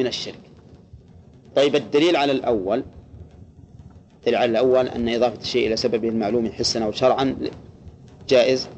من 0.00 0.06
الشرك. 0.06 0.40
طيب 1.56 1.76
الدليل 1.76 2.16
على 2.16 2.32
الأول 2.32 2.84
الدليل 4.16 4.38
على 4.38 4.50
الأول 4.50 4.88
أن 4.88 5.08
إضافة 5.08 5.40
الشيء 5.40 5.66
إلى 5.66 5.76
سببه 5.76 6.08
المعلوم 6.08 6.52
حسا 6.52 6.84
أو 6.84 6.92
شرعا 6.92 7.36
جائز. 8.28 8.68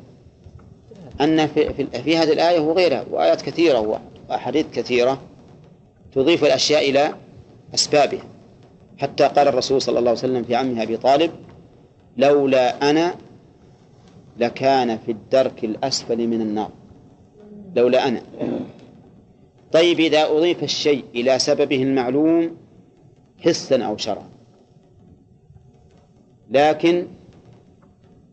أن 1.20 1.46
في, 1.46 1.86
في, 2.02 2.16
هذه 2.16 2.32
الآية 2.32 2.60
وغيرها 2.60 3.04
وآيات 3.10 3.42
كثيرة 3.42 4.00
وأحاديث 4.28 4.66
كثيرة 4.74 5.20
تضيف 6.14 6.44
الأشياء 6.44 6.90
إلى 6.90 7.14
أسبابها. 7.74 8.24
حتى 8.98 9.24
قال 9.24 9.48
الرسول 9.48 9.82
صلى 9.82 9.98
الله 9.98 10.10
عليه 10.10 10.20
وسلم 10.20 10.44
في 10.44 10.54
عمه 10.54 10.82
أبي 10.82 10.96
طالب 10.96 11.30
لولا 12.16 12.90
أنا 12.90 13.14
لكان 14.38 14.98
في 14.98 15.12
الدرك 15.12 15.64
الأسفل 15.64 16.28
من 16.28 16.40
النار. 16.40 16.70
لولا 17.76 18.08
أنا. 18.08 18.22
طيب 19.72 20.00
إذا 20.00 20.30
أضيف 20.30 20.62
الشيء 20.62 21.04
إلى 21.14 21.38
سببه 21.38 21.82
المعلوم 21.82 22.56
حسا 23.44 23.84
أو 23.84 23.96
شرعا 23.96 24.28
لكن 26.50 27.06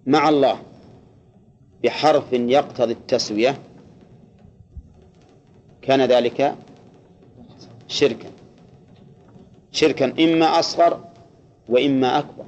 مع 0.06 0.30
الله 0.30 0.62
بحرف 1.84 2.34
يقتضي 2.34 2.94
التسوية 2.94 3.58
كان 5.82 6.02
ذلك 6.02 6.56
شركا. 7.88 8.30
شركا 9.72 10.24
إما 10.24 10.60
أصغر 10.60 11.04
وإما 11.70 12.20
أكبر. 12.20 12.46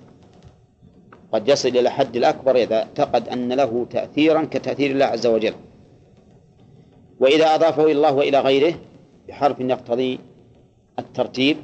قد 1.32 1.50
يصل 1.50 1.70
إلى 1.70 1.90
حد 1.90 2.16
الأكبر 2.16 2.56
إذا 2.56 2.78
اعتقد 2.78 3.30
أن 3.30 3.54
له 3.54 3.86
تأثيرا 3.90 4.48
كتأثير 4.52 4.92
الله 4.92 5.06
عز 5.06 5.28
وجل. 5.28 5.54
وإذا 7.22 7.56
أضافه 7.56 7.84
إلى 7.84 7.92
الله 7.92 8.14
وإلى 8.14 8.40
غيره 8.40 8.74
بحرف 9.28 9.60
يقتضي 9.60 10.20
الترتيب 11.00 11.58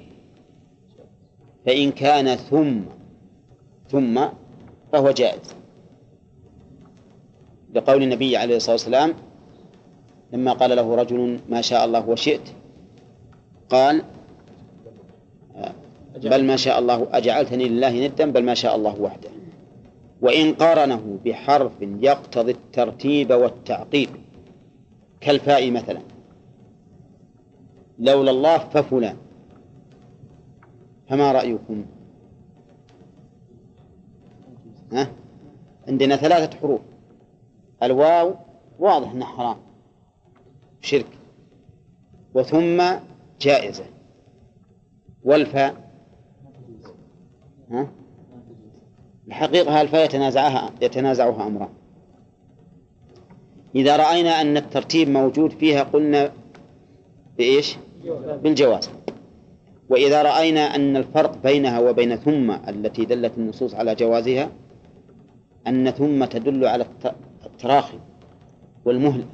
فإن 1.66 1.92
كان 1.92 2.36
ثم 2.36 2.80
ثم 3.90 4.26
فهو 4.94 5.12
جائز. 5.12 5.56
لقول 7.74 8.04
النبي 8.04 8.38
عليه 8.38 8.56
الصلاة 8.56 8.74
والسلام 8.74 9.14
لما 10.34 10.54
قال 10.54 10.76
له 10.76 10.96
رجل 10.96 11.40
ما 11.50 11.62
شاء 11.62 11.86
الله 11.86 12.10
وشئت 12.10 12.42
قال 13.70 14.04
بل 16.16 16.44
ما 16.44 16.56
شاء 16.56 16.80
الله 16.80 17.08
أجعلتني 17.12 17.70
لله 17.70 18.08
ندا 18.08 18.32
بل 18.32 18.44
ما 18.44 18.54
شاء 18.54 18.76
الله 18.76 19.02
وحده. 19.02 19.30
وإن 20.22 20.54
قارنه 20.54 21.20
بحرف 21.26 21.72
يقتضي 21.82 22.52
الترتيب 22.52 23.32
والتعقيب. 23.32 24.10
كالفاء 25.22 25.72
مثلا. 25.72 26.02
لولا 28.00 28.32
الله 28.32 28.58
ففلان 28.58 29.18
فما 31.10 31.32
رأيكم؟ 31.32 31.86
ها؟ 34.94 35.12
عندنا 35.88 36.16
ثلاثة 36.16 36.58
حروف. 36.58 36.82
الواو 37.84 38.36
واضح 38.80 39.12
أنها 39.12 39.28
حرام. 39.28 39.58
شرك. 40.82 41.08
وثم 42.34 42.84
جائزة. 43.42 43.86
والفاء. 45.24 45.92
ها؟ 47.72 47.88
الحقيقة 49.28 49.82
الفاء 49.82 50.06
يتنازعها 50.06 50.72
يتنازعها 50.82 51.48
أمران. 51.48 51.70
إذا 53.76 53.96
رأينا 53.96 54.42
أن 54.42 54.58
الترتيب 54.58 55.10
موجود 55.10 55.52
فيها 55.52 55.84
قلنا 55.84 56.32
بإيش؟ 57.38 57.78
بالجواز. 58.44 58.90
وإذا 59.90 60.22
رأينا 60.22 60.76
أن 60.76 60.98
الفرق 60.98 61.38
بينها 61.44 61.80
وبين 61.80 62.16
ثم 62.16 62.52
التي 62.52 63.06
دلت 63.06 63.38
النصوص 63.38 63.74
على 63.74 63.96
جوازها 63.96 64.50
أن 65.68 65.92
ثم 65.92 66.26
تدل 66.26 66.66
على 66.66 66.86
التراخي 67.46 68.00
والمهل. 68.86 69.26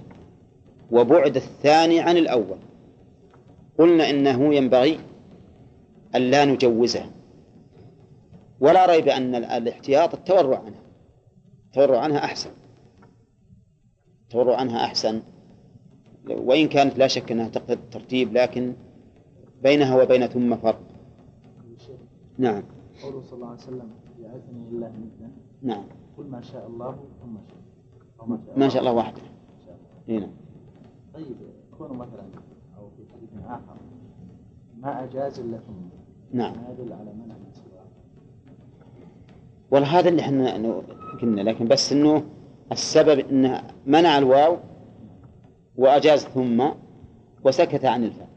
وبعد 0.91 1.35
الثاني 1.35 1.99
عن 1.99 2.17
الأول. 2.17 2.57
قلنا 3.79 4.09
إنه 4.09 4.55
ينبغي 4.55 4.99
أن 6.15 6.21
لا 6.21 6.45
نجوزه 6.45 7.05
ولا 8.59 8.85
ريب 8.85 9.07
أن 9.07 9.35
الاحتياط 9.35 10.13
التورع 10.13 10.57
عنها. 10.57 10.81
التورع 11.65 11.99
عنها 11.99 12.25
أحسن. 12.25 12.49
التورع 14.33 14.55
عنها 14.57 14.85
أحسن. 14.85 15.21
وإن 16.29 16.67
كانت 16.67 16.97
لا 16.97 17.07
شك 17.07 17.31
أنها 17.31 17.49
تقتضي 17.49 17.73
الترتيب 17.73 18.33
لكن 18.33 18.73
بينها 19.63 20.03
وبين 20.03 20.27
ثم 20.27 20.55
فرق. 20.55 20.81
نعم. 22.37 22.63
قوله 23.03 23.21
صلى 23.21 23.33
الله 23.33 23.47
عليه 23.47 23.57
وسلم 23.57 23.89
يعرفني 24.21 24.69
لله 24.71 24.87
ندا 24.87 25.31
نعم. 25.61 25.83
قل 26.17 26.25
ما 26.25 26.41
شاء 26.41 26.67
الله 26.67 26.91
ثم 27.21 28.35
شاء 28.35 28.57
ما 28.57 28.69
شاء 28.69 28.81
الله. 28.81 28.93
وحده. 28.93 29.21
هنا 30.09 30.19
نعم. 30.19 30.29
طيب 31.13 31.35
كونه 31.77 31.93
مثلا 31.93 32.23
أو 32.77 32.89
في 32.97 33.13
حديث 33.13 33.45
آخر 33.45 33.75
ما 34.81 35.03
أجاز 35.03 35.39
الا 35.39 35.57
ثم 35.57 36.37
نعم. 36.37 36.53
ما 36.53 36.69
يدل 36.71 36.93
على 36.93 37.13
منع 37.13 37.35
من 37.35 37.53
والله 39.71 39.99
هذا 39.99 40.09
اللي 40.09 40.21
إحنا 40.21 40.73
قلنا 41.21 41.41
لكن 41.41 41.67
بس 41.67 41.91
إنه 41.91 42.23
السبب 42.71 43.19
إنه 43.19 43.63
منع 43.85 44.17
الواو 44.17 44.57
وأجاز 45.75 46.25
ثم 46.25 46.69
وسكت 47.43 47.85
عن 47.85 48.03
الفاء. 48.03 48.29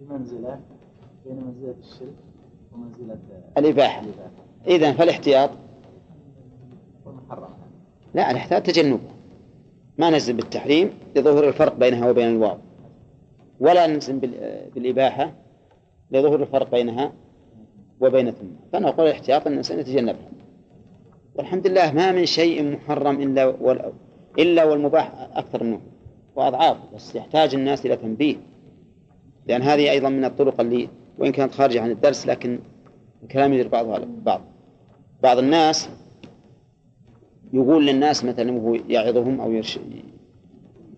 بمنزله 0.00 0.60
بين 1.26 1.36
منزله 1.36 1.74
الشرك 1.80 2.14
ومنزله 2.72 3.18
الإباحة. 3.58 4.02
اذا 4.66 4.92
فالاحتياط. 4.92 5.50
لا 8.14 8.30
الاحتياط 8.30 8.62
تجنبه 8.62 9.00
ما 9.98 10.10
ننزل 10.10 10.36
بالتحريم 10.36 10.90
لظهور 11.16 11.48
الفرق 11.48 11.74
بينها 11.74 12.10
وبين 12.10 12.28
الواو. 12.28 12.58
ولا 13.60 13.86
ننزل 13.86 14.18
بالإباحة 14.74 15.32
لظهور 16.10 16.42
الفرق 16.42 16.70
بينها 16.70 17.12
وبين 18.00 18.30
ثم. 18.30 18.46
فنقول 18.72 19.06
الاحتياط 19.06 19.46
أن 19.46 19.52
الإنسان 19.52 19.78
يتجنبها. 19.78 20.28
والحمد 21.38 21.66
لله 21.66 21.92
ما 21.92 22.12
من 22.12 22.26
شيء 22.26 22.72
محرم 22.72 23.22
إلا. 23.22 23.54
إلا 24.38 24.64
والمباح 24.64 25.12
أكثر 25.34 25.64
منه 25.64 25.80
وأضعاف 26.36 26.76
بس 26.94 27.14
يحتاج 27.14 27.54
الناس 27.54 27.86
إلى 27.86 27.96
تنبيه. 27.96 28.36
لأن 29.46 29.62
هذه 29.62 29.90
أيضا 29.90 30.08
من 30.08 30.24
الطرق 30.24 30.60
اللي 30.60 30.88
وإن 31.18 31.32
كانت 31.32 31.52
خارجة 31.52 31.82
عن 31.82 31.90
الدرس 31.90 32.26
لكن 32.26 32.58
الكلام 33.22 33.52
يدير 33.52 33.68
بعضها 33.68 34.00
بعض. 34.22 34.40
بعض 35.22 35.38
الناس 35.38 35.88
يقول 37.52 37.86
للناس 37.86 38.24
مثلا 38.24 38.52
وهو 38.52 38.74
يعظهم 38.74 39.40
أو 39.40 39.62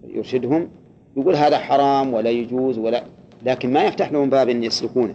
يرشدهم 0.04 0.68
يقول 1.16 1.36
هذا 1.36 1.58
حرام 1.58 2.14
ولا 2.14 2.30
يجوز 2.30 2.78
ولا 2.78 3.04
لكن 3.42 3.72
ما 3.72 3.84
يفتح 3.84 4.12
لهم 4.12 4.30
بابا 4.30 4.52
يسلكونه. 4.52 5.14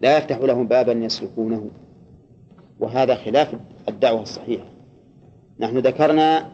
لا 0.00 0.18
يفتح 0.18 0.38
لهم 0.38 0.66
بابا 0.66 0.92
يسلكونه. 0.92 1.70
وهذا 2.80 3.14
خلاف 3.14 3.54
الدعوة 3.88 4.22
الصحيحة. 4.22 4.64
نحن 5.60 5.78
ذكرنا 5.78 6.50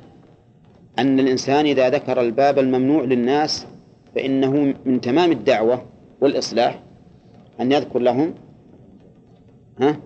أن 0.98 1.20
الإنسان 1.20 1.66
إذا 1.66 1.90
ذكر 1.90 2.20
الباب 2.20 2.58
الممنوع 2.58 3.04
للناس 3.04 3.66
فإنه 4.14 4.74
من 4.84 5.00
تمام 5.00 5.32
الدعوة 5.32 5.82
والإصلاح 6.20 6.82
أن 7.60 7.72
يذكر 7.72 7.98
لهم 7.98 8.34
ها؟ 9.80 9.96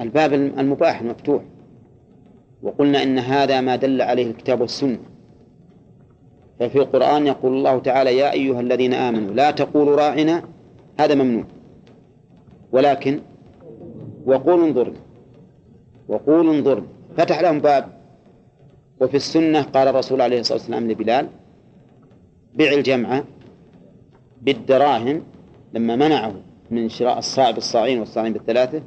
الباب 0.00 0.32
المباح 0.32 1.00
المفتوح. 1.00 1.42
وقلنا 2.62 3.02
إن 3.02 3.18
هذا 3.18 3.60
ما 3.60 3.76
دل 3.76 4.02
عليه 4.02 4.26
الكتاب 4.26 4.60
والسنة. 4.60 4.98
ففي 6.60 6.78
القرآن 6.78 7.26
يقول 7.26 7.52
الله 7.52 7.78
تعالى 7.78 8.16
يا 8.16 8.32
أيها 8.32 8.60
الذين 8.60 8.94
آمنوا 8.94 9.34
لا 9.34 9.50
تقولوا 9.50 9.96
راعنا 9.96 10.42
هذا 11.00 11.14
ممنوع. 11.14 11.44
ولكن 12.72 13.20
وقولوا 14.26 14.66
انظرنا 14.66 15.00
وقولوا 16.08 16.54
انظرنا 16.54 16.86
فتح 17.16 17.40
لهم 17.40 17.58
باب. 17.60 18.02
وفي 19.00 19.16
السنة 19.16 19.62
قال 19.62 19.88
الرسول 19.88 20.20
عليه 20.20 20.40
الصلاة 20.40 20.58
والسلام 20.58 20.90
لبلال 20.90 21.28
بع 22.54 22.72
الجمع 22.72 23.22
بالدراهم 24.42 25.22
لما 25.74 25.96
منعه 25.96 26.34
من 26.70 26.88
شراء 26.88 27.18
الصاع 27.18 27.50
بالصاعين 27.50 27.98
والصاعين 27.98 28.32
بالثلاثة. 28.32 28.82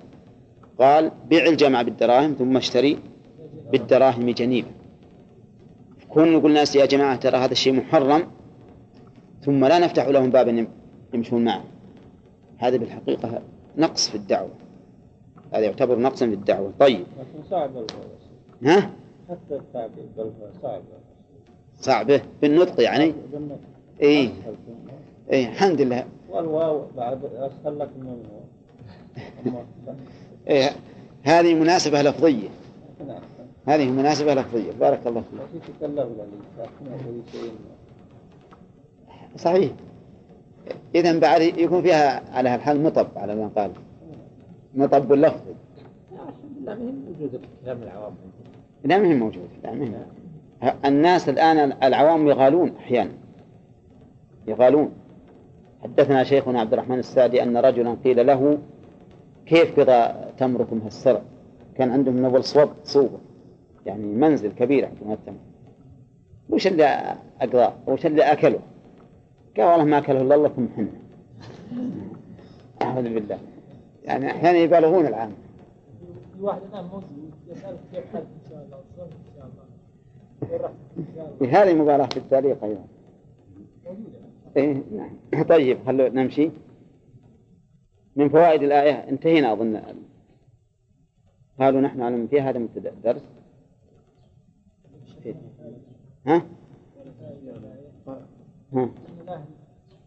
قال 0.80 1.12
بع 1.30 1.46
الجمع 1.46 1.82
بالدراهم 1.82 2.36
ثم 2.40 2.58
اشتري 2.58 3.00
بالدراهم 3.72 4.30
جنيبا. 4.30 4.72
كون 6.10 6.34
نقول 6.34 6.52
الناس 6.52 6.76
يا 6.76 6.86
جماعة 6.86 7.16
ترى 7.16 7.38
هذا 7.38 7.52
الشيء 7.52 7.74
محرم. 7.74 8.28
ثم 9.42 9.66
لا 9.66 9.80
نفتح 9.80 10.08
لهم 10.08 10.30
بابا 10.30 10.68
يمشون 11.14 11.44
معه. 11.44 11.64
هذا 12.58 12.78
بالحقيقة 12.78 13.42
نقص 13.78 14.10
في 14.10 14.16
الدعوة. 14.16 14.65
هذا 15.56 15.66
يعتبر 15.66 16.00
نقصا 16.00 16.28
في 16.28 16.34
الدعوة 16.34 16.74
طيب 16.80 17.06
صعب 17.50 17.72
ها؟ 18.64 18.90
حتى 19.30 19.56
التعبير 19.56 20.06
صعب. 20.62 20.82
صعبه 21.80 22.22
بالنطق 22.42 22.82
يعني؟ 22.82 23.14
بالنطق. 23.32 23.60
إي. 24.02 24.32
إي 25.32 25.50
الحمد 25.50 25.82
لله. 25.82 26.06
والواو 26.30 26.86
بعد 26.98 27.26
أسهل 27.26 27.80
لك 27.80 27.90
من 27.98 28.24
إيه 30.48 30.70
هذه 31.24 31.54
مناسبة 31.54 32.02
لفظية. 32.02 32.50
نعم. 33.08 33.22
هذه 33.66 33.90
مناسبة 33.90 34.34
لفظية. 34.34 34.72
بارك 34.80 35.08
الله 35.08 35.22
فيك. 35.22 35.66
صحيح. 39.38 39.72
إذا 40.96 41.20
بعد 41.20 41.42
يكون 41.42 41.82
فيها 41.82 42.36
على 42.38 42.50
هالحال 42.50 42.84
مطب 42.84 43.08
على 43.16 43.36
ما 43.36 43.48
قال. 43.56 43.72
مطب 44.76 45.14
لفظي 45.14 45.54
لا 46.66 46.76
مهم 46.76 47.04
وجود 47.10 47.42
كلام 47.64 47.84
العوام 47.84 48.14
لا 48.84 48.98
مهم 48.98 49.20
موجود 49.20 49.50
لا 49.64 49.72
مهم 49.72 49.94
الناس 50.86 51.30
الآن 51.30 51.74
العوام 51.84 52.28
يغالون 52.28 52.76
أحيانا. 52.78 53.12
يغالون. 54.48 54.92
حدثنا 55.84 56.24
شيخنا 56.24 56.60
عبد 56.60 56.74
الرحمن 56.74 57.00
السعدي 57.00 57.44
أن 57.44 57.58
رجلا 57.58 57.98
قيل 58.04 58.28
له 58.28 58.58
كيف 59.46 59.80
قضى 59.80 60.14
تمركم 60.38 60.82
هالسرع 60.82 61.22
كان 61.78 61.92
عندهم 61.92 62.16
من 62.16 62.26
أول 62.26 62.44
صوب 62.44 62.70
صوبة 62.84 63.18
يعني 63.86 64.04
منزل 64.04 64.52
كبير 64.52 64.86
عندهم 64.86 65.10
هالتمر. 65.12 65.38
وش 66.50 66.68
اللي 66.68 67.16
أقضاه 67.42 67.74
وش 67.88 68.06
اللي 68.06 68.24
أكله؟ 68.24 68.60
قال 69.58 69.66
والله 69.66 69.84
ما 69.84 69.98
أكله 69.98 70.22
إلا 70.22 70.36
الله 70.36 70.50
ثم 70.50 70.68
حنا. 70.76 70.88
أعوذ 72.82 73.14
بالله. 73.14 73.38
يعني 74.06 74.32
أحيانا 74.32 74.58
يبالغون 74.58 75.06
العام 75.06 75.32
في 77.00 77.52
يسالك 77.52 77.80
كيف 77.92 78.14
حالك 78.14 78.28
ان 78.44 78.50
شاء 78.50 78.66
الله 78.66 78.78
ان 80.98 81.06
شاء 81.16 81.36
الله 81.42 81.62
هذه 81.62 81.74
مباراة 81.74 82.06
في 82.06 82.18
التعليق 82.18 82.64
أيضا 82.64 82.86
إيه 84.58 84.84
نعم 84.92 85.44
طيب 85.50 85.78
خلو 85.86 86.08
نمشي 86.08 86.52
من 88.16 88.30
فوائد 88.30 88.64
الآية 88.64 89.10
انتهينا 89.10 89.54
أظن 89.54 89.82
قالوا 91.60 91.82
نحن 91.82 92.00
نعلم 92.00 92.28
في 92.28 92.42
هذا 92.42 92.60
مبتدأ 92.60 92.90
الدرس 92.90 93.22
إيه. 95.26 95.36
ها؟ 96.28 96.46
ها؟ 98.74 98.90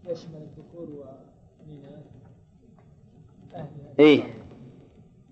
يشمل 0.07 0.37
الذكور 0.37 1.05
إيه. 3.99 4.23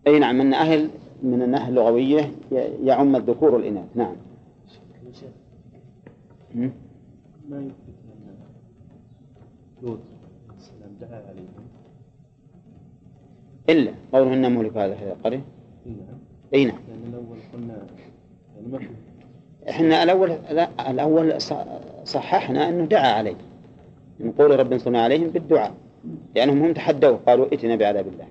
أي 0.07 0.19
نعم 0.19 0.41
أن 0.41 0.55
أهل 0.55 0.91
من 1.23 1.43
الناحية 1.43 1.69
اللغوية 1.69 2.33
يعم 2.85 3.17
الذكور 3.17 3.55
والإناث 3.55 3.85
نعم? 3.95 4.17
ما 6.55 7.57
يثبت 7.57 7.97
لوط 9.83 9.99
السلام 10.57 10.91
دعا 11.01 11.23
عليهم. 11.29 11.47
إلا 13.69 13.93
قوله 14.13 14.35
إن 14.35 14.55
مهلك 14.55 14.77
هذه 14.77 15.13
القرية 15.13 15.45
اي 15.87 15.91
نعم. 15.91 16.19
أي 16.55 16.65
نعم. 16.65 16.79
لأن 16.89 17.15
الأول 17.15 17.39
قلنا 17.55 17.87
يعني 18.73 18.89
إحنا 19.71 20.03
الأول 20.03 20.29
لا 20.51 20.91
الأول 20.91 21.41
صححنا 22.05 22.69
أنه 22.69 22.85
دعا 22.85 23.13
عليه. 23.13 23.37
من 24.21 24.33
قول 24.33 24.61
رب 24.61 24.73
انصرنا 24.73 25.03
عليهم 25.03 25.29
بالدعاء 25.29 25.75
لأنهم 26.37 26.63
هم 26.63 26.73
تحدوا 26.73 27.17
قالوا 27.17 27.47
ائتنا 27.47 27.77
بعذاب 27.77 28.09
الله 28.09 28.27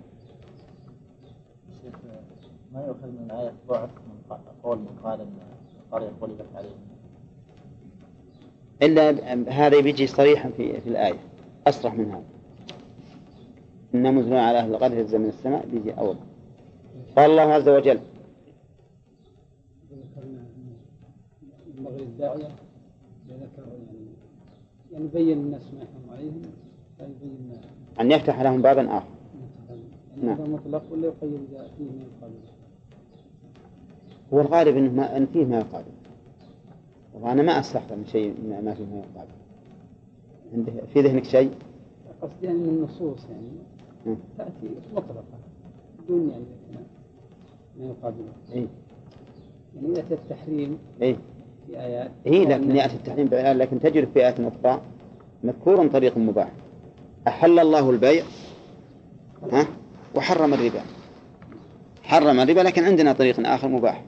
شيخ 1.83 1.95
ما 2.73 2.85
يؤخذ 2.87 3.07
من 3.07 3.24
الآية 3.35 3.53
ضعف 3.67 3.89
من 3.89 4.37
قول 4.63 4.77
من 4.77 4.99
قال 5.03 5.21
أن 5.21 5.37
القرية 5.85 6.11
غلبت 6.21 6.45
عليهم 6.55 6.85
إلا 8.81 9.09
هذا 9.51 9.79
بيجي 9.79 10.07
صريحا 10.07 10.49
في, 10.49 10.81
في 10.81 10.89
الآية. 10.89 11.19
أصرح 11.67 11.93
من 11.93 12.11
هذا. 12.11 12.23
إن 13.95 14.15
مزنا 14.15 14.41
على 14.41 14.59
أهل 14.59 14.75
القرية 14.75 15.17
من 15.17 15.25
السماء 15.25 15.65
بيجي 15.65 15.91
أول. 15.91 16.15
قال 17.17 17.31
الله 17.31 17.41
عز 17.41 17.69
وجل 17.69 17.99
ينبغي 21.77 22.03
الداعية 22.03 22.47
ذكر 23.29 23.67
يعني 23.67 24.07
يعني 24.91 25.05
يبين 25.05 25.37
الناس 25.37 25.61
ما 25.73 25.83
يحرم 25.83 26.09
عليهم 26.11 26.41
فيبين 26.97 27.51
أن 27.99 28.11
يفتح 28.11 28.41
لهم 28.41 28.61
بابا 28.61 28.97
آخر. 28.97 29.07
يعني 30.17 30.27
نعم. 30.27 30.53
مطلق 30.53 30.83
ولا 30.91 31.07
يقيد 31.07 31.47
فيه 31.77 31.83
من 31.83 32.07
القابل 32.15 32.54
هو 34.33 34.41
الغالب 34.41 34.77
إنه 34.77 34.91
ما 34.91 35.17
أن 35.17 35.25
فيه 35.33 35.45
ما 35.45 35.57
يقابل. 35.57 35.91
وأنا 37.13 37.41
ما 37.41 37.59
أستحضر 37.59 37.95
شيء 38.11 38.33
ما 38.49 38.73
فيه 38.73 38.85
ما 38.85 38.97
يقابل. 38.97 39.31
عنده 40.53 40.71
في 40.93 41.01
ذهنك 41.01 41.23
شيء؟ 41.23 41.51
قصدي 42.21 42.45
يعني 42.45 42.57
من 42.57 42.69
النصوص 42.69 43.25
يعني. 43.29 44.17
تأتي 44.37 44.75
مطلقة 44.95 45.23
بدون 45.99 46.29
يعني 46.29 46.43
ما 47.79 47.85
يقابله 47.85 48.31
إيه 48.53 48.67
يعني 49.75 49.97
يأتي 49.97 50.13
التحريم 50.13 50.77
إيه 51.01 51.15
في 51.67 51.79
آيات. 51.79 52.11
إيه 52.25 52.45
لكن 52.45 52.75
يأتي 52.75 52.95
التحريم 52.95 53.27
بإعلان 53.27 53.57
لكن 53.57 53.79
تجد 53.79 54.07
في 54.13 54.19
آيات 54.19 54.39
أخرى 54.39 54.81
مذكور 55.43 55.87
طريق 55.87 56.17
مباح. 56.17 56.51
أحل 57.27 57.59
الله 57.59 57.89
البيع 57.89 58.23
ها؟ 59.51 59.67
وحرم 60.15 60.53
الربا. 60.53 60.81
حرم 62.03 62.39
الربا 62.39 62.61
لكن 62.61 62.83
عندنا 62.83 63.13
طريق 63.13 63.47
آخر 63.47 63.67
مباح. 63.67 64.03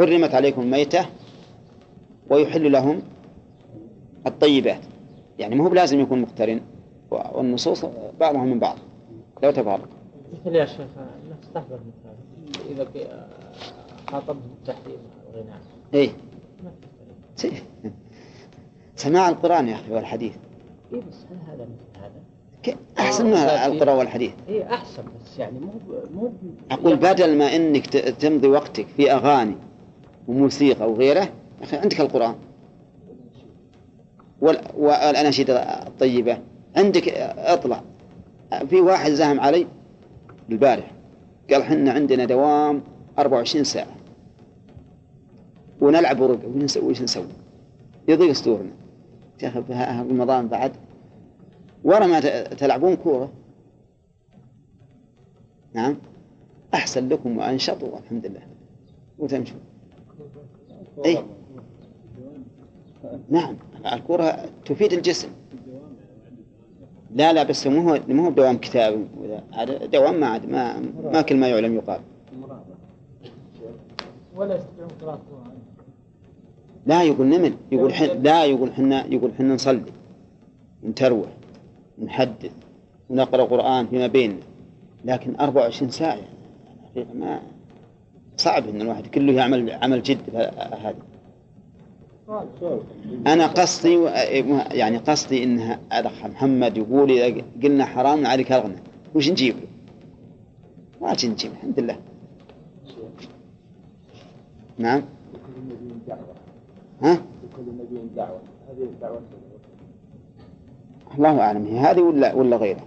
حرمت 0.00 0.34
عليكم 0.34 0.62
الميتة 0.62 1.06
ويحل 2.30 2.72
لهم 2.72 3.02
الطيبات. 4.26 4.80
يعني 5.38 5.54
مو 5.54 5.68
بلازم 5.68 6.00
يكون 6.00 6.20
مقترن 6.20 6.60
والنصوص 7.10 7.84
بعضها 8.20 8.42
من 8.44 8.58
بعض. 8.58 8.76
لو 9.42 9.50
تفارق 9.50 9.88
مثل 10.44 10.54
يا 10.56 10.64
شيخ 10.66 10.80
الناس 11.24 11.38
تحضر 11.54 11.78
مثال 11.86 12.72
إذا 12.72 12.84
ك- 12.84 13.26
خاطبهم 14.10 14.40
بالتحريم 14.56 14.98
الغناء 15.34 15.58
إيه. 15.94 16.10
ما 16.64 16.70
تستطيع. 17.36 17.58
سماع 18.96 19.28
القرآن 19.28 19.68
يا 19.68 19.74
أخي 19.74 19.92
والحديث. 19.92 20.32
إيه 20.92 21.00
بس 21.00 21.24
هل 21.30 21.36
هذا 21.54 21.64
مثل 21.64 22.04
هذا؟ 22.04 22.76
أحسن 22.98 23.26
من 23.26 23.32
القرآن 23.34 23.96
والحديث. 23.96 24.32
إيه 24.48 24.74
أحسن 24.74 25.02
بس 25.24 25.38
يعني 25.38 25.58
مو 25.60 25.70
مو 26.14 26.32
أقول 26.70 26.96
بدل 26.96 27.38
ما 27.38 27.56
إنك 27.56 27.86
ت- 27.86 27.96
تمضي 27.96 28.48
وقتك 28.48 28.86
في 28.96 29.12
أغاني 29.12 29.54
وموسيقى 30.28 30.90
وغيره. 30.90 31.28
أخي 31.62 31.76
عندك 31.76 32.00
القرآن. 32.00 32.34
وال- 34.40 34.64
والأناشيد 34.76 35.50
الطيبة. 35.50 36.38
عندك 36.76 37.08
اطلع. 37.38 37.82
في 38.68 38.80
واحد 38.80 39.10
زاهم 39.10 39.40
علي 39.40 39.66
البارح. 40.50 40.90
قال 41.50 41.64
حنا 41.64 41.92
عندنا 41.92 42.24
دوام 42.24 42.82
24 43.18 43.64
ساعة. 43.64 43.96
ونلعب 45.80 46.20
ورقة 46.20 46.48
وش 46.48 46.62
نسوي 46.62 46.90
وش 46.90 47.02
نسوي؟ 47.02 47.26
يضيق 48.08 48.32
صدورنا 48.32 48.70
يا 49.42 49.48
أخي 49.48 49.58
رمضان 50.10 50.48
بعد. 50.48 50.72
ورا 51.84 52.06
ما 52.06 52.20
تلعبون 52.44 52.96
كورة. 52.96 53.32
نعم. 55.74 55.96
أحسن 56.74 57.08
لكم 57.08 57.38
وأنشط 57.38 57.82
والحمد 57.82 58.26
لله. 58.26 58.42
وتمشوا. 59.18 59.58
أي 61.04 61.24
نعم. 63.30 63.56
الكرة 63.92 64.48
تفيد 64.64 64.92
الجسم. 64.92 65.28
لا 67.14 67.32
لا 67.32 67.42
بس 67.42 67.66
مو 67.66 67.90
هو 67.90 68.00
مو 68.08 68.24
هو 68.24 68.30
دوام 68.30 68.58
كتاب. 68.58 69.06
دوام 69.92 70.20
ما 70.20 70.26
عاد 70.26 70.48
ما 70.48 70.80
ما 71.12 71.22
كل 71.22 71.36
ما 71.36 71.48
يعلم 71.48 71.74
يقال. 71.74 72.00
ولا 74.36 74.56
يستطيعون 74.56 74.90
قراءة 75.02 75.14
القرآن. 75.14 75.58
لا 76.86 77.02
يقول 77.02 77.26
نمل. 77.26 77.54
يقول 77.72 77.94
حن 77.94 78.22
لا 78.22 78.44
يقول 78.44 78.72
حنا 78.72 79.06
يقول 79.06 79.34
حنا 79.38 79.54
نصلي. 79.54 79.92
نتروح. 80.84 81.28
نحدث. 81.98 82.52
ونقرأ 83.10 83.44
قرآن 83.44 83.86
فيما 83.86 84.06
بيننا. 84.06 84.42
لكن 85.04 85.36
24 85.36 85.90
ساعة. 85.90 86.14
يعني 86.14 86.26
حقيقة 86.90 87.14
ما 87.14 87.42
صعب 88.36 88.68
إن 88.68 88.80
الواحد 88.80 89.06
كله 89.06 89.32
يعمل 89.32 89.70
عمل 89.72 90.02
جد 90.02 90.36
هذا 90.36 90.94
أنا 93.26 93.46
قصدي 93.46 94.04
يعني 94.70 94.96
قصدي 94.98 95.44
إن 95.44 95.78
الاخ 95.92 96.26
محمد 96.26 96.76
يقول 96.76 97.10
إذا 97.10 97.42
قلنا 97.62 97.84
حرام 97.84 98.26
عليك 98.26 98.52
الغنى 98.52 98.76
وش 99.14 99.30
نجيب؟ 99.30 99.54
ما 101.00 101.12
نجي 101.12 101.28
نجيب 101.28 101.52
الحمد 101.52 101.80
لله. 101.80 101.96
نعم. 104.78 105.02
دعوة 106.08 106.20
ها؟ 107.02 107.22
دعوة 108.16 108.40
الدعوة 108.80 109.20
الله 111.18 111.40
أعلم 111.40 111.66
هي 111.66 111.78
هذه 111.78 112.00
ولا 112.00 112.34
ولا 112.34 112.56
غيرها 112.56 112.84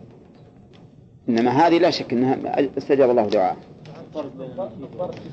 إنما 1.30 1.52
هذه 1.52 1.78
لا 1.78 1.90
شك 1.90 2.14
انها 2.14 2.38
استجاب 2.78 3.10
الله 3.10 3.26
دعاء 3.28 3.58
الدعاء 4.20 4.72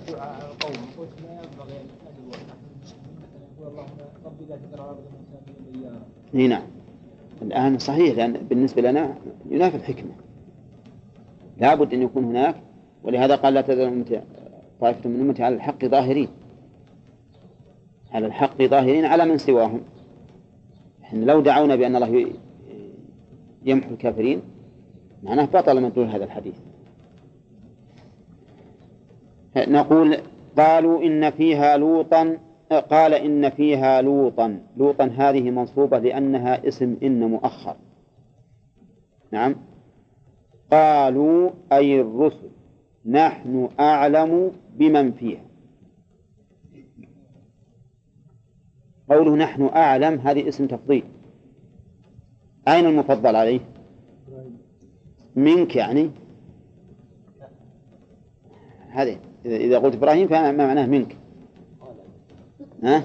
على 0.09 0.45
القوم 0.53 0.73
قلت 0.99 1.11
ما 1.23 1.33
ينبغي 1.33 1.81
ان 1.81 1.87
يقول 3.59 3.73
اللهم 3.73 3.99
ربي 4.25 4.45
لا 4.45 4.57
تذر 4.57 4.83
على 4.83 4.97
اي 6.35 6.49
نعم. 6.49 6.63
الآن 7.43 7.79
صحيح 7.79 8.17
لأن 8.17 8.33
بالنسبة 8.33 8.83
لنا 8.83 9.15
ينافي 9.51 9.77
الحكمة. 9.77 10.11
لابد 11.59 11.95
أن 11.95 12.03
يكون 12.03 12.25
هناك 12.25 12.55
ولهذا 13.03 13.37
قال 13.37 13.55
لا 13.55 13.61
تزال 13.61 14.23
طائفة 14.81 15.09
من 15.09 15.21
أمتي 15.21 15.43
على 15.43 15.55
الحق 15.55 15.85
ظاهرين. 15.85 16.29
على 18.13 18.27
الحق 18.27 18.63
ظاهرين 18.63 19.05
على 19.05 19.25
من 19.25 19.39
سواهم. 19.39 19.81
إحنا 21.03 21.25
لو 21.25 21.41
دعونا 21.41 21.77
بأن 21.77 21.97
الله 21.97 22.27
يمحو 23.65 23.91
الكافرين 23.91 24.43
معناه 25.23 25.45
بطل 25.45 25.83
مدلول 25.83 26.07
هذا 26.07 26.25
الحديث. 26.25 26.70
نقول 29.57 30.17
قالوا 30.57 31.03
إن 31.03 31.31
فيها 31.31 31.77
لوطا 31.77 32.39
قال 32.71 33.15
إن 33.15 33.51
فيها 33.51 34.03
لوطا. 34.03 34.61
لوطا 34.77 35.05
هذه 35.05 35.51
منصوبة 35.51 35.99
لأنها 35.99 36.69
اسم 36.69 36.97
إن 37.03 37.25
مؤخر. 37.25 37.77
نعم. 39.33 39.57
قالوا 40.71 41.51
أي 41.73 42.01
الرسل 42.01 42.51
نحن 43.07 43.69
أعلم 43.81 44.53
بمن 44.77 45.13
فيها. 45.13 45.45
قوله 49.11 49.37
نحن 49.37 49.63
أعلم 49.63 50.19
هذه 50.19 50.49
اسم 50.49 50.67
تفضيل. 50.67 51.05
أين 52.69 52.87
المفضل 52.87 53.37
عليه؟ 53.37 53.61
منك 55.37 55.77
يعني؟ 55.77 56.11
هذه. 58.91 59.30
إذا 59.45 59.79
قلت 59.79 59.95
إبراهيم 59.95 60.29
فما 60.29 60.53
معناه 60.53 60.87
منك. 60.87 61.17
ها؟ 62.83 63.03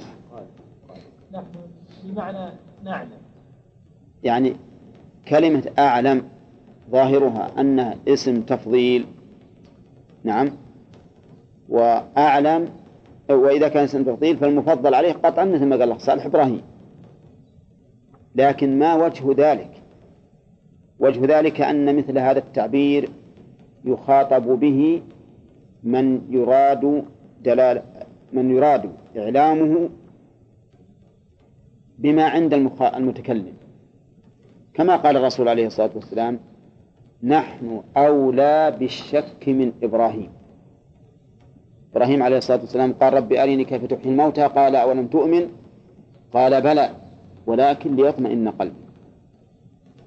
نحن 1.34 1.46
بمعنى 2.04 2.52
نعلم. 2.84 3.18
يعني 4.24 4.56
كلمة 5.28 5.72
أعلم 5.80 6.24
ظاهرها 6.92 7.52
أنها 7.60 7.96
اسم 8.08 8.42
تفضيل. 8.42 9.06
نعم. 10.24 10.50
وأعلم 11.70 12.70
وإذا 13.30 13.68
كان 13.68 13.84
اسم 13.84 14.04
تفضيل 14.04 14.38
فالمفضل 14.38 14.94
عليه 14.94 15.14
قطعا 15.14 15.46
مثل 15.46 15.66
ما 15.66 15.76
قال 15.76 15.84
الله 15.84 15.98
صالح 15.98 16.26
إبراهيم. 16.26 16.62
لكن 18.36 18.80
ما 18.80 18.96
وجه 18.96 19.34
ذلك؟ 19.38 19.72
وجه 21.00 21.40
ذلك 21.40 21.62
أن 21.62 21.98
مثل 21.98 22.18
هذا 22.18 22.40
التعبير 22.40 23.10
يخاطب 23.86 24.60
به 24.60 25.02
من 25.86 26.22
يراد 26.30 27.06
دلال 27.42 27.82
من 28.34 28.52
يراد 28.56 28.92
إعلامه 29.18 29.90
بما 32.00 32.24
عند 32.24 32.54
المتكلم. 33.00 33.54
كما 34.74 34.96
قال 34.96 35.18
الرسول 35.18 35.48
عليه 35.48 35.68
الصلاة 35.68 35.90
والسلام 35.96 36.40
نحن 37.24 37.84
أولى 37.98 38.76
بالشك 38.80 39.44
من 39.48 39.72
إبراهيم. 39.84 40.30
إبراهيم 41.92 42.24
عليه 42.24 42.38
الصلاة 42.38 42.60
والسلام 42.60 42.94
قال 42.94 43.14
رب 43.14 43.34
أرني 43.34 43.64
كيف 43.64 43.86
تحيي 43.86 44.12
الموتى. 44.12 44.42
قال 44.42 44.76
أولم 44.76 45.08
تؤمن؟ 45.08 45.48
قال 46.34 46.62
بلى 46.62 46.90
ولكن 47.48 47.96
ليطمئن 47.96 48.50
قلبي. 48.50 48.86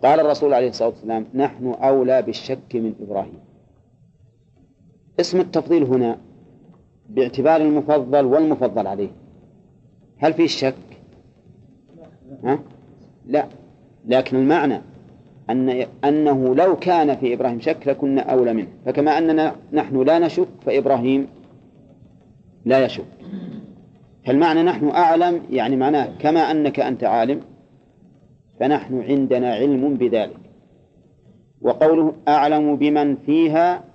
قال 0.04 0.20
الرسول 0.20 0.54
عليه 0.54 0.68
الصلاة 0.68 0.88
والسلام 0.88 1.26
نحن 1.34 1.66
أولى 1.66 2.22
بالشك 2.22 2.74
من 2.74 2.94
إبراهيم. 3.00 3.47
اسم 5.20 5.40
التفضيل 5.40 5.82
هنا 5.82 6.18
باعتبار 7.08 7.60
المفضل 7.60 8.24
والمفضل 8.24 8.86
عليه. 8.86 9.08
هل 10.18 10.32
في 10.32 10.48
شك؟ 10.48 10.74
ها؟ 12.44 12.58
لا. 13.26 13.46
لكن 14.06 14.36
المعنى 14.36 14.80
أن 15.50 15.86
أنه 16.04 16.54
لو 16.54 16.76
كان 16.76 17.16
في 17.16 17.34
إبراهيم 17.34 17.60
شك 17.60 17.88
لكنا 17.88 18.20
أولى 18.20 18.52
منه. 18.52 18.68
فكما 18.86 19.18
أننا 19.18 19.54
نحن 19.72 20.02
لا 20.02 20.18
نشك 20.18 20.48
فإبراهيم 20.66 21.26
لا 22.64 22.84
يشك. 22.84 23.04
فالمعنى 24.26 24.62
نحن 24.62 24.88
أعلم 24.88 25.42
يعني 25.50 25.76
معناه 25.76 26.08
كما 26.18 26.40
أنك 26.40 26.80
أنت 26.80 27.04
عالم 27.04 27.40
فنحن 28.60 29.02
عندنا 29.02 29.54
علم 29.54 29.94
بذلك. 29.94 30.40
وقوله 31.60 32.12
أعلم 32.28 32.76
بمن 32.76 33.16
فيها 33.16 33.87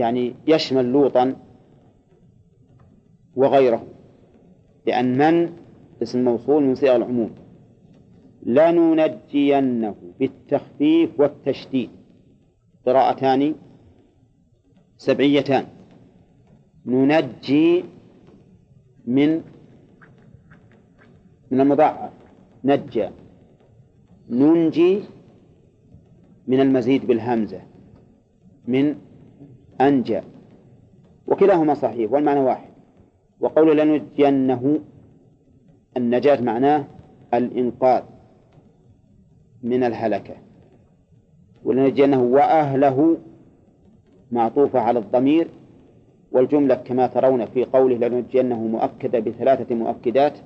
يعني 0.00 0.34
يشمل 0.46 0.84
لوطا 0.84 1.36
وغيره 3.36 3.86
لأن 4.86 5.18
من؟ 5.18 5.52
اسم 6.02 6.24
موصول 6.24 6.62
من 6.62 6.74
صيغ 6.74 6.96
العموم. 6.96 7.30
لننجينه 8.42 9.94
بالتخفيف 10.18 11.20
والتشديد. 11.20 11.90
قراءتان 12.86 13.54
سبعيتان. 14.96 15.66
ننجي 16.86 17.84
من 19.06 19.30
من 21.50 21.60
المضاعف. 21.60 22.12
نجى. 22.64 23.08
ننجي 24.30 25.00
من 26.46 26.60
المزيد 26.60 27.06
بالهمزة. 27.06 27.60
من 28.68 28.94
أنجى. 29.80 30.20
وكلاهما 31.26 31.74
صحيح 31.74 32.12
والمعنى 32.12 32.40
واحد. 32.40 32.70
وقول 33.40 33.76
لنجينه 33.78 34.78
النجاة 35.96 36.40
معناه 36.40 36.84
الإنقاذ 37.34 38.02
من 39.62 39.84
الهلكة. 39.84 40.34
ولنجينه 41.64 42.22
وأهله 42.22 43.16
معطوفة 44.32 44.80
على 44.80 44.98
الضمير 44.98 45.48
والجملة 46.32 46.74
كما 46.74 47.06
ترون 47.06 47.46
في 47.46 47.64
قوله 47.64 48.08
لنجينه 48.08 48.58
مؤكدة 48.58 49.18
بثلاثة 49.18 49.74
مؤكدات 49.74 50.38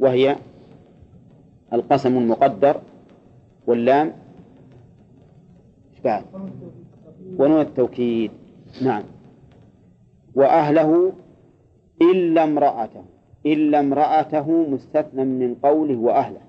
وهي 0.00 0.36
القسم 1.72 2.18
المقدر 2.18 2.80
واللام. 3.66 4.12
بعد؟ 6.04 6.24
ونون 7.38 7.60
التوكيد. 7.60 8.30
نعم. 8.82 9.02
وأهله 10.34 11.12
إلا 12.02 12.44
امرأته 12.44 13.04
إلا 13.46 13.80
امرأته 13.80 14.70
مستثنى 14.70 15.24
من 15.24 15.54
قوله 15.54 15.96
وأهله. 15.96 16.40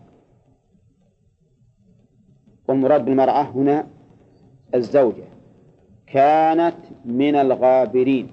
والمراد 2.67 3.05
بالمرأة 3.05 3.41
هنا 3.41 3.87
الزوجة. 4.75 5.23
كانت 6.07 6.77
من 7.05 7.35
الغابرين 7.35 8.27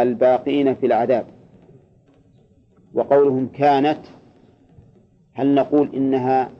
الباقين 0.00 0.74
في 0.74 0.86
العذاب. 0.86 1.26
وقولهم 2.94 3.48
كانت 3.48 4.00
هل 5.32 5.54
نقول 5.54 5.94
إنها 5.94 6.50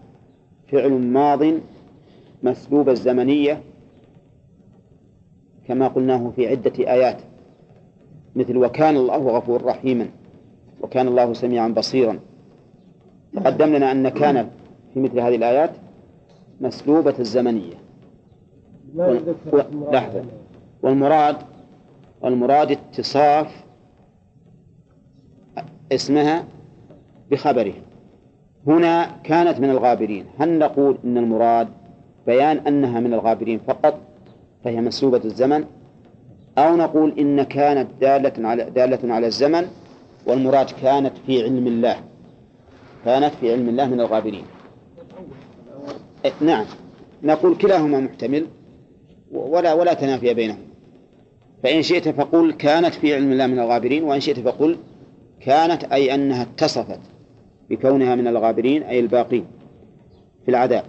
فعل 0.68 0.92
ماض 0.92 1.42
مسبوب 2.42 2.88
الزمنية؟ 2.88 3.62
كما 5.68 5.88
قلناه 5.88 6.32
في 6.36 6.48
عدة 6.48 6.72
آيات 6.78 7.16
مثل 8.36 8.56
وكان 8.56 8.96
الله 8.96 9.16
غفور 9.16 9.64
رحيما 9.64 10.08
وكان 10.80 11.08
الله 11.08 11.32
سميعا 11.32 11.68
بصيرا. 11.68 12.18
تقدم 13.36 13.74
لنا 13.74 13.92
أن 13.92 14.08
كان 14.08 14.50
في 14.94 15.00
مثل 15.00 15.20
هذه 15.20 15.36
الآيات 15.36 15.70
مسلوبة 16.60 17.14
الزمنية. 17.18 17.74
لحظة. 19.92 20.24
والمراد 20.82 21.36
والمراد 22.22 22.70
اتصاف 22.70 23.64
اسمها 25.92 26.44
بخبرها 27.30 27.82
هنا 28.66 29.10
كانت 29.24 29.60
من 29.60 29.70
الغابرين. 29.70 30.26
هل 30.38 30.58
نقول 30.58 30.98
إن 31.04 31.18
المراد 31.18 31.68
بيان 32.26 32.56
أنها 32.56 33.00
من 33.00 33.14
الغابرين 33.14 33.58
فقط؟ 33.58 33.98
فهي 34.64 34.80
مسلوبة 34.80 35.20
الزمن 35.24 35.64
أو 36.58 36.76
نقول 36.76 37.18
إن 37.18 37.42
كانت 37.42 37.90
دالة 38.00 38.48
على 38.48 38.70
دالة 38.70 39.14
على 39.14 39.26
الزمن 39.26 39.66
والمراد 40.26 40.70
كانت 40.82 41.12
في 41.26 41.42
علم 41.42 41.66
الله. 41.66 41.96
كانت 43.04 43.34
في 43.40 43.52
علم 43.52 43.68
الله 43.68 43.86
من 43.86 44.00
الغابرين. 44.00 44.44
إيه، 46.24 46.32
نعم. 46.40 46.64
نقول 47.22 47.56
كلاهما 47.56 48.00
محتمل 48.00 48.46
ولا 49.32 49.72
ولا 49.72 49.94
تنافي 49.94 50.34
بينهما. 50.34 50.72
فإن 51.62 51.82
شئت 51.82 52.08
فقل 52.08 52.52
كانت 52.52 52.94
في 52.94 53.14
علم 53.14 53.32
الله 53.32 53.46
من 53.46 53.58
الغابرين 53.58 54.04
وإن 54.04 54.20
شئت 54.20 54.40
فقل 54.40 54.78
كانت 55.40 55.84
أي 55.84 56.14
أنها 56.14 56.42
اتصفت 56.42 57.00
بكونها 57.70 58.14
من 58.14 58.26
الغابرين 58.26 58.82
أي 58.82 59.00
الباقين 59.00 59.46
في 60.44 60.50
العذاب 60.50 60.84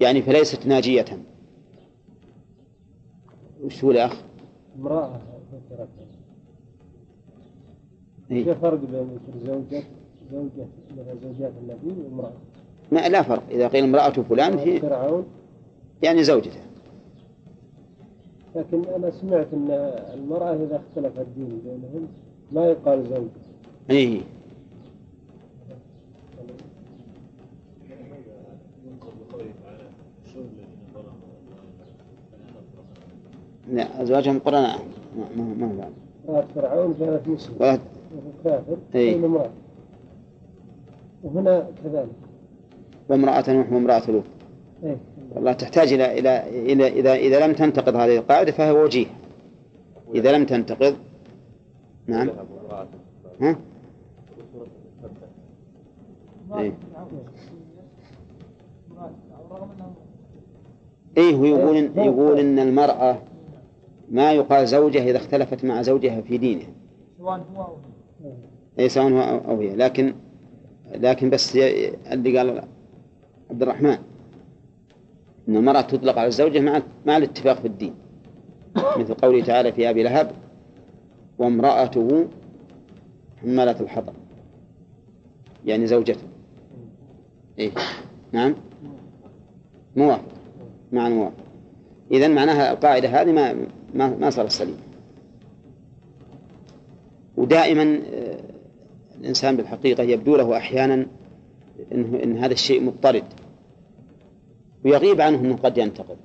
يعني 0.00 0.22
فليست 0.22 0.66
ناجية. 0.66 1.04
وش 3.62 3.84
هو 3.84 3.90
الأخ؟ 3.90 4.22
امرأة. 4.78 5.20
ذكرت 5.52 5.88
إيه؟ 8.30 8.44
في 8.44 8.54
فرق 8.54 8.80
بين 8.80 9.18
زوجة 9.44 9.82
زوجة 10.32 10.66
زوجات 11.22 11.52
النبي 11.62 12.02
وامرأة 12.02 12.32
ما 12.92 13.08
لا 13.08 13.22
فرق. 13.22 13.42
إذا 13.50 13.68
قيل 13.68 13.84
امرأة 13.84 14.10
فلان 14.10 14.58
هي 14.58 14.80
فرعون. 14.80 15.24
يعني 16.02 16.24
زوجته. 16.24 16.60
لكن 18.56 18.84
أنا 18.84 19.10
سمعت 19.10 19.46
أن 19.52 19.70
المرأة 20.14 20.54
إذا 20.54 20.76
اختلف 20.76 21.20
الدين 21.20 21.60
بينهم 21.64 22.08
ما 22.52 22.66
يقال 22.66 23.06
زوج 23.06 23.28
إيه. 23.90 24.20
لا 33.68 34.02
أزواجهم 34.02 34.38
قرناء. 34.38 34.78
ما 35.36 35.44
ما 35.58 35.72
بعد؟ 35.78 35.92
امرأة 36.28 36.46
فرعون 36.54 36.94
كانت 37.00 37.28
مسلمة 37.28 37.56
ولا 37.60 37.78
كافر 38.44 38.76
إيه. 38.94 39.16
امرأة 39.16 39.50
وهنا 41.24 41.66
كذلك. 41.84 42.08
وامرأة 43.08 43.52
نوح 43.52 43.72
وامرأة 43.72 44.10
لوط. 44.10 44.24
إيه. 44.84 44.96
والله 45.34 45.52
تحتاج 45.52 45.92
إلى 45.92 46.18
إلى 46.18 46.48
إلى 46.72 46.88
إذا 46.88 47.14
إذا 47.14 47.46
لم 47.46 47.52
تنتقض 47.52 47.96
هذه 47.96 48.16
القاعدة 48.16 48.52
فهي 48.52 48.70
وجيه. 48.70 49.06
إذا 50.14 50.32
لم 50.32 50.44
تنتقض 50.44 50.96
نعم. 52.06 52.30
ها؟ 53.40 53.56
إيه. 56.58 56.72
إيه 61.16 61.34
هو 61.34 61.44
يقول 61.44 61.76
إن 61.76 62.04
يقول 62.04 62.38
إن 62.38 62.58
المرأة 62.58 63.18
ما 64.12 64.32
يقال 64.32 64.66
زوجة 64.68 65.02
إذا 65.10 65.16
اختلفت 65.16 65.64
مع 65.64 65.82
زوجها 65.82 66.20
في 66.20 66.38
دينه 66.38 66.64
سواء 67.18 67.44
هو 67.56 67.62
أو 67.62 67.76
هي. 68.24 68.32
إيه 68.78 68.88
سواء 68.88 69.06
هو 69.12 69.22
أو- 69.22 69.48
أو 69.48 69.60
هي. 69.60 69.76
لكن 69.76 70.14
لكن 70.94 71.30
بس 71.30 71.56
اللي 71.56 72.38
قال 72.38 72.62
عبد 73.50 73.62
الرحمن 73.62 73.98
أن 75.48 75.56
المرأة 75.56 75.80
تطلق 75.80 76.18
على 76.18 76.26
الزوجة 76.28 76.60
مع 76.60 76.82
مع 77.06 77.16
الاتفاق 77.16 77.60
في 77.60 77.66
الدين. 77.68 77.94
مثل 78.76 79.14
قوله 79.14 79.44
تعالى 79.44 79.72
في 79.72 79.90
أبي 79.90 80.02
لهب 80.02 80.30
وامرأته 81.38 82.26
حمالة 83.42 83.80
الحطب. 83.80 84.12
يعني 85.64 85.86
زوجته. 85.86 86.22
إيه 87.58 87.70
نعم؟ 88.32 88.54
موافق. 89.96 90.24
مع 90.92 91.06
الموافق 91.06 91.36
إذا 92.10 92.28
معناها 92.28 92.72
القاعدة 92.72 93.08
هذه 93.08 93.32
ما 93.32 93.66
ما 93.94 94.16
ما 94.16 94.30
صارت 94.30 94.50
سليمة 94.50 94.78
ودائما 97.36 98.00
آه، 98.12 98.40
الإنسان 99.20 99.56
بالحقيقة 99.56 100.02
يبدو 100.02 100.36
له 100.36 100.56
أحيانا 100.56 101.06
إنه 101.92 102.22
إن 102.22 102.36
هذا 102.36 102.52
الشيء 102.52 102.82
مضطرد 102.82 103.24
ويغيب 104.84 105.20
عنه 105.20 105.40
أنه 105.40 105.56
قد 105.56 105.78
ينتقد. 105.78 106.16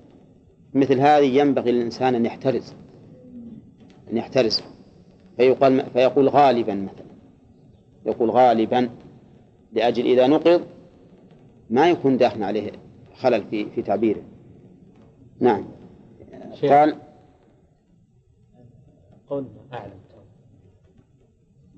مثل 0.74 1.00
هذه 1.00 1.40
ينبغي 1.40 1.72
للإنسان 1.72 2.16
أن 2.16 2.26
يحترز 2.26 2.74
أن 4.12 4.18
يحترز 4.18 4.62
فيقال 5.38 5.86
فيقول 5.94 6.30
غالبا 6.30 6.74
مثلا 6.76 7.08
يقول 8.06 8.30
غالبا 8.30 8.90
لأجل 9.74 10.06
إذا 10.06 10.28
نقض 10.28 10.62
ما 11.70 11.90
يكون 11.90 12.18
داخل 12.18 12.44
عليه 12.44 12.72
خلل 13.16 13.44
في 13.50 13.66
في 13.70 13.82
تعبيره. 13.82 14.22
نعم. 15.40 15.66
قال 16.64 16.96
قولنا 19.30 19.50
أعلم 19.74 20.00
تو 20.10 20.18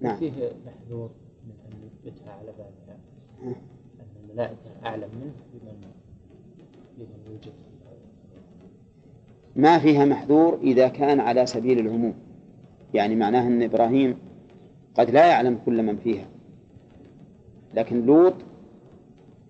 نعم. 0.02 0.18
فيه 0.18 0.32
محذور 0.66 1.10
من 1.48 1.54
أن 1.66 1.88
يثبتها 1.88 2.34
على 2.34 2.52
بابها 2.52 3.00
أن 4.00 4.30
الملائكة 4.30 4.86
أعلم 4.86 5.10
منه 5.22 5.34
بمن 5.54 5.82
بمن 6.98 7.32
يوجد 7.32 7.54
ما 9.56 9.80
فيها 9.80 10.06
محذور 10.06 10.60
إذا 10.62 10.88
كان 10.88 11.20
على 11.20 11.46
سبيل 11.46 11.80
العموم. 11.80 12.14
يعني 12.94 13.16
معناه 13.16 13.48
أن 13.48 13.64
إبراهيم 13.64 14.18
قد 14.96 15.10
لا 15.10 15.26
يعلم 15.28 15.60
كل 15.66 15.84
من 15.84 15.98
فيها. 15.98 16.28
لكن 17.74 18.06
لوط 18.06 18.34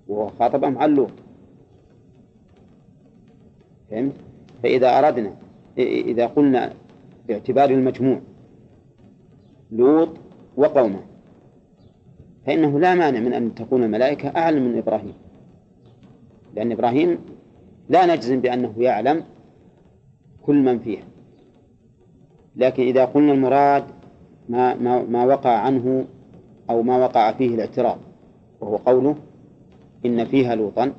وهو 0.07 0.29
خاطبهم 0.29 0.77
عن 0.77 0.89
لوط. 0.95 1.11
فهمت؟ 3.91 4.13
فإذا 4.63 4.99
أردنا 4.99 5.35
إذا 5.77 6.27
قلنا 6.27 6.73
باعتبار 7.29 7.69
المجموع. 7.69 8.21
لوط 9.71 10.09
وقومه. 10.57 10.99
فإنه 12.45 12.79
لا 12.79 12.95
مانع 12.95 13.19
من 13.19 13.33
أن 13.33 13.55
تكون 13.55 13.83
الملائكة 13.83 14.29
أعلم 14.29 14.63
من 14.63 14.77
إبراهيم. 14.77 15.13
لأن 16.55 16.71
إبراهيم 16.71 17.19
لا 17.89 18.15
نجزم 18.15 18.39
بأنه 18.39 18.73
يعلم 18.77 19.23
كل 20.41 20.55
من 20.55 20.79
فيها. 20.79 21.03
لكن 22.55 22.83
إذا 22.83 23.05
قلنا 23.05 23.33
المراد 23.33 23.83
ما, 24.49 24.75
ما, 24.75 25.03
ما 25.03 25.25
وقع 25.25 25.51
عنه 25.51 26.05
أو 26.69 26.83
ما 26.83 26.97
وقع 26.97 27.31
فيه 27.31 27.55
الاعتراض 27.55 27.97
وهو 28.61 28.75
قوله 28.75 29.15
إن 30.05 30.25
فيها 30.25 30.55
لوطا 30.55 30.93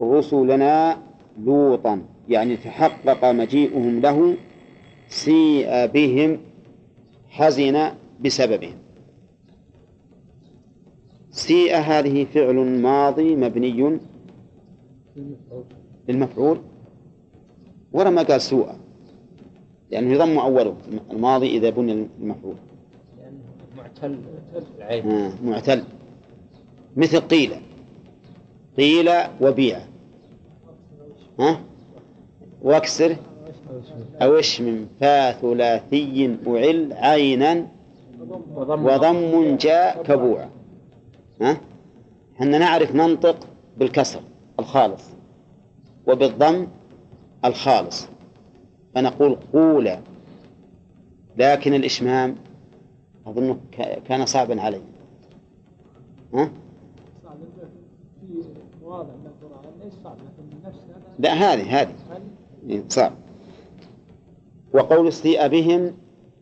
رسلنا 0.01 0.97
لوطا 1.39 2.01
يعني 2.29 2.57
تحقق 2.57 3.31
مجيئهم 3.31 3.99
له 3.99 4.37
سيء 5.07 5.85
بهم 5.85 6.39
حزن 7.29 7.91
بسببهم. 8.19 8.77
سيء 11.31 11.75
هذه 11.75 12.25
فعل 12.25 12.55
ماضي 12.55 13.35
مبني 13.35 13.99
للمفعول. 16.07 16.61
ورا 17.93 18.09
ما 18.09 18.21
قال 18.21 18.41
سوء 18.41 18.84
لأنه 19.91 20.13
يضم 20.13 20.39
أوله 20.39 20.75
الماضي 21.11 21.57
إذا 21.57 21.69
بني 21.69 22.07
المفعول. 22.21 22.55
لأنه 23.17 23.39
معتل 23.77 24.19
العين. 24.77 25.11
آه 25.11 25.31
معتل. 25.43 25.83
مثل 26.95 27.19
قيل. 27.19 27.51
قيل 28.77 29.09
وبيع. 29.41 29.79
ها؟ 31.39 31.61
واكسر. 32.61 33.15
أو 34.21 34.33
اشمم. 34.33 34.85
فا 34.99 35.31
ثلاثي 35.31 36.37
أعل 36.47 36.93
عينا 36.93 37.67
وضم 38.57 39.57
جاء 39.57 40.03
كبوع. 40.03 40.47
ها؟ 41.41 41.57
إحنا 42.35 42.57
نعرف 42.57 42.95
ننطق 42.95 43.47
بالكسر 43.77 44.21
الخالص 44.59 45.03
وبالضم 46.07 46.67
الخالص. 47.45 48.07
فنقول 48.95 49.37
قولا 49.53 49.99
لكن 51.37 51.73
الإشمام 51.73 52.35
أظنه 53.27 53.59
ك- 53.71 53.99
كان 54.07 54.25
صعبا 54.25 54.61
علي 54.61 54.81
ها؟ 56.33 56.49
صعب 57.23 57.37
صعب؟ 60.03 60.17
لكن 60.17 60.67
نفس 60.67 60.77
لا 61.19 61.33
هذه 61.33 61.81
هذه. 61.81 61.93
إيه، 62.69 62.83
صعب. 62.89 63.13
وقول 64.73 65.07
استيء 65.07 65.47
بهم 65.47 65.93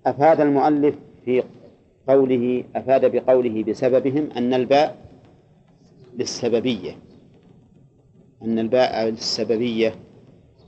أفاد 0.05 0.41
المؤلف 0.41 0.95
في 1.25 1.43
قوله 2.07 2.63
أفاد 2.75 3.11
بقوله 3.15 3.63
بسببهم 3.63 4.29
أن 4.37 4.53
الباء 4.53 4.97
للسببية. 6.17 6.97
أن 8.43 8.59
الباء 8.59 9.05
للسببية. 9.09 9.95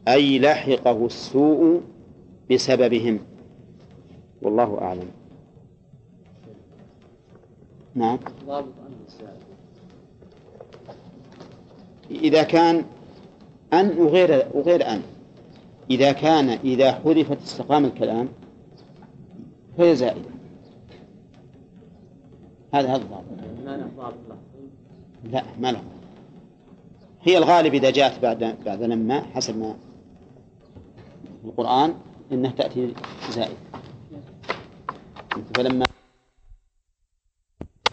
أي 0.07 0.39
لحقه 0.39 1.05
السوء 1.05 1.81
بسببهم. 2.51 3.19
والله 4.41 4.81
أعلم. 4.81 5.07
نعم. 7.95 8.19
إذا 12.11 12.43
كان 12.43 12.85
أن 13.73 13.97
وغير 13.97 14.47
وغير 14.53 14.87
أن. 14.87 15.01
إذا 15.89 16.11
كان 16.11 16.49
إذا 16.49 16.91
حذفت 16.91 17.41
استقام 17.41 17.85
الكلام 17.85 18.29
فهي 19.77 19.95
زائدة. 19.95 20.29
هذا 22.73 22.89
هذا 22.89 23.01
الضابط. 23.01 23.25
لا 25.31 25.43
ما 25.59 25.71
له. 25.71 25.81
هي 27.21 27.37
الغالب 27.37 27.73
إذا 27.73 27.89
جاءت 27.89 28.21
بعد 28.21 28.55
بعد 28.65 28.83
لما 28.83 29.21
حسب 29.21 29.57
ما 29.57 29.75
القرآن 31.45 31.93
إنها 32.31 32.51
تأتي 32.51 32.93
زائدة 33.29 33.57
فلما 35.55 35.85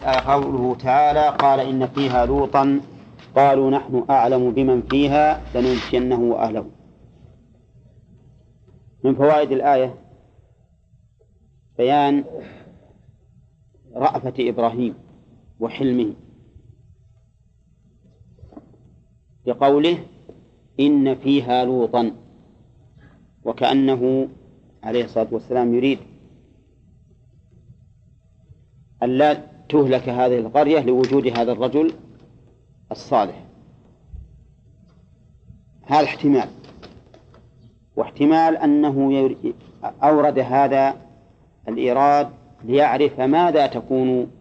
قوله 0.03 0.75
تعالى 0.75 1.29
قال 1.29 1.59
إن 1.59 1.87
فيها 1.87 2.25
لوطا 2.25 2.81
قالوا 3.35 3.71
نحن 3.71 4.05
أعلم 4.09 4.51
بمن 4.51 4.81
فيها 4.81 5.41
لننجينه 5.55 6.19
وأهله. 6.19 6.65
من 9.03 9.15
فوائد 9.15 9.51
الآية؟ 9.51 9.95
بيان 11.77 12.25
رأفة 13.95 14.33
إبراهيم 14.39 14.95
وحلمه. 15.59 16.13
بقوله 19.45 19.97
إن 20.79 21.15
فيها 21.15 21.65
لوطا. 21.65 22.22
وكأنه 23.45 24.27
عليه 24.83 25.03
الصلاة 25.03 25.27
والسلام 25.31 25.75
يريد 25.75 25.99
أن 29.03 29.09
لا 29.09 29.41
تهلك 29.69 30.09
هذه 30.09 30.37
القرية 30.39 30.79
لوجود 30.79 31.27
هذا 31.27 31.51
الرجل 31.51 31.93
الصالح. 32.91 33.43
هذا 35.85 36.03
احتمال. 36.03 36.49
واحتمال 37.95 38.57
أنه 38.57 39.35
أورد 39.83 40.39
هذا 40.39 40.95
الإيراد 41.67 42.29
ليعرف 42.63 43.19
ماذا 43.19 43.67
تكون 43.67 44.31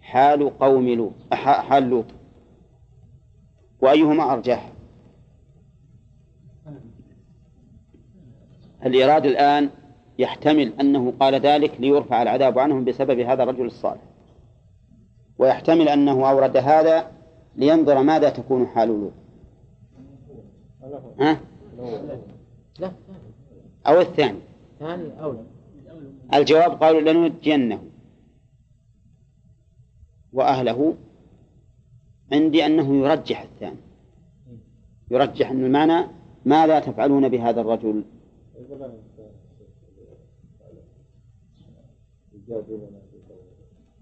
حال 0.00 0.58
قوم 0.58 0.88
لوط 0.88 1.12
حال 1.32 1.82
لوط. 1.82 2.06
وأيهما 3.80 4.32
أرجح؟ 4.32 4.73
الإيراد 8.84 9.26
الآن 9.26 9.70
يحتمل 10.18 10.72
أنه 10.80 11.12
قال 11.20 11.34
ذلك 11.34 11.80
ليرفع 11.80 12.22
العذاب 12.22 12.58
عنهم 12.58 12.84
بسبب 12.84 13.18
هذا 13.18 13.42
الرجل 13.42 13.66
الصالح. 13.66 14.02
ويحتمل 15.38 15.88
أنه 15.88 16.30
أورد 16.30 16.56
هذا 16.56 17.10
لينظر 17.56 18.02
ماذا 18.02 18.30
تكون 18.30 18.66
حال 18.66 18.88
لوط 18.88 19.12
ها؟ 21.20 21.40
لا. 22.78 22.92
أو 23.86 24.00
الثاني. 24.00 24.38
الجواب 26.34 26.70
قالوا 26.82 27.00
لننجينه. 27.00 27.82
وأهله 30.32 30.94
عندي 32.32 32.66
أنه 32.66 32.96
يرجح 32.96 33.42
الثاني. 33.42 33.76
يرجح 35.10 35.50
أن 35.50 35.64
المعنى 35.64 36.06
ماذا 36.44 36.80
تفعلون 36.80 37.28
بهذا 37.28 37.60
الرجل؟ 37.60 38.04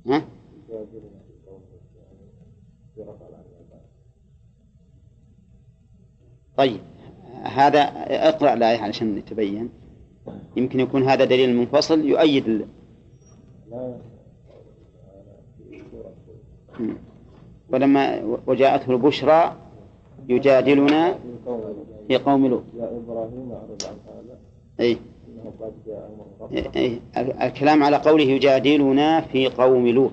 ها؟ 0.06 0.24
طيب 6.56 6.80
هذا 7.42 7.80
اقرأ 8.28 8.54
الآية 8.54 8.78
علشان 8.78 9.18
يتبين 9.18 9.70
يمكن 10.56 10.80
يكون 10.80 11.02
هذا 11.02 11.24
دليل 11.24 11.56
منفصل 11.56 12.00
يؤيد 12.04 12.48
ال... 12.48 12.66
ولما 17.70 18.22
وجاءته 18.46 18.90
البشرى 18.92 19.56
يجادلنا 20.28 21.14
في 22.08 22.16
قوم 22.16 22.46
لوط 22.46 22.62
يا 22.76 22.84
إبراهيم 22.96 23.52
أعرض 23.52 23.82
عن 23.86 23.96
أي 24.80 24.98
أي 26.76 27.00
الكلام 27.42 27.82
على 27.82 27.96
قوله 27.96 28.24
يجادلنا 28.24 29.20
في 29.20 29.48
قوم 29.48 29.88
لوط. 29.88 30.12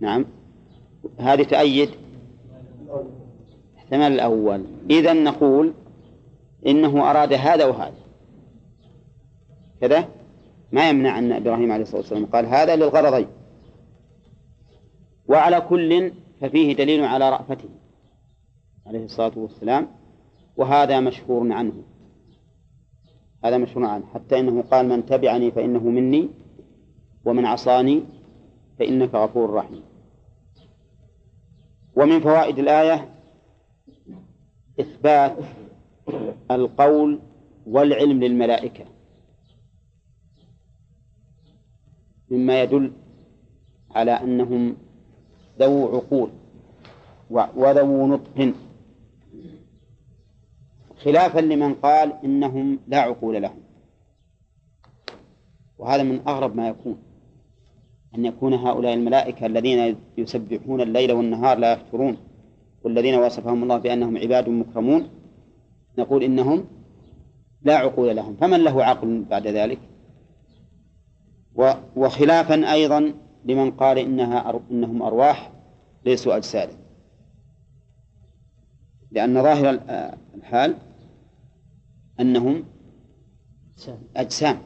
نعم. 0.00 0.26
هذه 1.18 1.42
تؤيد. 1.42 1.90
احتمال 3.78 4.12
الأول. 4.12 4.64
إذا 4.90 5.12
نقول 5.12 5.72
إنه 6.66 7.10
أراد 7.10 7.32
هذا 7.32 7.64
وهذا. 7.64 7.94
كذا؟ 9.80 10.08
ما 10.72 10.88
يمنع 10.88 11.18
أن 11.18 11.32
إبراهيم 11.32 11.72
عليه 11.72 11.82
الصلاة 11.82 12.00
والسلام 12.00 12.26
قال 12.26 12.46
هذا 12.46 12.76
للغرضين. 12.76 13.26
وعلى 15.28 15.60
كل 15.60 16.12
ففيه 16.40 16.76
دليل 16.76 17.04
على 17.04 17.30
رأفته 17.30 17.68
عليه 18.86 19.04
الصلاة 19.04 19.32
والسلام 19.36 19.88
وهذا 20.56 21.00
مشهور 21.00 21.52
عنه. 21.52 21.72
هذا 23.44 23.58
مشهور 23.58 23.86
عنه. 23.86 24.06
حتى 24.14 24.40
إنه 24.40 24.62
قال 24.62 24.88
من 24.88 25.06
تبعني 25.06 25.50
فإنه 25.50 25.88
مني 25.88 26.28
ومن 27.24 27.46
عصاني 27.46 28.02
فإنك 28.78 29.14
غفور 29.14 29.50
رحيم. 29.50 29.82
ومن 31.96 32.20
فوائد 32.20 32.58
الآية 32.58 33.14
إثبات 34.80 35.36
القول 36.50 37.20
والعلم 37.66 38.24
للملائكة. 38.24 38.84
مما 42.30 42.62
يدل 42.62 42.92
على 43.90 44.10
أنهم 44.10 44.76
ذو 45.60 45.96
عقول 45.96 46.30
وذو 47.30 48.06
نطق 48.06 48.52
خلافا 51.06 51.40
لمن 51.40 51.74
قال 51.74 52.12
إنهم 52.24 52.78
لا 52.88 52.98
عقول 52.98 53.42
لهم. 53.42 53.60
وهذا 55.78 56.02
من 56.02 56.20
أغرب 56.28 56.56
ما 56.56 56.68
يكون 56.68 56.98
أن 58.14 58.24
يكون 58.24 58.54
هؤلاء 58.54 58.94
الملائكة 58.94 59.46
الذين 59.46 59.96
يسبحون 60.18 60.80
الليل 60.80 61.12
والنهار 61.12 61.58
لا 61.58 61.72
يفترون 61.72 62.16
والذين 62.84 63.14
وصفهم 63.14 63.62
الله 63.62 63.76
بأنهم 63.76 64.18
عباد 64.18 64.48
مكرمون 64.48 65.08
نقول 65.98 66.22
إنهم 66.22 66.64
لا 67.62 67.76
عقول 67.76 68.16
لهم. 68.16 68.36
فمن 68.36 68.64
له 68.64 68.84
عقل 68.84 69.24
بعد 69.30 69.46
ذلك؟ 69.46 69.78
وخلافا 71.96 72.72
أيضا 72.72 73.14
لمن 73.44 73.70
قال 73.70 73.98
إنها 73.98 74.60
إنهم 74.70 75.02
أرواح 75.02 75.52
ليسوا 76.04 76.36
أجسادا 76.36 76.76
لأن 79.10 79.42
ظاهر 79.42 79.80
آه 79.88 80.14
الحال 80.34 80.76
أنهم 82.20 82.64
أجسام. 84.16 84.58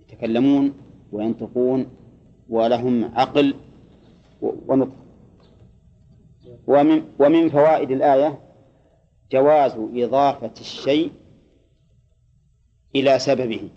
يتكلمون 0.00 0.72
وينطقون 1.12 1.86
ولهم 2.48 3.04
عقل 3.04 3.54
ونطق. 4.40 4.96
ومن, 6.66 7.02
ومن 7.20 7.48
فوائد 7.48 7.90
الآية 7.90 8.38
جواز 9.32 9.72
إضافة 9.76 10.52
الشيء 10.60 11.12
إلى 12.94 13.18
سببه. 13.18 13.70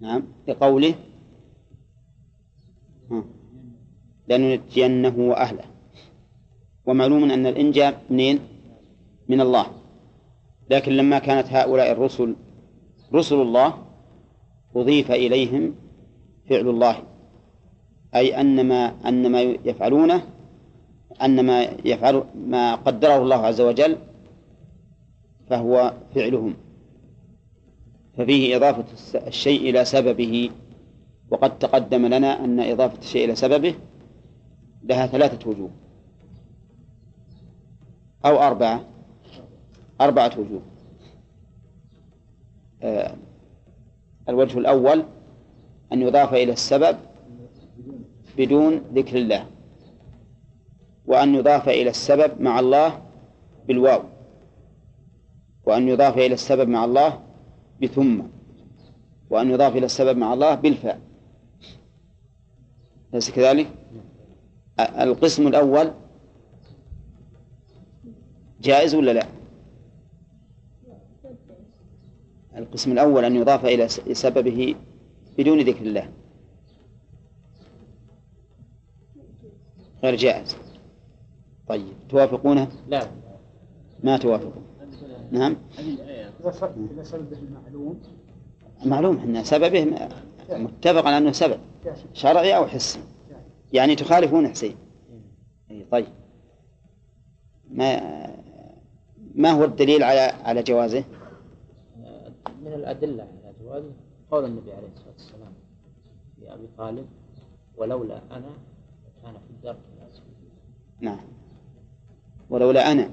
نعم 0.00 0.22
بقوله 0.46 0.94
ها، 3.10 3.24
لننجينه 4.28 5.14
وأهله. 5.18 5.75
ومعلوم 6.86 7.30
أن 7.30 7.46
الإنجاء 7.46 8.02
منين؟ 8.10 8.40
من 9.28 9.40
الله. 9.40 9.66
لكن 10.70 10.92
لما 10.92 11.18
كانت 11.18 11.46
هؤلاء 11.50 11.92
الرسل 11.92 12.36
رسل 13.14 13.36
الله 13.36 13.74
أضيف 14.76 15.10
إليهم 15.10 15.74
فعل 16.50 16.68
الله 16.68 17.02
أي 18.14 18.40
أن 18.40 18.68
ما 18.68 19.08
أن 19.08 19.32
ما 19.32 19.40
يفعلونه 19.40 20.22
أن 21.22 21.46
ما 21.46 21.62
يفعل 21.84 22.24
ما 22.34 22.74
قدره 22.74 23.16
الله 23.16 23.36
عز 23.36 23.60
وجل 23.60 23.96
فهو 25.50 25.94
فعلهم. 26.14 26.54
ففيه 28.18 28.56
إضافة 28.56 28.84
الشيء 29.26 29.70
إلى 29.70 29.84
سببه. 29.84 30.50
وقد 31.30 31.58
تقدم 31.58 32.06
لنا 32.06 32.44
أن 32.44 32.60
إضافة 32.60 32.98
الشيء 32.98 33.24
إلى 33.24 33.34
سببه 33.34 33.74
لها 34.84 35.06
ثلاثة 35.06 35.50
وجوه. 35.50 35.70
أو 38.26 38.42
أربعة. 38.42 38.84
أربعة 40.00 40.30
وجوه. 40.38 40.62
آه، 42.82 43.14
الوجه 44.28 44.58
الأول 44.58 45.04
أن 45.92 46.02
يضاف 46.02 46.34
إلى 46.34 46.52
السبب 46.52 46.96
بدون 48.38 48.76
ذكر 48.94 49.16
الله 49.16 49.46
وأن 51.06 51.34
يضاف 51.34 51.68
إلى 51.68 51.90
السبب 51.90 52.40
مع 52.40 52.60
الله 52.60 53.02
بالواو 53.68 54.02
وأن 55.64 55.88
يضاف 55.88 56.18
إلى 56.18 56.34
السبب 56.34 56.68
مع 56.68 56.84
الله 56.84 57.20
بثم 57.82 58.20
وأن 59.30 59.50
يضاف 59.50 59.76
إلى 59.76 59.86
السبب 59.86 60.16
مع 60.16 60.32
الله 60.32 60.54
بالفاء. 60.54 61.00
أليس 63.12 63.30
كذلك؟ 63.30 63.66
القسم 64.80 65.46
الأول 65.46 65.92
جائز 68.66 68.94
ولا 68.94 69.10
لا؟ 69.12 69.26
القسم 72.56 72.92
الأول 72.92 73.24
أن 73.24 73.36
يضاف 73.36 73.64
إلى 73.64 73.88
سببه 74.14 74.74
بدون 75.38 75.60
ذكر 75.60 75.82
الله. 75.86 76.08
غير 80.02 80.16
جائز. 80.16 80.56
طيب 81.68 81.92
توافقونه؟ 82.08 82.68
لا. 82.88 83.02
ما 84.04 84.16
توافقون 84.16 84.64
نعم. 85.30 85.56
إذا 86.92 87.02
سببه 87.02 87.38
المعلوم. 87.38 88.00
معلوم 88.84 89.16
أن 89.18 89.44
سببه 89.44 89.84
م- 89.84 90.08
متفق 90.64 91.06
على 91.06 91.18
أنه 91.18 91.32
سبب 91.32 91.58
شرعي 92.12 92.56
أو 92.56 92.66
حسي 92.66 93.00
يعني 93.72 93.94
تخالفون 93.94 94.48
حسين. 94.48 94.76
طيب. 95.90 96.06
ما 97.70 97.96
ما 99.36 99.50
هو 99.50 99.64
الدليل 99.64 100.02
على 100.02 100.20
على 100.20 100.62
جوازه؟ 100.62 101.04
من 102.62 102.72
الأدلة 102.72 103.22
على 103.22 103.54
جوازه 103.64 103.90
قول 104.30 104.44
النبي 104.44 104.72
عليه 104.72 104.88
الصلاة 104.96 105.12
والسلام 105.12 105.52
لأبي 106.42 106.68
طالب 106.78 107.06
ولولا 107.76 108.20
أنا 108.30 108.50
كان 109.22 109.32
في 109.32 109.50
الدرك 109.50 109.78
الأسفل. 109.98 110.26
نعم. 111.00 111.20
ولولا 112.50 112.92
أنا 112.92 113.10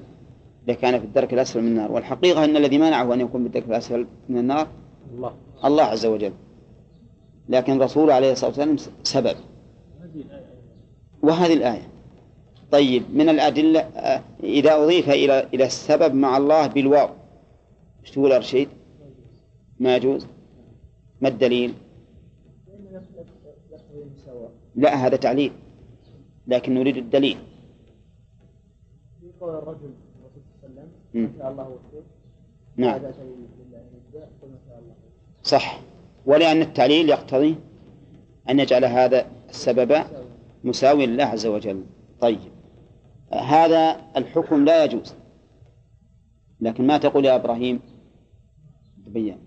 لكان 0.68 0.98
في 1.00 1.06
الدرك 1.06 1.34
الأسفل 1.34 1.60
من 1.62 1.68
النار. 1.68 1.92
والحقيقة 1.92 2.44
أن 2.44 2.56
الذي 2.56 2.78
منعه 2.78 3.14
أن 3.14 3.20
يكون 3.20 3.40
في 3.40 3.46
الدرك 3.46 3.68
الأسفل 3.68 4.06
من 4.28 4.38
النار 4.38 4.68
الله. 5.14 5.34
الله 5.64 5.82
عز 5.82 6.06
وجل. 6.06 6.32
لكن 7.48 7.72
الرسول 7.72 8.10
عليه 8.10 8.32
الصلاة 8.32 8.48
والسلام 8.48 8.76
سبب. 9.02 9.36
وهذه 11.22 11.54
الآية. 11.54 11.93
طيب 12.74 13.02
من 13.14 13.28
الأدلة 13.28 13.80
آه، 13.80 14.22
إذا 14.42 14.76
أضيف 14.76 15.10
إلى 15.10 15.48
إلى 15.54 15.64
السبب 15.64 16.14
مع 16.14 16.36
الله 16.36 16.66
بالواو 16.66 17.08
إيش 18.02 18.10
تقول 18.10 18.30
يا 18.32 18.38
رشيد؟ 18.38 18.68
ما 19.80 19.96
يجوز؟ 19.96 20.26
ما 21.20 21.28
الدليل؟ 21.28 21.74
لا 24.76 24.94
هذا 24.94 25.16
تعليل 25.16 25.52
لكن 26.46 26.74
نريد 26.74 26.96
الدليل 26.96 27.38
في 29.20 29.26
قول 29.40 29.54
الرجل 29.54 29.90
الرسول 30.20 30.42
صلى 30.62 30.70
الله 30.70 31.62
عليه. 31.62 31.74
وسلم 31.74 31.92
الله 31.96 32.02
نعم 32.76 33.00
صح 35.42 35.80
ولأن 36.26 36.62
التعليل 36.62 37.08
يقتضي 37.08 37.56
أن 38.50 38.60
يجعل 38.60 38.84
هذا 38.84 39.26
السبب 39.48 40.04
مساوي 40.64 41.06
لله 41.06 41.24
عز 41.24 41.46
وجل 41.46 41.84
طيب 42.20 42.53
هذا 43.32 44.00
الحكم 44.16 44.64
لا 44.64 44.84
يجوز. 44.84 45.14
لكن 46.60 46.86
ما 46.86 46.98
تقول 46.98 47.24
يا 47.24 47.34
إبراهيم؟ 47.34 47.80
تبين. 49.06 49.38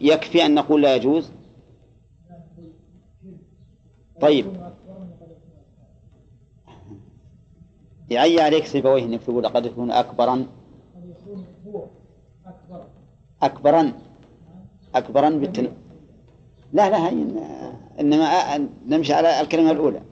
يكفي 0.00 0.46
أن 0.46 0.54
نقول 0.54 0.82
لا 0.82 0.94
يجوز؟ 0.94 1.30
طيب. 4.20 4.46
يعي 8.10 8.40
عليك 8.40 8.66
سيبويه 8.66 9.04
إنك 9.04 9.22
تقول 9.22 9.48
قد 9.48 9.66
يكون 9.66 9.90
أكبرا. 9.90 10.46
أكبرا. 13.42 13.92
أكبرا 14.94 15.30
بالتن... 15.30 15.72
لا 16.72 16.90
لا 16.90 17.08
هي 17.08 17.26
إنما 18.00 18.56
أ- 18.56 18.60
نمشي 18.86 19.12
على 19.12 19.40
الكلمة 19.40 19.70
الأولى. 19.70 20.02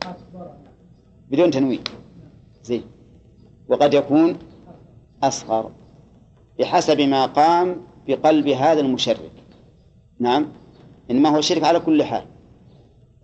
بدون 1.31 1.51
تنوين. 1.51 1.81
زين. 2.63 2.83
وقد 3.69 3.95
يكون 3.95 4.39
أصغر 5.23 5.71
بحسب 6.59 7.01
ما 7.01 7.27
قام 7.27 7.77
بقلب 8.09 8.49
هذا 8.49 8.81
المشرك. 8.81 9.33
نعم. 10.21 10.47
إنما 11.11 11.29
هو 11.37 11.41
شرك 11.41 11.65
على 11.65 11.81
كل 11.81 12.03
حال. 12.03 12.25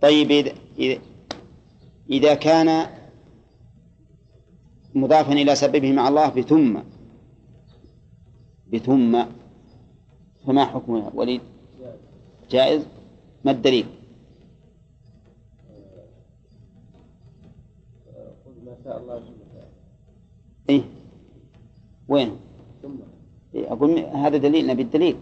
طيب 0.01 0.45
إذا- 0.77 0.99
إذا 2.09 2.33
كان 2.33 2.87
مضافا 4.95 5.33
إلى 5.33 5.55
سببه 5.55 5.91
مع 5.91 6.07
الله 6.07 6.29
بثم 6.29 6.79
بثم 8.73 9.23
فما 10.47 10.65
حكمها 10.65 11.11
وليد؟ 11.15 11.41
جائز؟ 12.51 12.85
ما 13.45 13.51
الدليل؟ 13.51 13.85
شاء 18.89 18.97
الله 19.01 19.23
إيه. 20.69 20.81
وين؟ 22.07 22.39
إيه 23.55 23.73
أقول 23.73 23.99
هذا 23.99 24.37
دليل 24.37 24.67
نبي 24.67 24.81
الدليل. 24.81 25.17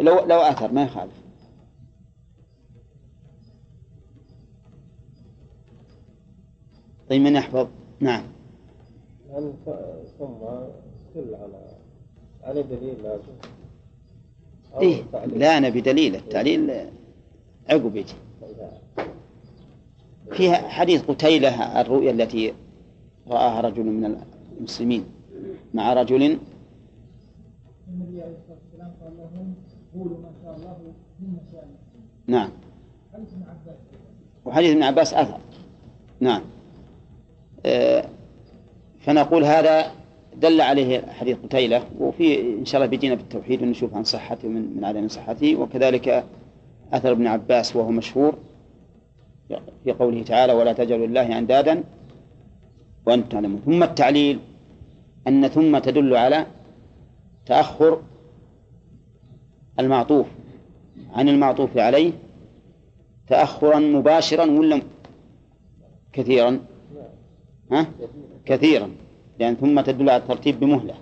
لو 0.00 0.24
لو 0.26 0.38
أثر 0.40 0.72
ما 0.72 0.82
يخالف. 0.82 1.15
طيب 7.10 7.22
من 7.22 7.36
يحفظ؟ 7.36 7.66
نعم. 8.00 8.22
ث- 9.66 9.70
ثم 10.18 10.26
تدل 11.14 11.34
على 11.34 11.76
على 12.42 12.62
دليل 12.62 13.02
لازم. 13.02 13.32
إيه. 14.80 15.02
لا 15.26 15.60
نبي 15.60 15.80
دليل 15.80 16.16
التعليل 16.16 16.70
عقب 17.70 17.96
يجي. 17.96 18.14
فيها 20.32 20.54
حديث 20.68 21.02
قتيلة 21.04 21.80
الرؤيا 21.80 22.10
التي 22.10 22.54
رآها 23.28 23.60
رجل 23.60 23.84
من 23.84 24.16
المسلمين 24.58 25.04
مع 25.74 25.92
رجل 25.92 26.22
النبي 27.88 28.22
عليه 28.22 28.34
الصلاه 28.36 28.58
والسلام 28.64 28.92
قال 29.02 29.16
لهم 29.16 29.54
قولوا 29.94 30.18
ما 30.18 30.30
شاء 30.42 30.56
الله 30.56 30.76
نعم. 32.26 32.50
وحديث 34.44 34.70
ابن 34.70 34.82
عباس 34.82 35.14
أثر. 35.14 35.38
نعم. 36.20 36.42
فنقول 39.00 39.44
هذا 39.44 39.92
دل 40.36 40.60
عليه 40.60 41.06
حديث 41.06 41.36
قتيلة 41.44 41.82
وفي 41.98 42.40
إن 42.40 42.64
شاء 42.64 42.80
الله 42.80 42.90
بيجينا 42.90 43.14
بالتوحيد 43.14 43.62
ونشوف 43.62 43.94
عن 43.94 44.04
صحته 44.04 44.48
من 44.48 44.76
من 44.76 44.84
عدم 44.84 45.08
صحته. 45.08 45.56
وكذلك 45.56 46.24
أثر 46.92 47.12
ابن 47.12 47.26
عباس 47.26 47.76
وهو 47.76 47.90
مشهور 47.90 48.38
في 49.84 49.92
قوله 49.92 50.22
تعالى 50.22 50.52
ولا 50.52 50.72
تجعلوا 50.72 51.06
لله 51.06 51.38
أندادا 51.38 51.84
وأنتم 53.06 53.28
تعلمون 53.28 53.60
ثم 53.66 53.82
التعليل 53.82 54.38
أن 55.28 55.48
ثم 55.48 55.78
تدل 55.78 56.16
على 56.16 56.46
تأخر 57.46 58.02
المعطوف 59.78 60.26
عن 61.12 61.28
المعطوف 61.28 61.78
عليه 61.78 62.12
تأخرا 63.28 63.78
مباشرا 63.78 64.44
ولا 64.44 64.82
كثيرا. 66.12 66.60
ها؟ 67.72 67.86
كثيرا 68.44 68.90
لأن 69.38 69.54
ثم 69.54 69.80
تدل 69.80 70.10
على 70.10 70.22
الترتيب 70.22 70.60
بمهلة. 70.60 70.94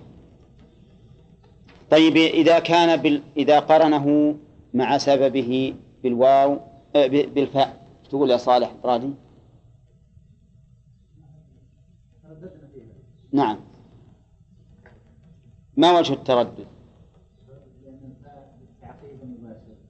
طيب 1.91 2.17
إذا 2.17 2.59
كان 2.59 3.01
بال... 3.01 3.21
إذا 3.37 3.59
قرنه 3.59 4.35
مع 4.73 4.97
سببه 4.97 5.75
بالواو 6.03 6.59
آه، 6.95 7.07
بالفاء 7.07 7.85
تقول 8.09 8.31
يا 8.31 8.37
صالح 8.37 8.75
رادي 8.83 9.13
نعم. 13.31 13.59
ما 15.77 15.99
وجه 15.99 16.13
التردد؟ 16.13 16.65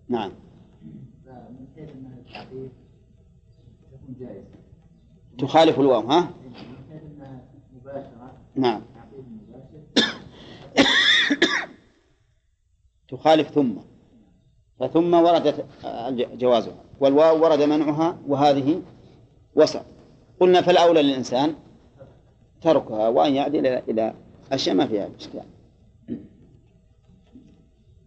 نعم. 0.10 0.32
تخالف 5.38 5.80
الواو 5.80 6.02
ها 6.02 6.22
من 6.22 6.54
حيث 6.90 7.02
أنها 7.04 7.42
مباشرة 7.76 8.38
نعم. 8.56 8.82
تخالف 13.10 13.50
ثم. 13.50 13.72
فثم 14.80 15.14
وردت 15.14 15.66
جوازها. 16.14 16.84
والواو 17.00 17.44
ورد 17.44 17.62
منعها 17.62 18.18
وهذه 18.28 18.82
وسط 19.56 19.86
قلنا 20.40 20.62
فالأولى 20.62 21.02
للإنسان 21.02 21.56
تركها 22.62 23.08
وأن 23.08 23.36
يعدل 23.36 23.68
إلى 23.68 24.14
أشياء 24.52 24.76
ما 24.76 24.88
فيها 24.88 25.10
إشكال. 25.20 25.44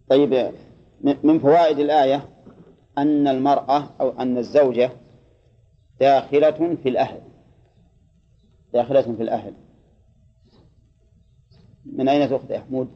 طيب 0.08 0.52
من 1.22 1.38
فوائد 1.38 1.78
الآية 1.78 2.28
أن 2.98 3.28
المرأة 3.28 3.90
أو 4.00 4.10
أن 4.10 4.38
الزوجة 4.38 4.90
داخلة 6.00 6.76
في 6.82 6.88
الأهل. 6.88 7.20
داخلة 8.72 9.02
في 9.02 9.22
الأهل. 9.22 9.54
من 11.86 12.08
أين 12.08 12.28
تؤخذ 12.28 12.50
يا 12.50 12.60
حمود؟ 12.60 12.88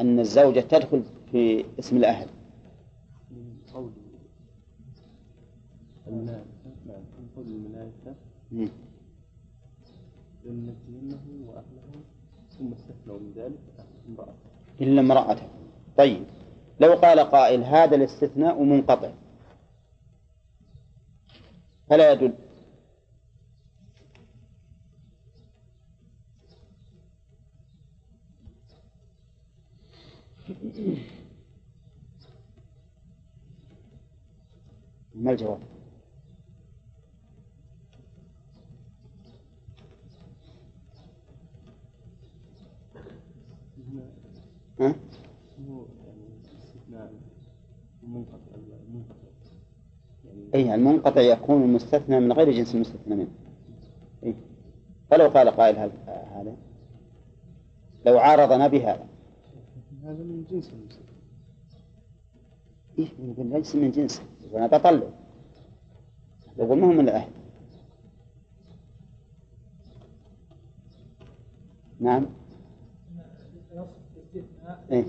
أن 0.00 0.18
الزوجة 0.18 0.60
تدخل 0.60 1.04
في 1.30 1.64
اسم 1.78 1.96
الأهل. 1.96 2.28
إلا 14.80 15.00
امرأته. 15.00 15.48
طيب. 15.98 16.24
لو 16.80 16.92
قال 16.94 17.20
قائل 17.20 17.64
هذا 17.64 17.96
الاستثناء 17.96 18.62
منقطع. 18.62 19.10
فلا 21.88 22.12
يدل. 22.12 22.47
ما 35.14 35.30
الجواب؟ 35.30 35.60
ها؟ 44.80 44.94
المنقطع 48.02 48.38
أي 50.54 50.74
المنقطع 50.74 51.20
يكون 51.20 51.62
المستثنى 51.62 52.20
من 52.20 52.32
غير 52.32 52.50
جنس 52.50 52.74
المستثنى 52.74 53.14
منه 53.14 53.28
أي 54.24 54.34
فلو 55.10 55.28
قال 55.28 55.50
قائل 55.50 55.76
هذا 55.76 56.56
لو 58.06 58.18
عارضنا 58.18 58.68
بهذا 58.68 59.17
هذا 60.04 60.22
من 60.22 60.44
جنس 60.50 60.72
المستثنى 60.72 61.18
إيه 62.98 63.08
يقول 63.18 63.46
ليس 63.50 63.74
من 63.76 63.90
جنسه 63.90 64.22
يقول 64.46 64.62
أنا 64.62 64.78
تطلع. 64.78 65.08
يقول 66.58 66.78
ما 66.78 66.86
هو 66.86 66.92
من 66.92 67.00
الأهل. 67.08 67.30
نعم. 72.00 72.26
إيه. 74.90 75.04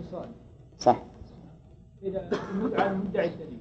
صح. 0.80 1.04
إذا 2.04 2.30
يدعى 2.66 2.92
المدعي 2.92 3.28
الدليل 3.28 3.60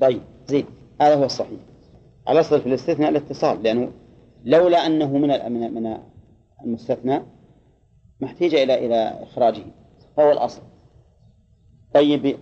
طيب 0.00 0.22
زين. 0.46 0.66
هذا 1.00 1.14
هو 1.14 1.24
الصحيح. 1.24 1.60
الأصل 2.28 2.60
في 2.60 2.66
الاستثناء 2.68 3.10
الاتصال 3.10 3.62
لأنه 3.62 3.92
لولا 4.44 4.86
أنه 4.86 5.18
من 5.18 5.52
من 5.74 5.98
المستثنى 6.64 7.22
ما 8.20 8.26
احتاج 8.26 8.54
إلى 8.54 8.86
إلى 8.86 9.22
إخراجه. 9.22 9.64
فهو 10.16 10.32
الأصل. 10.32 10.62
طيب 11.94 12.38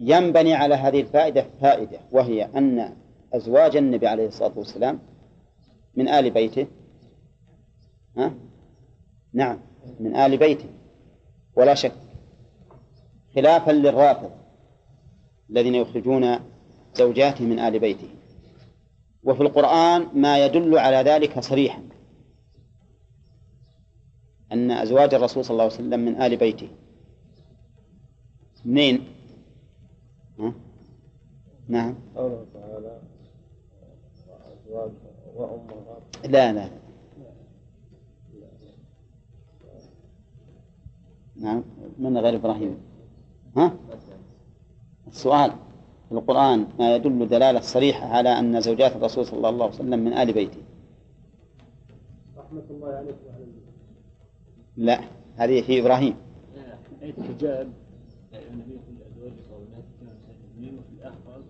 ينبني 0.00 0.54
على 0.54 0.74
هذه 0.74 1.00
الفائدة 1.00 1.46
فائدة 1.60 1.98
وهي 2.12 2.44
أن 2.44 2.96
أزواج 3.32 3.76
النبي 3.76 4.06
عليه 4.06 4.26
الصلاة 4.26 4.52
والسلام 4.56 4.98
من 5.94 6.08
آل 6.08 6.30
بيته 6.30 6.66
ها؟ 8.16 8.34
نعم 9.32 9.58
من 10.00 10.16
آل 10.16 10.36
بيته. 10.36 10.68
ولا 11.56 11.74
شك 11.74 11.92
خلافا 13.34 13.70
للرافض 13.70 14.30
الذين 15.50 15.74
يخرجون 15.74 16.38
زوجاته 16.94 17.44
من 17.44 17.58
آل 17.58 17.78
بيته. 17.78 18.08
وفي 19.24 19.42
القرآن 19.42 20.06
ما 20.14 20.44
يدل 20.44 20.78
على 20.78 20.96
ذلك 20.96 21.40
صريحا 21.40 21.82
أن 24.52 24.70
أزواج 24.70 25.14
الرسول 25.14 25.44
صلى 25.44 25.52
الله 25.52 25.64
عليه 25.64 25.74
وسلم 25.74 26.00
من 26.00 26.22
آل 26.22 26.36
بيته. 26.36 26.68
منين؟ 28.64 29.04
ها؟ 30.38 30.52
نعم. 31.68 31.94
قوله 32.16 32.46
تعالى 32.54 33.00
وأزواج 34.28 34.92
وأمهات. 35.36 36.02
لا 36.28 36.52
لا. 36.52 36.68
نعم. 41.36 41.64
من 41.98 42.18
غير 42.18 42.36
إبراهيم؟ 42.36 42.78
ها؟ 43.56 43.76
السؤال 45.06 45.52
في 46.08 46.12
القرآن 46.12 46.66
ما 46.78 46.96
يدل 46.96 47.28
دلالة 47.28 47.60
صريحة 47.60 48.06
على 48.06 48.28
أن 48.28 48.60
زوجات 48.60 48.96
الرسول 48.96 49.26
صلى 49.26 49.48
الله 49.48 49.64
عليه 49.64 49.74
وسلم 49.74 49.98
من 49.98 50.12
آل 50.12 50.32
بيته. 50.32 50.62
رحمة 52.36 52.62
الله 52.70 52.88
عليكم 52.88 53.16
لا 54.76 55.00
هذه 55.36 55.62
في 55.62 55.80
إبراهيم. 55.80 56.16
آية 57.02 57.14
الحجاب 57.18 57.72
النبي 58.34 58.72
يقول 58.72 58.94
لأزواجه 59.00 59.54
وبناته 59.54 59.88
كانوا 60.00 60.12
مسلمين 60.28 60.78
وفي 60.78 60.92
الآخر 60.98 61.42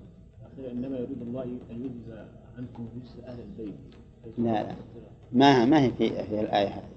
أخيرا 0.52 0.72
إنما 0.72 0.96
يريد 0.98 1.22
الله 1.22 1.42
أن 1.42 1.84
يجزى 1.84 2.26
عنكم 2.58 2.88
رجس 2.96 3.24
أهل 3.24 3.40
البيت. 3.40 3.74
لا 4.38 4.62
لا. 4.62 4.76
ما 5.32 5.64
ما 5.64 5.82
هي 5.82 5.90
في 5.90 6.10
في 6.10 6.40
الآية 6.40 6.68
هذه؟ 6.68 6.88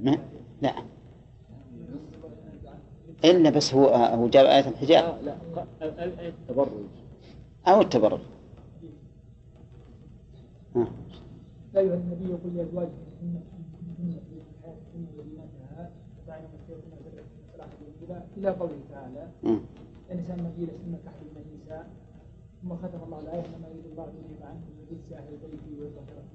ما؟ 0.00 0.18
لا. 0.62 0.74
إلا 3.24 3.50
بس 3.50 3.74
هو 3.74 3.88
هو 3.88 4.28
جاب 4.28 4.46
آية 4.46 4.68
الحجاب. 4.68 5.18
لا 5.24 5.36
لا 5.80 6.04
آية 6.04 6.28
التبرج 6.28 6.68
أو 7.68 7.80
التبرج. 7.80 8.20
ها. 10.76 10.86
يا 11.74 11.80
أيها 11.80 11.94
النبي 11.94 12.24
يقول 12.24 12.56
لأزواجك 12.56 12.90
إن 13.22 13.40
كن 13.98 14.10
في 14.10 14.36
الحياة 14.36 14.74
الدنيا 14.94 15.10
وزينتها 15.18 15.90
فدعنا 16.26 16.48
مسيرتنا 16.54 16.96
ذرة 16.96 17.24
صلاح 17.52 17.68
إلى 18.04 18.22
إلى 18.36 18.48
قوله 18.48 18.78
تعالى 18.92 19.28
مم. 19.42 19.60
النساء 20.10 20.36
المدينة 20.36 20.72
سنة 20.84 20.98
تحرم 21.06 21.44
النساء 21.52 21.86
ثم 22.62 22.76
ختم 22.76 22.98
الله 23.06 23.20
الآية 23.20 23.44
إنما 23.44 23.68
يريد 23.68 23.86
الله 23.92 24.04
أن 24.04 24.16
يذهب 24.30 24.42
عنكم 24.48 24.78
الرجس 24.88 25.12
أهل 25.12 25.28
البيت 25.32 25.60
ويطهركم 25.80 26.34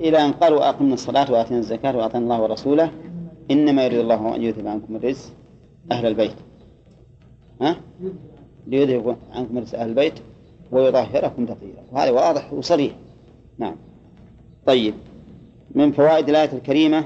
إلى 0.00 0.18
أن 0.24 0.32
قالوا 0.32 0.68
أقمنا 0.68 0.94
الصلاة 0.94 1.32
وآتينا 1.32 1.58
الزكاة 1.60 1.96
وأطعنا 1.96 2.24
الله 2.24 2.42
ورسوله 2.42 2.90
إنما 3.50 3.84
يريد 3.84 3.98
الله 3.98 4.34
أن 4.36 4.42
يذهب 4.42 4.66
عنكم 4.66 4.96
الرجس 4.96 5.32
أهل 5.92 6.06
البيت. 6.06 6.34
ها؟ 7.60 7.76
ليذهب 8.66 9.16
عنكم 9.32 9.56
الرجس 9.58 9.74
أهل 9.74 9.88
البيت 9.88 10.14
ويطهركم 10.72 11.46
تطهيرا. 11.46 11.82
وهذا 11.92 12.10
واضح 12.10 12.52
وصريح. 12.52 12.94
نعم. 13.58 13.76
طيب. 14.66 14.94
من 15.74 15.92
فوائد 15.92 16.28
الآية 16.28 16.52
الكريمة 16.52 17.04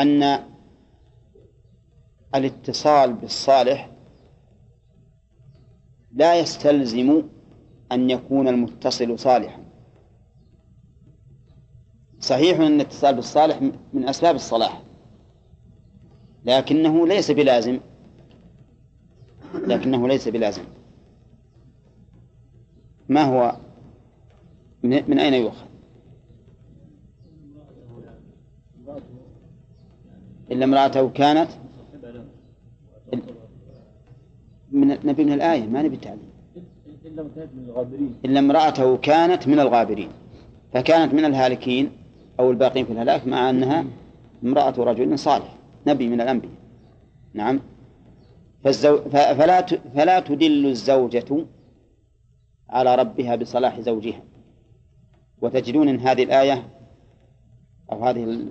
أن 0.00 0.44
الاتصال 2.34 3.12
بالصالح 3.12 3.90
لا 6.12 6.40
يستلزم 6.40 7.22
أن 7.92 8.10
يكون 8.10 8.48
المتصل 8.48 9.18
صالحا. 9.18 9.64
صحيح 12.20 12.60
أن 12.60 12.80
الاتصال 12.80 13.14
بالصالح 13.14 13.62
من 13.92 14.08
أسباب 14.08 14.34
الصلاح 14.34 14.82
لكنه 16.44 17.06
ليس 17.06 17.30
بلازم 17.30 17.80
لكنه 19.54 20.08
ليس 20.08 20.28
بلازم. 20.28 20.64
ما 23.08 23.22
هو؟ 23.22 23.56
من, 24.82 25.18
أين 25.18 25.34
يؤخذ؟ 25.34 25.66
إلا 30.50 30.64
امرأته 30.64 31.08
كانت 31.08 31.50
من 34.70 34.88
نبي 35.04 35.24
من 35.24 35.32
الآية 35.32 35.66
ما 35.66 35.82
نبي 35.82 35.94
التعليم. 35.94 36.30
إلا 38.24 38.38
امرأته 38.38 38.96
كانت 38.96 39.48
من 39.48 39.60
الغابرين 39.60 40.08
فكانت 40.72 41.14
من 41.14 41.24
الهالكين 41.24 41.90
أو 42.40 42.50
الباقين 42.50 42.84
في 42.86 42.92
الهلاك 42.92 43.26
مع 43.26 43.50
أنها 43.50 43.84
امرأة 44.44 44.74
رجل 44.78 45.18
صالح 45.18 45.56
نبي 45.86 46.08
من 46.08 46.20
الأنبياء. 46.20 46.52
نعم. 47.34 47.60
فالزو... 48.64 49.00
فلا 49.10 49.60
ت... 49.60 49.74
فلا 49.74 50.20
تدل 50.20 50.66
الزوجة 50.66 51.46
على 52.70 52.94
ربها 52.94 53.36
بصلاح 53.36 53.80
زوجها. 53.80 54.22
وتجدون 55.42 55.88
إن 55.88 56.00
هذه 56.00 56.22
الآية 56.22 56.62
أو 57.92 58.04
هذه 58.04 58.46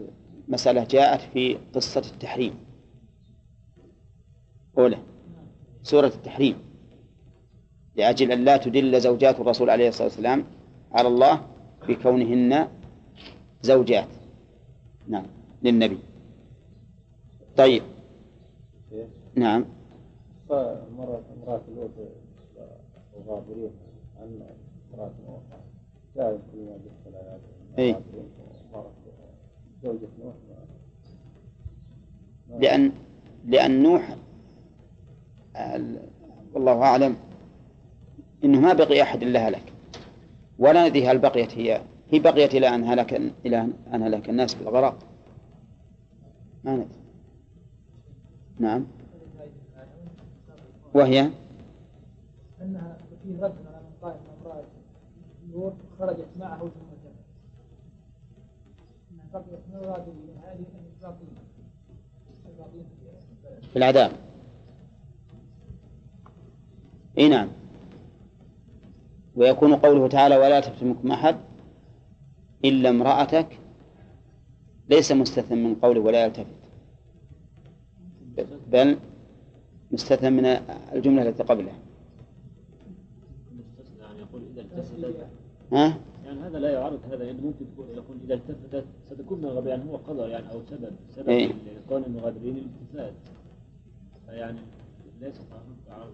المسألة 0.48 0.84
جاءت 0.84 1.22
في 1.22 1.58
قصة 1.76 2.02
التحريم. 2.14 2.54
أولى 4.78 4.98
سورة 5.84 6.08
التحريم. 6.08 6.56
لأجل 7.96 8.32
أن 8.32 8.46
لا 8.46 8.58
تدل 8.58 9.02
زوجات 9.02 9.40
الرسول 9.40 9.70
عليه 9.70 9.88
الصلاة 9.88 10.08
والسلام 10.08 10.44
على 10.92 11.08
الله 11.08 11.42
بكونهن 11.88 12.68
زوجات. 13.62 14.08
نعم 15.08 15.26
للنبي. 15.64 15.98
طيب. 17.58 17.84
نعم. 19.36 19.66
فمرة 20.50 21.24
امرأة 21.38 21.62
لوط 21.76 21.92
وغابرين 23.14 23.72
عن 24.20 24.42
امرأة 24.94 25.12
لا 26.16 26.32
يدخل 26.32 27.16
على 27.16 27.40
إيه. 27.78 28.02
لأن 32.60 32.92
لأن 33.46 33.84
نوح 33.84 34.16
ال- 35.56 36.10
والله 36.54 36.82
أعلم 36.84 37.16
إنه 38.44 38.60
ما 38.60 38.74
بقي 38.74 39.02
أحد 39.02 39.24
إلا 39.24 39.48
هلك. 39.48 39.74
ولا 40.60 40.88
ندري 40.90 41.08
هل 41.08 41.18
بقيت 41.20 41.58
هي 41.58 41.82
هي 42.12 42.20
بقيت 42.20 42.56
إلى 42.56 42.76
أن 42.76 42.84
هلك 42.84 43.14
إلى 43.46 43.62
أن 43.94 44.04
هلك 44.04 44.30
الناس 44.30 44.54
بالغرق 44.54 44.98
ما 46.64 46.74
ندري. 46.76 46.88
نعم. 48.60 48.86
وهي؟ 50.94 51.30
أنها 52.62 52.98
في 53.24 53.30
رد 53.36 53.42
على 53.42 53.82
من 53.82 53.92
قال 54.02 54.16
امرأة 54.42 55.74
خرجت 56.00 56.28
معه 56.40 56.70
في 63.72 63.76
العذاب 63.76 64.12
إي 67.18 67.30
نعم. 67.30 67.48
ويكون 69.36 69.76
قوله 69.76 70.08
تعالى 70.08 70.38
ولا 70.38 70.60
تفتنكم 70.60 71.12
أحد 71.12 71.36
إلا 72.66 72.90
امرأتك. 72.90 73.60
ليس 74.90 75.12
مستثنى 75.12 75.64
من 75.64 75.76
قوله 75.76 76.02
ولا 76.02 76.26
يلتفت. 76.26 76.56
بل 78.68 78.98
مستثنى 79.92 80.30
من 80.30 80.46
الجملة 80.94 81.30
التي 81.30 81.44
قبلها. 81.44 81.80
ها؟ 85.74 85.98
هذا 86.46 86.60
لا 86.60 86.70
يعارض 86.70 87.00
هذا 87.12 87.24
يعني 87.24 87.38
ممكن 87.42 87.66
تكون 87.74 87.86
يقول 87.96 88.18
إذا 88.26 88.34
التفتت 88.34 88.86
ستكون 89.06 89.38
من 89.40 89.46
الغباء 89.46 89.70
يعني 89.78 89.92
هو 89.92 89.96
قدر 89.96 90.28
يعني 90.30 90.52
أو 90.52 90.62
سبب 90.70 90.92
سبب 91.16 91.30
إيه. 91.30 91.52
لكون 91.86 92.04
المغادرين 92.04 92.58
الالتفات 92.58 93.14
فيعني 94.28 94.60
ليس 95.22 95.36
تعارض 95.88 96.12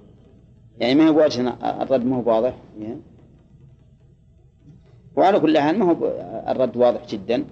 يعني 0.79 0.95
ما 0.95 1.07
هو 1.09 1.13
بوجه 1.13 1.49
الرد 1.81 2.05
ما 2.05 2.15
هو 2.17 2.29
واضح؟ 2.29 2.57
يعني. 2.79 2.99
وعلى 5.15 5.39
كل 5.39 5.57
حال 5.59 5.79
ما 5.79 5.85
هو 5.91 6.07
الرد 6.51 6.77
واضح 6.77 7.07
جدا. 7.07 7.45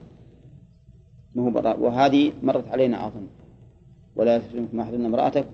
ما 1.36 1.44
هو 1.44 1.76
وهذه 1.86 2.32
مرت 2.44 2.68
علينا 2.68 3.08
أظن. 3.08 3.28
ولا 4.16 4.38
تفتنكم 4.38 4.80
أحد 4.80 4.94
امرأتك. 4.94 5.46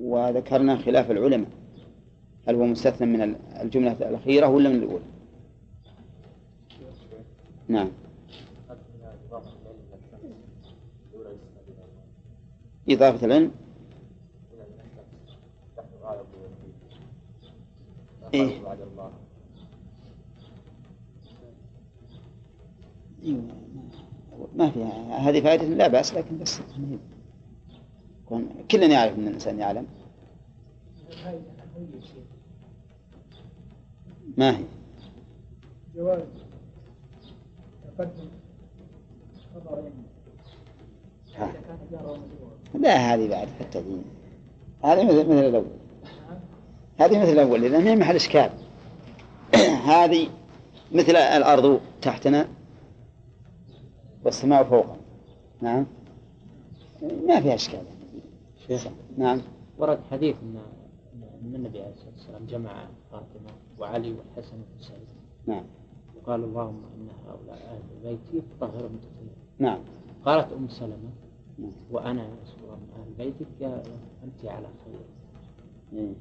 وذكرنا 0.00 0.76
خلاف 0.76 1.10
العلماء. 1.10 1.48
هل 2.48 2.54
هو 2.54 2.66
مستثنى 2.66 3.06
من 3.06 3.22
ال- 3.22 3.36
الجملة 3.62 3.92
الأخيرة 3.92 4.46
ولا 4.48 4.68
من 4.68 4.76
الأولى؟ 4.76 5.04
نعم. 7.68 7.90
إضافة 12.88 13.26
العلم؟ 13.26 13.52
إيه؟ 18.34 18.60
ما 24.56 24.70
فيها 24.70 25.18
هذه 25.18 25.40
فائدة 25.40 25.64
لا 25.64 25.88
بأس 25.88 26.14
لكن 26.14 26.38
بس 26.38 26.60
يعني 28.30 28.46
كلنا 28.70 28.86
يعرف 28.86 29.18
أن 29.18 29.28
الإنسان 29.28 29.58
يعلم. 29.58 29.86
ما 34.36 34.56
هي؟ 34.56 34.64
جواز 35.96 36.22
ها. 41.36 41.52
لا 42.74 42.96
هذه 42.96 43.28
بعد 43.28 43.48
حتى 43.60 43.82
دي 43.82 43.96
هذه 44.84 45.04
مثل 45.04 45.28
مثل 45.28 45.44
الأول. 45.44 45.66
هذه 46.98 47.22
مثل 47.22 47.32
الأول 47.32 47.62
لأن 47.62 47.86
هي 47.86 47.96
محل 47.96 48.14
إشكال. 48.14 48.50
هذه 49.92 50.28
مثل 50.92 51.16
الأرض 51.16 51.80
تحتنا 52.02 52.48
والسماء 54.24 54.64
فوقنا 54.64 54.96
نعم. 55.60 55.86
ما 57.26 57.40
فيها 57.40 57.54
إشكال. 57.54 57.82
شيخ. 58.68 58.86
نعم. 59.18 59.40
ورد 59.78 60.00
حديث 60.10 60.36
ان 60.42 60.60
إن 61.42 61.54
النبي 61.54 61.80
عليه 61.80 61.92
الصلاة 61.92 62.12
والسلام 62.12 62.46
جمع 62.46 62.88
فاطمة 63.12 63.50
وعلي 63.78 64.12
والحسن 64.12 64.56
والحسين. 64.56 64.96
نعم. 65.46 65.64
وقال 66.26 66.44
اللهم 66.44 66.82
إن 66.96 67.08
هؤلاء 67.28 67.58
أهل 67.70 67.82
بيتي 68.04 68.42
فطهرهم 68.60 68.98
تطهيرا. 68.98 69.34
نعم. 69.58 69.78
قالت 70.24 70.52
أم 70.52 70.68
سلمة 70.68 71.10
نعم. 71.58 71.70
وأنا 71.90 72.22
يا 72.22 72.34
رسول 72.42 72.58
الله 72.64 72.76
من 72.76 72.88
أهل 73.00 73.12
بيتك 73.18 73.46
يا 73.60 73.82
أنت 74.24 74.44
على 74.44 74.66
خير. 74.84 75.00
إيه. 75.92 76.14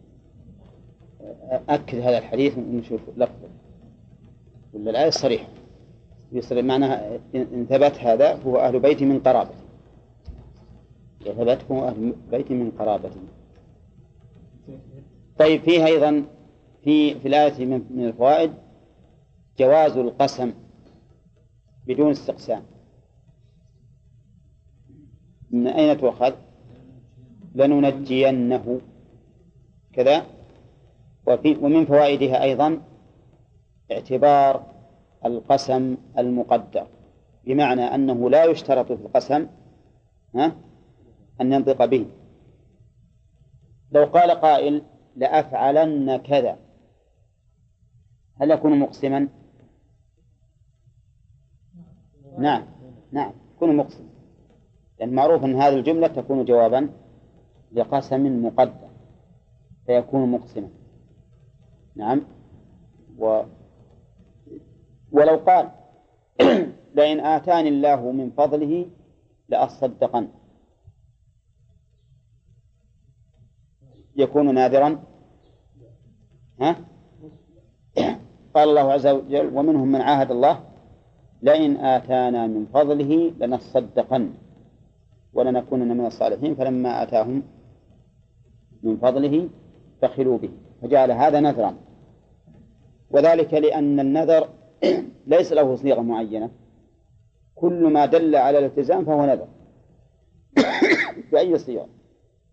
أكد 1.69 1.99
هذا 1.99 2.17
الحديث 2.17 2.57
ونشوف 2.57 3.01
لفظه 3.17 3.49
ولا 4.73 4.89
الآية 4.89 5.09
صريحة. 5.09 5.47
يصرح 6.31 6.63
معناها 6.63 7.15
إن 7.15 7.41
إن 7.53 7.65
ثبت 7.65 7.99
هذا 7.99 8.35
فهو 8.35 8.57
أهل 8.57 8.79
بيتي 8.79 9.05
من 9.05 9.19
قرابتي. 9.19 9.65
ثبت 11.25 11.61
فهو 11.61 11.87
أهل 11.87 12.13
بيتي 12.31 12.53
من 12.53 12.71
قرابتي. 12.71 13.19
طيب 15.39 15.61
فيها 15.61 15.85
أيضا 15.85 16.25
في 16.83 17.19
في 17.19 17.27
الآية 17.27 17.65
من 17.65 18.05
الفوائد. 18.05 18.64
جواز 19.57 19.97
القسم 19.97 20.53
بدون 21.87 22.11
استقسام 22.11 22.63
من 25.51 25.67
أين 25.67 25.97
تؤخذ؟ 25.97 26.33
لننجينه 27.55 28.81
كذا 29.93 30.25
وفي 31.27 31.55
ومن 31.55 31.85
فوائدها 31.85 32.43
أيضا 32.43 32.81
اعتبار 33.91 34.65
القسم 35.25 35.97
المقدر 36.17 36.87
بمعنى 37.45 37.81
أنه 37.81 38.29
لا 38.29 38.45
يشترط 38.45 38.91
في 38.91 39.05
القسم 39.05 39.47
ها 40.35 40.55
أن 41.41 41.53
ينطق 41.53 41.85
به 41.85 42.05
لو 43.91 44.05
قال 44.05 44.31
قائل 44.31 44.81
لأفعلن 45.15 46.17
كذا 46.17 46.57
هل 48.41 48.51
يكون 48.51 48.79
مقسما؟ 48.79 49.27
نعم 52.37 52.65
نعم 53.11 53.33
يكون 53.55 53.75
مقسما 53.75 54.09
لأن 54.99 55.13
معروف 55.13 55.43
أن 55.43 55.55
هذه 55.55 55.73
الجملة 55.73 56.07
تكون 56.07 56.45
جوابا 56.45 56.89
لقسم 57.71 58.45
مقدر 58.45 58.89
فيكون 59.85 60.31
مقسما. 60.31 60.69
نعم 61.95 62.21
و 63.17 63.43
ولو 65.11 65.35
قال 65.35 65.71
لئن 66.95 67.19
آتاني 67.19 67.69
الله 67.69 68.11
من 68.11 68.31
فضله 68.31 68.85
لأصدقن. 69.49 70.27
يكون 74.15 74.55
نادرا. 74.55 75.03
ها؟ 76.61 76.75
قال 78.55 78.69
الله 78.69 78.93
عز 78.93 79.07
وجل 79.07 79.57
ومنهم 79.57 79.87
من 79.87 80.01
عاهد 80.01 80.31
الله 80.31 80.74
لئن 81.41 81.77
آتانا 81.77 82.47
من 82.47 82.65
فضله 82.65 83.33
لنصدقن 83.39 84.33
ولنكونن 85.33 85.97
من 85.97 86.05
الصالحين 86.05 86.55
فلما 86.55 87.03
آتاهم 87.03 87.43
من 88.83 88.97
فضله 88.97 89.49
بخلوا 90.01 90.37
به 90.37 90.49
فجعل 90.81 91.11
هذا 91.11 91.39
نذرا. 91.39 91.75
وذلك 93.11 93.53
لأن 93.53 93.99
النذر 93.99 94.49
ليس 95.27 95.53
له 95.53 95.75
صيغة 95.75 96.01
معينة. 96.01 96.49
كل 97.55 97.93
ما 97.93 98.05
دل 98.05 98.35
على 98.35 98.59
الالتزام 98.59 99.05
فهو 99.05 99.25
نذر. 99.25 99.47
بأي 101.31 101.57
صيغة؟ 101.57 101.87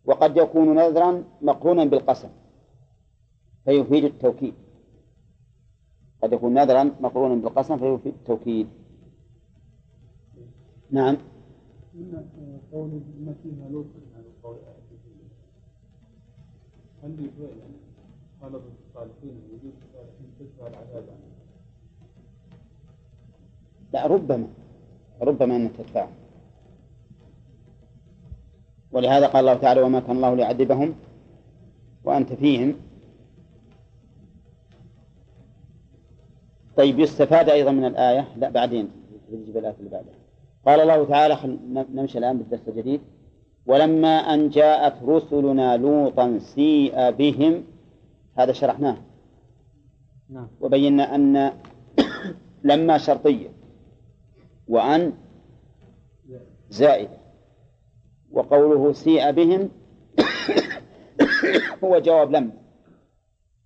وقد 0.04 0.36
يكون 0.36 0.74
نذرا 0.74 1.24
مقرونا 1.42 1.84
بالقسم 1.84 2.28
فيفيد 3.64 4.04
التوكيد. 4.04 4.54
قد 6.22 6.32
يكون 6.32 6.54
نذرا 6.54 6.84
مقرونا 7.00 7.34
بالقسم 7.34 7.78
فيفيد 7.78 8.14
التوكيد 8.14 8.68
نعم. 10.90 11.16
ما 11.94 13.34
فيها 13.42 13.68
هل 17.02 17.30
طلب 18.42 18.62
الصالحين 18.88 19.42
الصالحين 19.64 20.26
تدفع 20.38 20.66
العذاب 20.66 21.04
لا 23.92 24.06
ربما 24.06 24.46
ربما 25.20 25.56
أن 25.56 25.72
تدفعه 25.78 26.08
ولهذا 28.92 29.26
قال 29.26 29.40
الله 29.40 29.54
تعالى 29.54 29.82
وما 29.82 30.00
كان 30.00 30.16
الله 30.16 30.34
ليعذبهم 30.34 30.94
وأنت 32.04 32.32
فيهم 32.32 32.74
طيب 36.76 36.98
يستفاد 36.98 37.48
أيضا 37.48 37.70
من 37.70 37.84
الآية؟ 37.84 38.28
لا 38.36 38.50
بعدين 38.50 38.90
نجيب 39.32 39.56
الآية 39.56 39.74
اللي 39.78 39.90
بعدها. 39.90 40.14
قال 40.66 40.80
الله 40.80 41.04
تعالى 41.04 41.58
نمشي 41.94 42.18
الآن 42.18 42.38
بالدرس 42.38 42.68
الجديد. 42.68 43.00
ولما 43.66 44.08
أن 44.08 44.48
جاءت 44.48 44.94
رسلنا 45.04 45.76
لوطا 45.76 46.38
سيء 46.38 47.10
بهم 47.10 47.64
هذا 48.38 48.52
شرحناه. 48.52 48.96
نعم. 50.30 50.48
وبينا 50.60 51.14
أن 51.14 51.52
لما 52.64 52.98
شرطية 52.98 53.48
وأن 54.68 55.12
زائدة 56.70 57.18
وقوله 58.32 58.92
سيء 58.92 59.30
بهم 59.30 59.70
هو 61.84 61.98
جواب 61.98 62.32
لما 62.32 62.52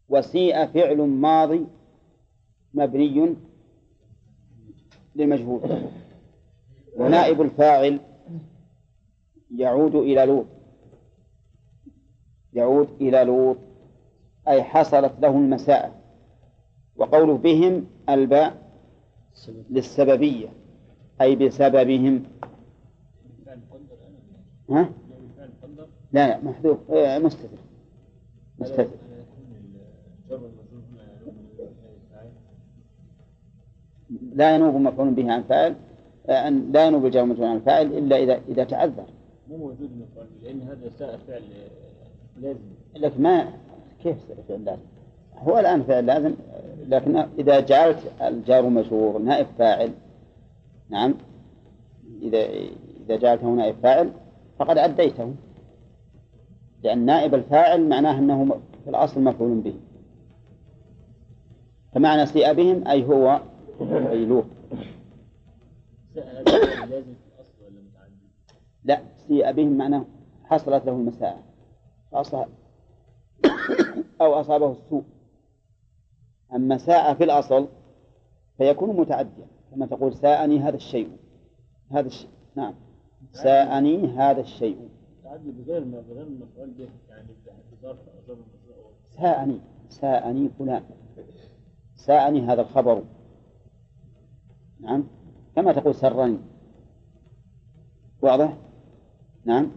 وسيء 0.08 0.66
فعل 0.66 0.96
ماضي 0.96 1.66
مبني 2.76 3.34
للمجهول. 5.16 5.60
ونائب 6.96 7.42
الفاعل 7.42 8.00
يعود 9.56 9.94
إلى 9.94 10.26
لوط. 10.26 10.46
يعود 12.52 12.88
إلى 13.00 13.24
لوط. 13.24 13.56
أي 14.48 14.62
حصلت 14.62 15.12
له 15.20 15.28
المساءة. 15.28 15.94
وقوله 16.96 17.36
بهم 17.36 17.86
الباء 18.08 18.56
للسببية. 19.70 20.48
أي 21.20 21.36
بسببهم. 21.36 22.22
ها؟ 24.70 24.90
لا 26.12 26.28
لا 26.28 26.40
محذوف. 26.40 26.90
آه، 26.90 27.18
مستتر. 27.18 27.58
مستتر. 28.58 29.05
لا 34.36 34.54
ينوب 34.54 34.74
مفعول 34.74 35.10
به 35.10 35.32
عن 35.32 35.42
فاعل 35.42 35.74
آه، 36.28 36.48
أن 36.48 36.72
لا 36.72 36.86
ينوب 36.86 37.06
الجار 37.06 37.24
مجرور 37.24 37.48
عن 37.48 37.60
فاعل 37.60 37.86
إلا 37.86 38.16
إذا 38.16 38.40
إذا 38.48 38.64
تعذر 38.64 39.04
مو 39.50 39.56
موجود 39.56 39.90
مفعول 39.90 40.26
لأن 40.42 40.60
هذا 40.60 40.90
ساء 40.98 41.18
فعل 41.28 41.42
لازم. 42.40 42.60
لكن 42.96 43.22
ما 43.22 43.48
كيف 44.02 44.16
فعل 44.48 44.64
لازم؟ 44.64 44.82
هو 45.38 45.58
الآن 45.58 45.82
فعل 45.82 46.06
لازم 46.06 46.34
لكن 46.88 47.16
إذا 47.38 47.60
جعلت 47.60 47.98
الجار 48.22 48.68
مجرور 48.68 49.18
نائب 49.18 49.46
فاعل 49.58 49.90
نعم 50.90 51.14
إذا 52.22 52.46
إذا 53.06 53.16
جعلته 53.16 53.46
نائب 53.46 53.74
فاعل 53.82 54.10
فقد 54.58 54.78
أديته. 54.78 55.34
لأن 56.82 56.98
نائب 56.98 57.34
الفاعل 57.34 57.88
معناه 57.88 58.18
أنه 58.18 58.60
في 58.84 58.90
الأصل 58.90 59.20
مفعول 59.20 59.60
به. 59.60 59.74
فمعنى 61.92 62.26
سيء 62.26 62.52
بهم 62.52 62.88
أي 62.88 63.04
هو 63.04 63.40
أي؟ 63.80 64.42
لا 68.84 69.02
سيء 69.28 69.52
بهم 69.52 69.78
معناه 69.78 70.04
حصلت 70.44 70.86
له 70.86 70.92
المساءة 70.92 71.42
أو 74.20 74.34
أصابه 74.34 74.72
السوء. 74.72 75.04
أما 76.54 76.78
ساء 76.78 77.14
في 77.14 77.24
الأصل 77.24 77.68
فيكون 78.58 78.96
متعديا 78.96 79.46
كما 79.70 79.86
تقول 79.86 80.14
ساءني 80.14 80.58
هذا 80.58 80.76
الشيء. 80.76 81.10
هذا 81.90 82.06
الشيء 82.06 82.30
نعم. 82.56 82.74
ساءني 83.32 84.06
هذا 84.06 84.40
الشيء. 84.40 84.88
بغير 85.24 85.84
ما 85.84 86.00
بغير 86.00 86.26
يعني 87.08 87.28
ساءني 89.16 89.60
ساءني 89.88 90.48
فلان. 90.58 90.82
ساءني 91.96 92.40
هذا 92.40 92.60
الخبر. 92.62 93.02
نعم. 94.80 95.04
كما 95.56 95.72
تقول 95.72 95.94
سرني 95.94 96.38
واضح؟ 98.22 98.56
نعم. 99.44 99.70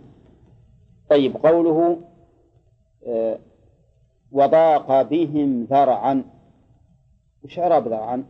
طيب 1.09 1.37
قوله 1.37 2.01
آه، 3.07 3.39
وضاق 4.31 5.01
بهم 5.01 5.63
ذرعا. 5.63 6.23
وش 7.43 7.59
إعراب 7.59 7.87
ذرعا؟ 7.87 8.25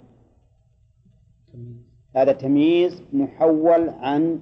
هذا 2.15 2.32
تمييز 2.34 3.01
محول 3.13 3.89
عن 3.89 4.41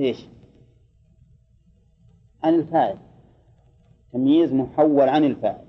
إيش؟ 0.00 0.26
عن 2.42 2.54
الفاعل. 2.54 2.98
تمييز 4.12 4.52
محول 4.52 5.08
عن 5.08 5.24
الفاعل. 5.24 5.63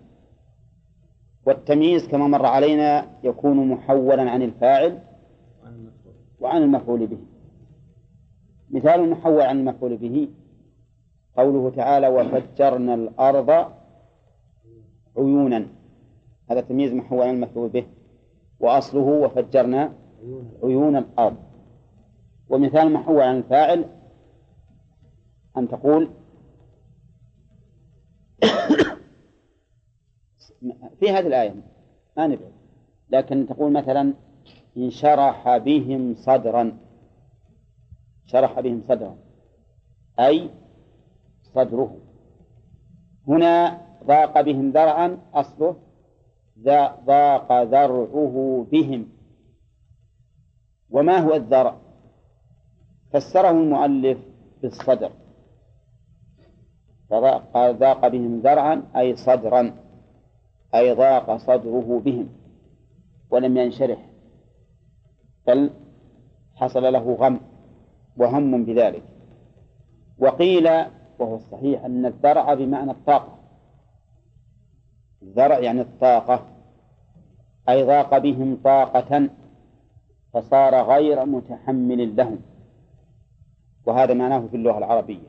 والتمييز 1.46 2.08
كما 2.08 2.28
مر 2.28 2.46
علينا 2.46 3.08
يكون 3.24 3.68
محولا 3.68 4.32
عن 4.32 4.42
الفاعل 4.42 5.00
وعن 6.40 6.64
المفعول 6.64 7.08
به. 7.08 7.18
مثال 8.72 9.00
المحول 9.00 9.42
عن 9.42 9.60
المفعول 9.60 9.98
به. 9.98 10.30
قوله 11.38 11.70
تعالى 11.70 12.08
وفجرنا 12.08 12.94
الأرض 12.94 13.72
عيونا. 15.18 15.68
هذا 16.52 16.62
تمييز 16.62 16.94
محول 16.94 17.22
عن 17.22 17.36
المفعول 17.36 17.70
به. 17.70 17.86
وأصله 18.60 19.02
وفجرنا 19.02 19.94
عيون 20.64 20.96
الأرض. 20.96 21.38
ومثال 22.50 22.94
محول 22.94 23.22
عن 23.22 23.38
الفاعل 23.38 23.86
أن 25.58 25.68
تقول 25.68 26.10
في 31.00 31.12
هذه 31.12 31.28
الآية. 31.28 31.56
ما 32.18 32.28
نبعد 32.28 32.52
لكن 33.10 33.48
تقول 33.48 33.72
مثلا 33.72 34.14
انشرح 34.78 35.58
بهم 35.58 36.16
صدرا. 36.16 36.78
شرح 38.26 38.60
بهم 38.60 38.82
صدرا. 38.88 39.18
أي 40.20 40.50
صدره. 41.56 41.98
هنا 43.28 43.82
ضاق 44.04 44.42
بهم 44.42 44.72
ذرعا 44.72 45.18
أصله 45.34 45.76
ذا- 46.60 46.96
ضاق 47.06 47.64
ذرعه 47.64 48.68
بهم. 48.72 49.10
وما 50.90 51.18
هو 51.18 51.34
الذرع؟ 51.34 51.78
فسره 53.12 53.50
المؤلف 53.50 54.18
بالصدر. 54.62 55.12
فضاق 57.10 57.72
ضاق 57.72 58.08
بهم 58.08 58.40
ذرعا 58.40 58.84
أي 58.96 59.16
صدرا. 59.16 59.85
أي 60.76 60.94
ضاق 60.94 61.38
صدره 61.38 62.02
بهم 62.06 62.30
ولم 63.30 63.58
ينشرح 63.58 64.10
بل 65.48 65.70
حصل 66.56 66.94
له 66.94 67.14
غم 67.14 67.40
وهم 68.18 68.66
بذلك. 68.66 69.04
وقيل 70.20 70.68
وهو 71.20 71.36
الصحيح 71.36 71.86
أن 71.86 72.06
الذرع 72.06 72.54
بمعنى 72.54 72.92
الطاقة 72.92 73.38
الذرع 75.22 75.60
يعني 75.60 75.82
الطاقة 75.82 76.46
أي 77.70 77.84
ضاق 77.84 78.18
بهم 78.18 78.58
طاقة 78.64 79.30
فصار 80.34 80.76
غير 80.76 81.26
متحمل 81.26 82.16
لهم. 82.16 82.40
وهذا 83.86 84.14
معناه 84.14 84.48
في 84.48 84.58
اللغة 84.58 84.78
العربية. 84.78 85.28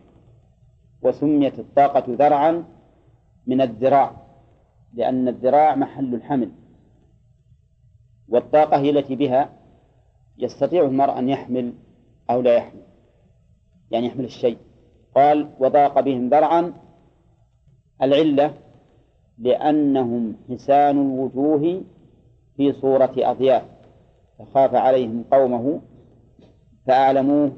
وسميت 1.03 1.59
الطاقة 1.59 2.05
ذرعا 2.09 2.65
من 3.47 3.61
الذراع. 3.61 4.26
لأن 4.97 5.29
الذراع 5.29 5.75
محل 5.75 6.15
الحمل 6.15 6.51
والطاقة 8.29 8.77
هي 8.77 8.91
التي 8.91 9.17
بها 9.17 9.53
يستطيع 10.39 10.85
المرء 10.85 11.19
أن 11.19 11.29
يحمل 11.29 11.73
أو 12.31 12.41
لا 12.41 12.55
يحمل 12.55 12.83
يعني 13.91 14.07
يحمل 14.07 14.25
الشيء. 14.25 14.59
قال 15.15 15.51
وضاق 15.59 16.01
بهم 16.01 16.29
ذرعا 16.29 16.73
العلة 18.03 18.55
لأنهم 19.39 20.37
حسان 20.51 21.01
الوجوه 21.01 21.83
في 22.57 22.73
صورة 22.73 23.13
أضياف 23.19 23.63
فخاف 24.39 24.75
عليهم 24.75 25.25
قومه 25.33 25.81
فأعلموه 26.87 27.53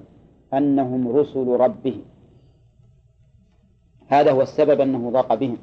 أنهم 0.55 1.09
رسل 1.09 1.47
ربه 1.47 2.05
هذا 4.09 4.33
هو 4.33 4.43
السبب 4.43 4.81
أنه 4.81 5.11
ضاق 5.11 5.35
بهم. 5.35 5.59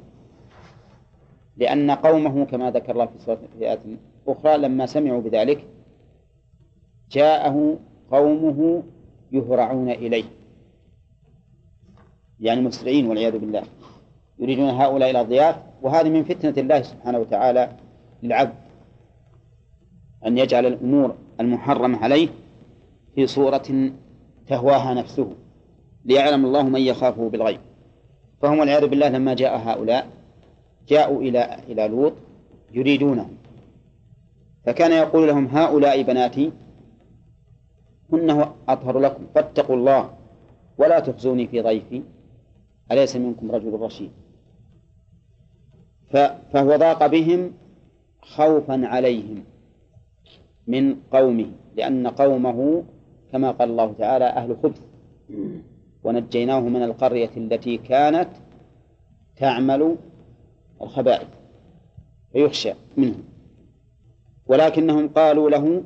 لأن 1.56 1.90
قومه 1.90 2.44
كما 2.44 2.70
ذكر 2.70 2.92
الله 2.92 3.06
في 3.06 3.18
سورة 3.18 3.38
في 3.58 3.70
آية 3.70 3.78
أخرى 4.28 4.58
لما 4.58 4.86
سمعوا 4.86 5.20
بذلك 5.20 5.64
جاءه 7.10 7.78
قومه 8.10 8.82
يهرعون 9.32 9.90
إليه. 9.90 10.24
يعني 12.40 12.60
مسرعين 12.60 13.06
والعياذ 13.06 13.38
بالله. 13.38 13.62
يريدون 14.38 14.68
هؤلاء 14.68 15.10
الأضياف 15.10 15.56
وهذه 15.82 16.08
من 16.08 16.24
فتنة 16.24 16.54
الله 16.58 16.82
سبحانه 16.82 17.18
وتعالى 17.18 17.72
للعبد. 18.22 18.54
أن 20.26 20.38
يجعل 20.38 20.66
الأمور 20.66 21.14
المحرمة 21.40 21.98
عليه 21.98 22.28
في 23.14 23.26
صورة 23.26 23.90
تهواها 24.48 24.94
نفسه 24.94 25.32
ليعلم 26.04 26.44
الله 26.44 26.62
من 26.62 26.80
يخافه 26.80 27.28
بالغيب. 27.28 27.60
فهم 28.42 28.58
والعياذ 28.58 28.86
بالله 28.86 29.08
لما 29.08 29.34
جاء 29.34 29.58
هؤلاء 29.58 30.06
جاءوا 30.88 31.22
إلى 31.22 31.58
إلى 31.68 31.88
لوط 31.88 32.12
يريدونه. 32.72 33.30
فكان 34.64 34.92
يقول 34.92 35.28
لهم 35.28 35.46
هؤلاء 35.46 36.02
بناتي 36.02 36.52
هن 38.12 38.46
أطهر 38.68 38.98
لكم 38.98 39.26
فاتقوا 39.34 39.76
الله 39.76 40.10
ولا 40.78 41.00
تخزوني 41.00 41.46
في 41.46 41.60
ضيفي 41.60 42.02
أليس 42.92 43.16
منكم 43.16 43.50
رجل 43.50 43.80
رشيد؟ 43.80 44.10
فهو 46.52 46.76
ضاق 46.76 47.06
بهم 47.06 47.52
خوفا 48.22 48.86
عليهم 48.86 49.44
من 50.66 50.96
قومه 51.12 51.50
لأن 51.76 52.06
قومه 52.06 52.84
كما 53.32 53.50
قال 53.50 53.70
الله 53.70 53.92
تعالى 53.98 54.24
أهل 54.24 54.56
خبث. 54.62 54.80
ونجيناه 56.04 56.60
من 56.60 56.82
القرية 56.82 57.30
التي 57.36 57.76
كانت 57.76 58.28
تعمل 59.36 59.96
الخبائث 60.82 61.28
فيخشى 62.32 62.72
منهم. 62.96 63.24
ولكنهم 64.46 65.08
قالوا 65.08 65.50
له 65.50 65.84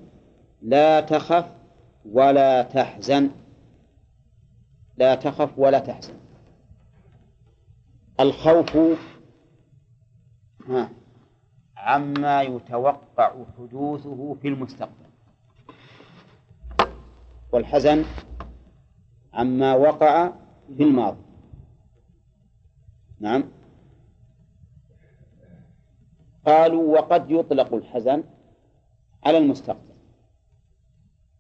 لا 0.63 1.01
تخف 1.01 1.53
ولا 2.05 2.63
تحزن. 2.63 3.31
لا 4.97 5.15
تخف 5.15 5.59
ولا 5.59 5.79
تحزن. 5.79 6.15
الخوف 8.21 8.77
عما 11.77 12.43
يتوقع 12.43 13.35
حدوثه 13.59 14.35
في 14.43 14.49
المستقبل. 14.49 15.11
والحزن 17.53 18.05
عما 19.33 19.75
وقع 19.75 20.33
في 20.77 20.83
الماضي. 20.83 21.23
نعم. 23.21 23.60
قالوا 26.47 26.99
وقد 26.99 27.31
يطلق 27.31 27.75
الحزن 27.75 28.25
على 29.25 29.39
المستقبل. 29.39 29.95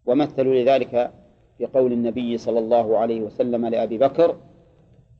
ومثلوا 0.07 0.55
لذلك 0.55 1.12
في 1.59 1.66
قول 1.66 1.92
النبي 1.92 2.38
صلى 2.38 2.59
الله 2.59 2.98
عليه 2.98 3.20
وسلم 3.20 3.66
لأبي 3.66 3.98
بكر 3.98 4.40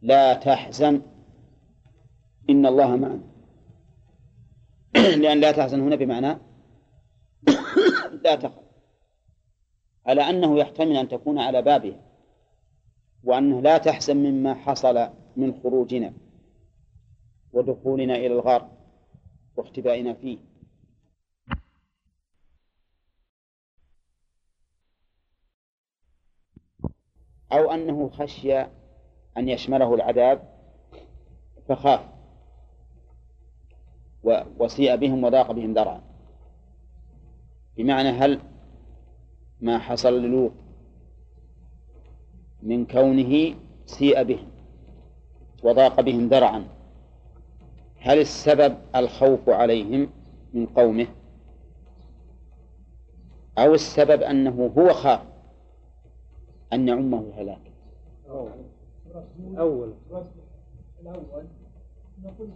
لا 0.03 0.35
تحزن 0.35 1.03
إن 2.51 2.67
الله 2.67 2.97
معنا. 2.97 3.21
لأن 5.23 5.41
لا 5.41 5.53
تحزن 5.53 5.81
هنا 5.81 5.97
بمعنى 5.97 6.39
لا 8.25 8.35
تخف 8.35 8.63
على 10.07 10.23
أنه 10.31 10.59
يحتمل 10.59 10.97
أن 10.97 11.09
تكون 11.09 11.39
على 11.39 11.63
بابها 11.63 12.01
وأنه 13.25 13.61
لا 13.61 13.79
تحزن 13.79 14.17
مما 14.17 14.55
حصل 14.55 15.09
من 15.37 15.61
خروجنا 15.63 16.13
ودخولنا 17.53 18.17
إلى 18.17 18.27
الغار 18.27 18.80
واختبائنا 19.61 20.13
فيه. 20.13 20.39
أو 27.53 27.73
أنه 27.73 28.09
خشي 28.09 28.61
أن 29.37 29.49
يشمله 29.49 29.95
العذاب 29.95 30.61
فخاف. 31.69 32.01
وسيء 34.59 34.97
بهم 34.97 35.25
وضاق 35.25 35.53
بهم 35.53 35.75
ذرعا. 35.75 36.03
بمعنى 37.77 38.09
هل 38.09 38.41
ما 39.61 39.79
حصل 39.79 40.13
للوط 40.13 40.53
من 42.63 42.87
كونه 42.87 43.57
سيء 43.87 44.23
بهم 44.23 44.51
وضاق 45.63 46.01
بهم 46.01 46.29
ذرعا؟ 46.29 46.80
هل 48.01 48.19
السبب 48.19 48.77
الخوف 48.97 49.49
عليهم 49.49 50.11
من 50.55 50.67
قومه؟ 50.67 51.07
أو 53.59 53.75
السبب 53.75 54.23
أنه 54.23 54.73
هو 54.79 54.93
خاف 54.93 55.21
أن 56.73 56.89
يعمه 56.89 57.21
الهلاك 57.21 57.61
أول. 58.29 59.93
الأول 61.01 61.45
نقول 62.23 62.49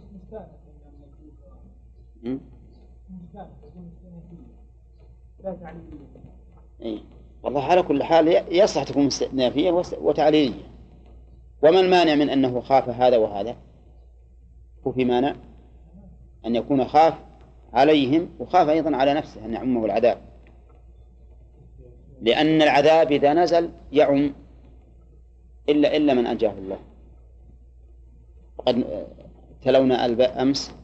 تعليلية 5.53 6.05
إيه. 6.81 6.99
والله 7.43 7.63
على 7.63 7.83
كل 7.83 8.03
حال 8.03 8.27
يصح 8.55 8.83
تكون 8.83 9.05
استئنافية 9.05 9.71
وتعليلية. 10.01 10.63
وما 11.63 11.79
المانع 11.79 12.15
من 12.15 12.29
أنه 12.29 12.61
خاف 12.61 12.89
هذا 12.89 13.17
وهذا؟ 13.17 13.55
هو 14.87 14.91
في 14.91 15.05
مانع 15.05 15.35
أن 16.45 16.55
يكون 16.55 16.85
خاف 16.85 17.13
عليهم 17.73 18.29
وخاف 18.39 18.69
أيضا 18.69 18.95
على 18.95 19.13
نفسه 19.13 19.45
أن 19.45 19.53
يعمه 19.53 19.85
العذاب. 19.85 20.17
لأن 22.21 22.61
العذاب 22.61 23.11
إذا 23.11 23.33
نزل 23.33 23.69
يعم 23.91 24.33
إلا 25.69 25.97
إلا 25.97 26.13
من 26.13 26.25
أنجاه 26.27 26.51
الله. 26.51 26.79
وقد 28.57 28.83
تلونا 29.61 30.05
أمس 30.41 30.75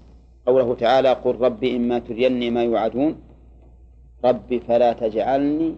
قوله 0.45 0.75
تعالى 0.75 1.13
قل 1.13 1.35
ربي 1.35 1.75
إما 1.75 1.99
تريني 1.99 2.49
ما 2.49 2.63
يوعدون. 2.63 3.15
ربي 4.25 4.59
فلا 4.59 4.93
تجعلني 4.93 5.75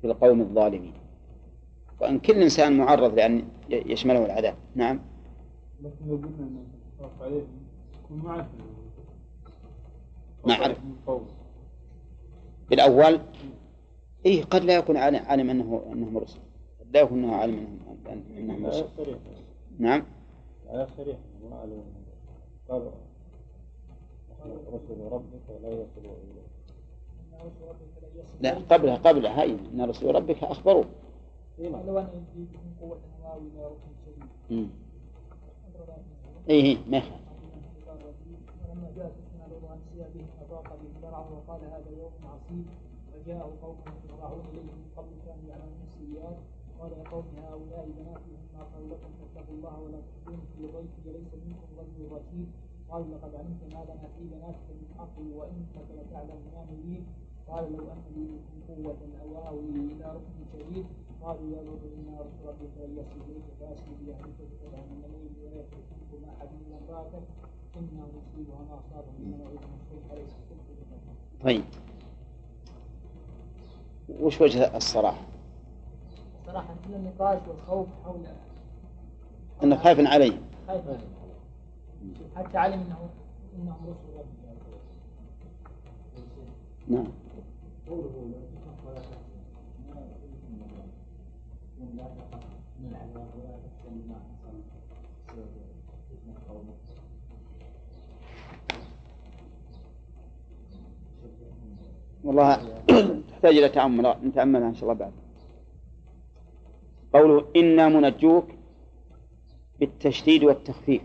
في 0.00 0.06
القوم 0.06 0.40
الظالمين. 0.40 0.92
وأن 2.00 2.18
كل 2.18 2.42
إنسان 2.42 2.76
معرض 2.76 3.14
لأن 3.14 3.44
يشمله 3.70 4.24
العذاب. 4.24 4.54
نعم. 4.74 5.00
لكن 5.82 6.75
من 10.84 10.96
قوم. 11.06 11.26
بالأول؟ 12.70 13.20
إيه 14.26 14.44
قد 14.44 14.64
لا 14.64 14.76
يكون 14.76 14.96
عالم, 14.96 15.24
عالم 15.26 15.50
أنه 15.50 15.82
أنهم 15.92 16.18
رسل 16.18 16.38
قد 16.80 16.90
لا 16.92 17.00
يكون 17.00 17.24
أنه 17.24 17.34
عالم 17.36 17.54
أنهم, 17.58 18.24
أنهم 18.38 18.66
رسل 18.66 19.16
نعم. 19.78 20.04
على 20.68 20.86
صريح 20.96 21.18
ما 21.50 21.56
علم 21.56 21.82
قال 22.68 22.90
رسل 24.72 25.00
ربك 25.00 25.62
لا 25.62 25.68
يصلوا 25.68 26.16
لا 28.40 28.54
قبلها 28.54 28.96
قبلها. 28.96 29.42
هاي. 29.42 29.56
إن 29.72 29.80
رسول 29.80 30.14
ربك 30.14 30.44
أخبروا 30.44 30.84
لو 31.58 31.98
أن 31.98 32.24
يجيكم 32.36 32.58
قوة 32.80 32.98
نواوي 33.20 33.48
إلى 33.54 33.66
ركن 33.66 33.90
شديد. 34.50 34.70
إيه 36.48 36.62
إيه 36.62 36.78
ما 36.88 37.02
وقال 41.32 41.60
هذا 41.64 41.90
يوم 41.98 42.12
عصيب 42.24 42.66
فجاءه 43.12 43.52
قوم 43.62 43.76
يفرعون 44.04 44.40
إليه 44.52 44.62
من 44.62 44.90
قبل 44.96 45.10
قال 46.80 46.92
يا 46.92 47.08
قوم 47.10 47.24
هؤلاء 47.48 47.84
فاتقوا 49.34 49.54
الله 49.56 49.80
ولا 49.80 49.98
في 50.00 50.30
ليس 51.12 51.32
منكم 51.46 51.68
رشيد 52.12 52.48
لقد 53.12 53.34
علمت 53.34 53.62
ما 53.74 53.84
لنا 53.84 54.08
في 54.16 54.22
بناتك 54.32 54.66
من 54.80 54.88
حق 54.98 55.14
وإنك 55.36 55.74
لتعلم 55.96 56.40
ما 56.54 56.64
نريد 56.70 57.04
قال 57.48 57.72
لو 57.76 57.84
أن 57.92 58.02
لي 58.16 58.24
بكم 58.26 58.74
قوة 58.74 58.96
أو 59.22 59.48
آوي 59.48 59.68
إلى 59.70 60.04
ركن 60.16 60.36
شديد 60.52 60.86
قالوا 61.22 61.56
يا 61.56 61.62
لوط 61.62 61.78
إنا 61.98 62.20
رسل 62.20 62.48
ربك 62.48 62.76
إليك 62.84 63.06
فأسر 63.60 63.90
بأهلك 64.00 64.34
وتتبع 64.40 64.78
من 64.84 65.04
الليل 65.04 65.32
ولا 65.44 65.60
يترككم 65.60 66.24
أحد 66.30 66.48
إلا 66.66 66.78
امرأتك 66.78 67.22
إنا 67.76 68.06
مصيبها 68.06 68.58
ما 68.68 68.78
أصابهم 68.80 69.14
إن 69.18 69.30
موعدهم 69.38 69.70
الصبح 69.80 70.12
ليس. 70.14 70.30
طيب 71.44 71.64
وش 74.20 74.40
وجه 74.40 74.76
الصراحة؟ 74.76 75.20
صراحة 76.46 76.74
كل 76.88 76.94
النقاش 76.94 77.48
والخوف 77.48 77.86
حول 78.04 78.20
أنه 79.62 79.76
خايف 79.76 80.00
عليه 80.00 80.40
خايف 80.66 80.82
حتى 82.36 82.58
علم 82.58 82.80
أنه 82.80 83.08
إنهم 83.56 83.86
رسل 83.86 84.18
ربك 84.18 84.26
نعم 86.88 87.06
والله 102.24 102.56
تحتاج 103.28 103.56
إلى 103.56 103.68
تأمل 103.68 104.16
نتأملها 104.24 104.68
إن 104.68 104.74
شاء 104.74 104.82
الله 104.82 104.94
بعد. 104.94 105.12
قوله 107.12 107.44
إنا 107.56 107.88
منجوك 107.88 108.46
بالتشديد 109.80 110.44
والتخفيف. 110.44 111.02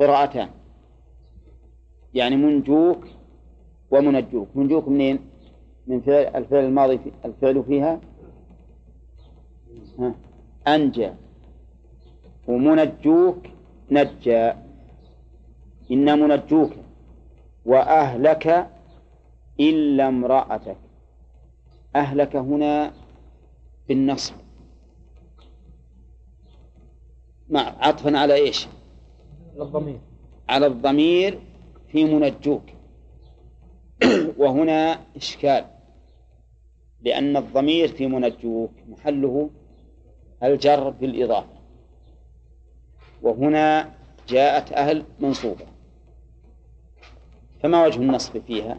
قراءتان. 0.00 0.48
يعني 2.14 2.36
منجوك 2.36 3.04
ومنجوك. 3.90 4.48
منجوك 4.54 4.88
منين؟ 4.88 5.18
من 5.86 6.00
فعل 6.00 6.36
الفعل 6.36 6.64
الماضي 6.64 7.00
الفعل 7.24 7.64
فيها 7.64 7.94
ها 7.94 8.00
أنجى. 10.68 11.10
ومنجوك 12.48 13.46
نجى. 13.90 14.52
إنا 15.90 16.14
منجوك 16.14 16.72
وأهلك 17.64 18.70
إلا 19.60 20.08
امرأتك. 20.08 20.76
أهلك 21.96 22.36
هنا 22.36 22.92
بالنصب. 23.88 24.34
مع 27.48 27.60
عطفا 27.60 28.18
على 28.18 28.34
إيش؟ 28.34 28.66
الضمير. 29.60 30.00
على 30.48 30.66
الضمير 30.66 31.38
في 31.88 32.04
منجوك 32.04 32.62
وهنا 34.40 34.98
إشكال. 35.16 35.64
لأن 37.02 37.36
الضمير 37.36 37.88
في 37.88 38.06
منجوك 38.06 38.72
محله 38.88 39.50
الجر 40.42 40.90
بالإضافة. 40.90 41.62
وهنا 43.22 43.94
جاءت 44.28 44.72
أهل 44.72 45.04
منصوبة. 45.20 45.66
فما 47.62 47.86
وجه 47.86 47.96
النصب 47.96 48.38
فيها؟ 48.38 48.78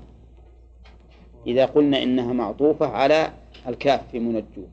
إذا 1.47 1.65
قلنا 1.65 2.03
إنها 2.03 2.33
معطوفة 2.33 2.87
على 2.87 3.33
الكاف 3.67 4.11
في 4.11 4.19
منجوك 4.19 4.69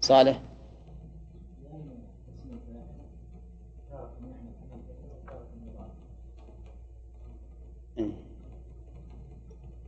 صالح؟ 0.00 0.40
إيه. 7.98 8.10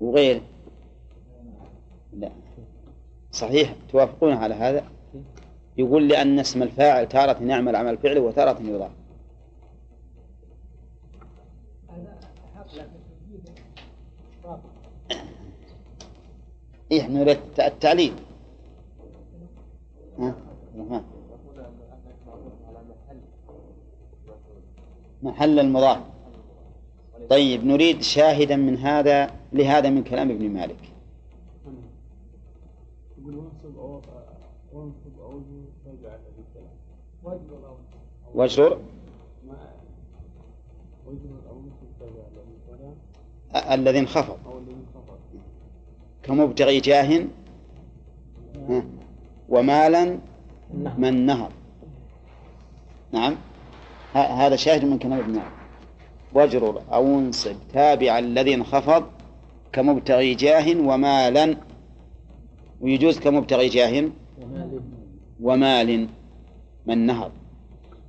وغير 0.01 0.43
لا. 2.13 2.31
صحيح؟ 3.33 3.75
توافقون 3.89 4.33
على 4.33 4.55
هذا؟ 4.55 4.96
يقول 5.79 6.09
لأن 6.09 6.39
اسم 6.39 6.63
الفاعل 6.63 7.09
تارة 7.09 7.43
يعمل 7.43 7.77
عمل 7.77 7.99
فعله 7.99 8.21
وتارة 8.21 8.59
يضاف 8.63 8.91
إيه 16.93 17.07
نريد 17.09 17.39
التعليل؟ 17.59 18.13
ها. 20.19 20.35
محل 25.23 25.59
المضاف 25.59 25.99
طيب 27.31 27.65
نريد 27.65 28.03
شاهدا 28.03 28.57
من 28.57 28.77
هذا 28.77 29.31
لهذا 29.53 29.91
من 29.91 30.05
كلام 30.05 30.31
ابن 30.31 30.51
مالك 30.51 30.93
أ- 43.55 43.73
الذي 43.73 43.99
انخفض. 43.99 44.39
كمبتغي 46.23 46.81
جاه. 46.81 47.25
ومالا. 49.49 50.19
من 50.99 51.27
نهر. 51.27 51.53
نعم. 53.13 53.35
هذا 54.15 54.57
شاهد 54.57 54.85
من 54.85 54.99
كلام 54.99 55.19
ابن 55.19 55.41
واجرر 56.35 56.83
أو 56.93 57.07
انصب. 57.07 57.57
تابع 57.73 58.19
الذي 58.19 58.55
انخفض 58.55 59.05
كمبتغي 59.73 60.35
جاه 60.35 60.81
ومالا. 60.81 61.57
ويجوز 62.81 63.19
كمبتغي 63.19 63.69
جاه. 63.69 64.11
ومال 65.41 66.09
من 66.87 67.07
نهر. 67.07 67.33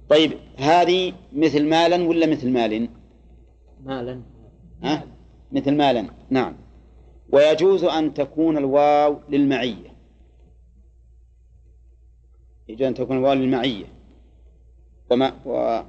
طيب 0.09 0.31
هذه 0.57 1.13
مثل 1.33 1.69
مالا 1.69 2.07
ولا 2.07 2.27
مثل 2.27 2.49
مال؟ 2.51 2.89
مالا. 3.83 4.21
ها؟ 4.83 5.03
مثل 5.51 5.75
مالا 5.75 6.07
نعم. 6.29 6.55
ويجوز 7.29 7.83
أن 7.83 8.13
تكون 8.13 8.57
الواو 8.57 9.19
للمعية. 9.29 9.97
يجوز 12.67 12.87
أن 12.87 12.93
تكون 12.93 13.17
الواو 13.17 13.33
للمعية. 13.33 13.85
وما 15.11 15.33
و 15.45 15.81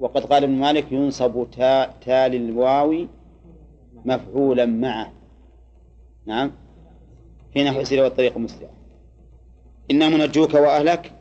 وقد 0.00 0.24
قال 0.24 0.44
ابن 0.44 0.52
مالك 0.52 0.92
ينصب 0.92 1.46
تا, 1.50 1.86
تا 2.00 2.28
للواو 2.28 3.06
مفعولا 4.04 4.66
معه. 4.66 5.12
نعم. 6.26 6.50
في 7.52 7.64
نحو 7.64 7.84
سيرة 7.84 8.02
والطريق 8.02 8.38
مسرع 8.38 8.77
إنا 9.90 10.08
منجوك 10.08 10.54
وأهلك 10.54 11.12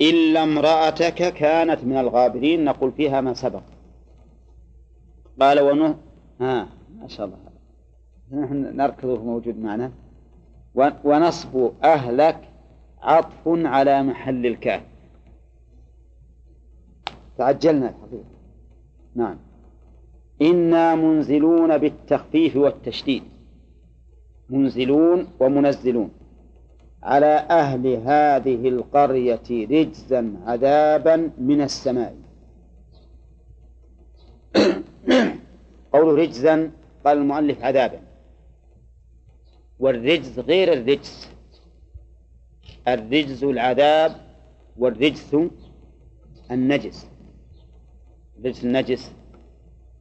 إلا 0.00 0.42
امرأتك 0.42 1.34
كانت 1.34 1.84
من 1.84 1.96
الغابرين. 1.96 2.64
نقول 2.64 2.92
فيها 2.92 3.20
ما 3.20 3.34
سبق. 3.34 3.62
قال 5.40 5.60
ونه 5.60 5.98
ها 6.40 6.68
ما 7.00 7.08
شاء 7.08 7.26
الله. 7.26 7.38
نحن 8.44 8.76
نركض 8.76 9.24
موجود 9.24 9.58
معنا. 9.58 9.92
ونصب 11.04 11.70
أهلك 11.84 12.48
عطف 13.02 13.42
على 13.46 14.02
محل 14.02 14.46
الكاف 14.46 14.82
تعجلنا 17.38 17.88
الحقيقة 17.88 18.24
نعم. 19.14 19.38
إنا 20.42 20.94
منزلون 20.94 21.78
بالتخفيف 21.78 22.56
والتشديد. 22.56 23.22
منزلون 24.50 25.26
ومنزلون. 25.40 26.10
على 27.02 27.46
أهل 27.50 27.86
هذه 27.86 28.68
القرية 28.68 29.42
رجزا 29.50 30.36
عذابا 30.46 31.30
من 31.38 31.60
السماء. 31.60 32.16
قول 35.92 36.18
رجزا 36.18 36.70
قال 37.04 37.18
المؤلف 37.18 37.64
عذابا. 37.64 38.00
والرجز 39.80 40.40
غير 40.40 40.72
الرجس 40.72 41.28
الرجز 42.88 43.44
العذاب 43.44 44.16
والرجس 44.78 45.36
النجس. 46.50 47.06
الرجس 48.38 48.64
النجس. 48.64 49.12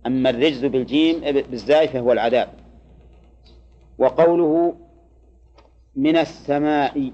أما 0.06 0.30
الرجز 0.30 0.66
بالجيم 0.66 1.20
بالزاي 1.20 1.88
فهو 1.88 2.12
العذاب. 2.12 2.50
وقوله 3.98 4.76
من 5.96 6.18
السماء. 6.18 7.14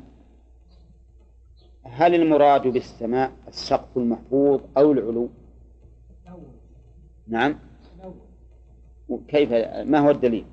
هل 1.84 2.16
المراد 2.16 2.68
بالسماء 2.68 3.32
السقف 3.48 3.98
المحفوظ 3.98 4.62
أو 4.78 4.92
العلو؟ 4.92 5.30
نعم. 7.28 7.60
كيف؟ 9.28 9.52
ما 9.88 10.00
هو 10.00 10.12
الدليل؟ 10.12 10.46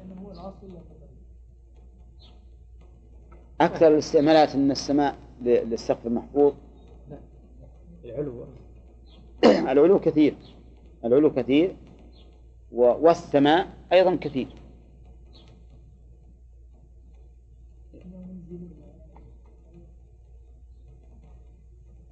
أكثر 3.60 3.88
الاستعمالات 3.88 4.54
أن 4.54 4.70
السماء 4.70 5.16
للسقف 5.42 6.06
المحفوظ؟ 6.06 6.52
العلو. 8.04 8.46
العلو 9.72 10.00
كثير. 10.00 10.34
العلو 11.04 11.30
كثير 11.30 11.76
والسماء 12.72 13.68
أيضا 13.92 14.16
كثير. 14.16 14.48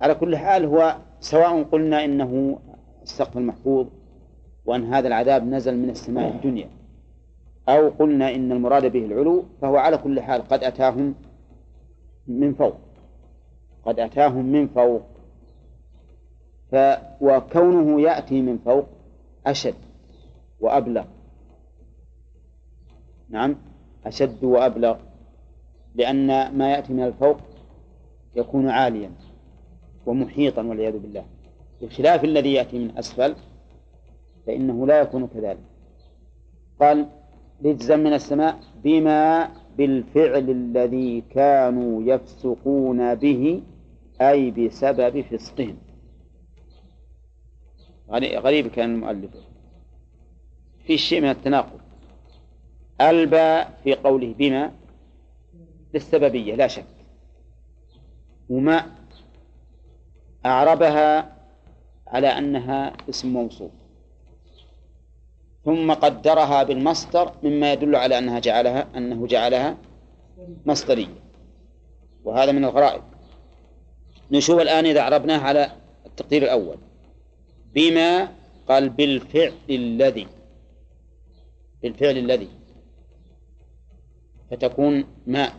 على 0.02 0.14
كل 0.14 0.36
حال 0.36 0.64
هو 0.64 0.96
سواء 1.20 1.62
قلنا 1.62 2.04
إنه 2.04 2.58
السقف 3.02 3.36
المحفوظ 3.36 3.86
وأن 4.64 4.84
هذا 4.84 5.08
العذاب 5.08 5.46
نزل 5.46 5.76
من 5.76 5.90
السماء 5.90 6.30
الدنيا 6.30 6.68
أو 7.68 7.88
قلنا 7.88 8.34
إن 8.34 8.52
المراد 8.52 8.92
به 8.92 9.04
العلو 9.04 9.44
فهو 9.60 9.76
على 9.76 9.98
كل 9.98 10.20
حال 10.20 10.48
قد 10.48 10.64
أتاهم 10.64 11.14
من 12.26 12.54
فوق 12.54 12.76
قد 13.84 14.00
أتاهم 14.00 14.44
من 14.44 14.68
فوق. 14.68 15.02
ف 16.70 16.76
وكونه 17.20 18.00
يأتي 18.00 18.42
من 18.42 18.58
فوق 18.58 18.86
أشد 19.46 19.74
وأبلغ. 20.60 21.04
نعم 23.28 23.56
أشد 24.06 24.44
وأبلغ 24.44 24.96
لأن 25.94 26.56
ما 26.58 26.72
يأتي 26.72 26.92
من 26.92 27.02
الفوق 27.02 27.36
يكون 28.36 28.68
عاليا. 28.68 29.10
ومحيطا 30.06 30.62
والعياذ 30.62 30.98
بالله. 30.98 31.24
بخلاف 31.82 32.24
الذي 32.24 32.52
يأتي 32.52 32.78
من 32.78 32.98
أسفل 32.98 33.36
فإنه 34.46 34.86
لا 34.86 35.00
يكون 35.00 35.26
كذلك. 35.26 35.58
قال 36.80 37.06
رجزا 37.64 37.96
من 37.96 38.12
السماء 38.12 38.60
بما 38.84 39.50
بالفعل 39.76 40.50
الذي 40.50 41.20
كانوا 41.30 42.02
يفسقون 42.02 43.14
به 43.14 43.62
أي 44.20 44.50
بسبب 44.50 45.20
فسقهم. 45.20 45.76
غريب 48.38 48.66
كان 48.66 48.94
المؤلف. 48.94 49.30
في 50.86 50.98
شيء 50.98 51.20
من 51.20 51.30
التناقض. 51.30 51.80
الباء 53.00 53.80
في 53.84 53.94
قوله 53.94 54.34
بما 54.38 54.72
للسببية 55.94 56.54
لا 56.54 56.66
شك. 56.66 56.84
وما 58.50 58.86
أعربها 60.46 61.36
على 62.06 62.26
أنها 62.26 62.92
اسم 63.08 63.32
موصول 63.32 63.70
ثم 65.64 65.92
قدرها 65.92 66.62
بالمصدر 66.62 67.32
مما 67.42 67.72
يدل 67.72 67.96
على 67.96 68.18
أنها 68.18 68.38
جعلها 68.38 68.88
أنه 68.96 69.26
جعلها 69.26 69.76
مصدرية. 70.66 71.22
وهذا 72.24 72.52
من 72.52 72.64
الغرائب. 72.64 73.02
نشوف 74.30 74.60
الآن 74.60 74.86
إذا 74.86 75.02
عربناه 75.02 75.38
على 75.38 75.70
التقدير 76.06 76.42
الأول. 76.42 76.76
بما 77.74 78.28
قال 78.68 78.88
بالفعل 78.88 79.52
الذي. 79.70 80.26
بالفعل 81.82 82.18
الذي. 82.18 82.48
فتكون 84.50 85.04
ما 85.26 85.52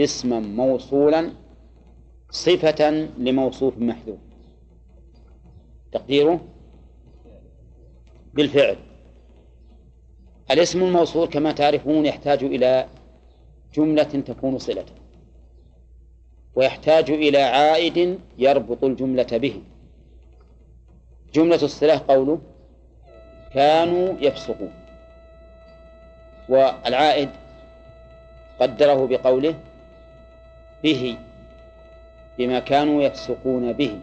اسما 0.00 0.40
موصولا 0.40 1.32
صفة 2.30 2.90
لموصوف 3.18 3.78
محذوف. 3.78 4.18
تقديره 5.92 6.40
بالفعل. 8.34 8.76
الاسم 10.50 10.82
الموصول 10.82 11.28
كما 11.28 11.52
تعرفون 11.52 12.06
يحتاج 12.06 12.44
إلى 12.44 12.86
جملة 13.74 14.02
تكون 14.02 14.58
صلة 14.58 14.84
ويحتاج 16.54 17.10
إلى 17.10 17.38
عائد 17.38 18.18
يربط 18.38 18.84
الجملة 18.84 19.26
به. 19.32 19.62
جملة 21.34 21.62
الصلة 21.62 22.02
قوله 22.08 22.40
كانوا 23.54 24.14
يفسقون 24.20 24.72
والعائد 26.48 27.28
قدره 28.60 29.06
بقوله 29.06 29.54
به 30.82 31.18
بما 32.38 32.58
كانوا 32.58 33.02
يفسقون 33.02 33.72
به. 33.72 34.00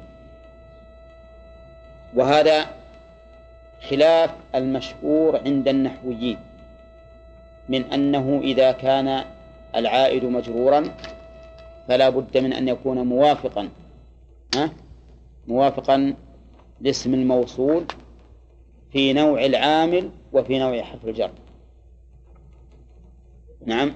وهذا 2.15 2.65
خلاف 3.89 4.31
المشهور 4.55 5.37
عند 5.37 5.67
النحويين 5.67 6.37
من 7.69 7.83
أنه 7.93 8.39
إذا 8.43 8.71
كان 8.71 9.25
العائد 9.75 10.25
مجرورا 10.25 10.95
فلا 11.87 12.09
بد 12.09 12.37
من 12.37 12.53
أن 12.53 12.67
يكون 12.67 12.97
موافقا 13.07 13.69
ها؟ 14.55 14.71
موافقا 15.47 16.15
لاسم 16.81 17.13
الموصول 17.13 17.85
في 18.91 19.13
نوع 19.13 19.45
العامل 19.45 20.09
وفي 20.33 20.59
نوع 20.59 20.81
حرف 20.81 21.05
الجر. 21.05 21.31
نعم. 23.65 23.93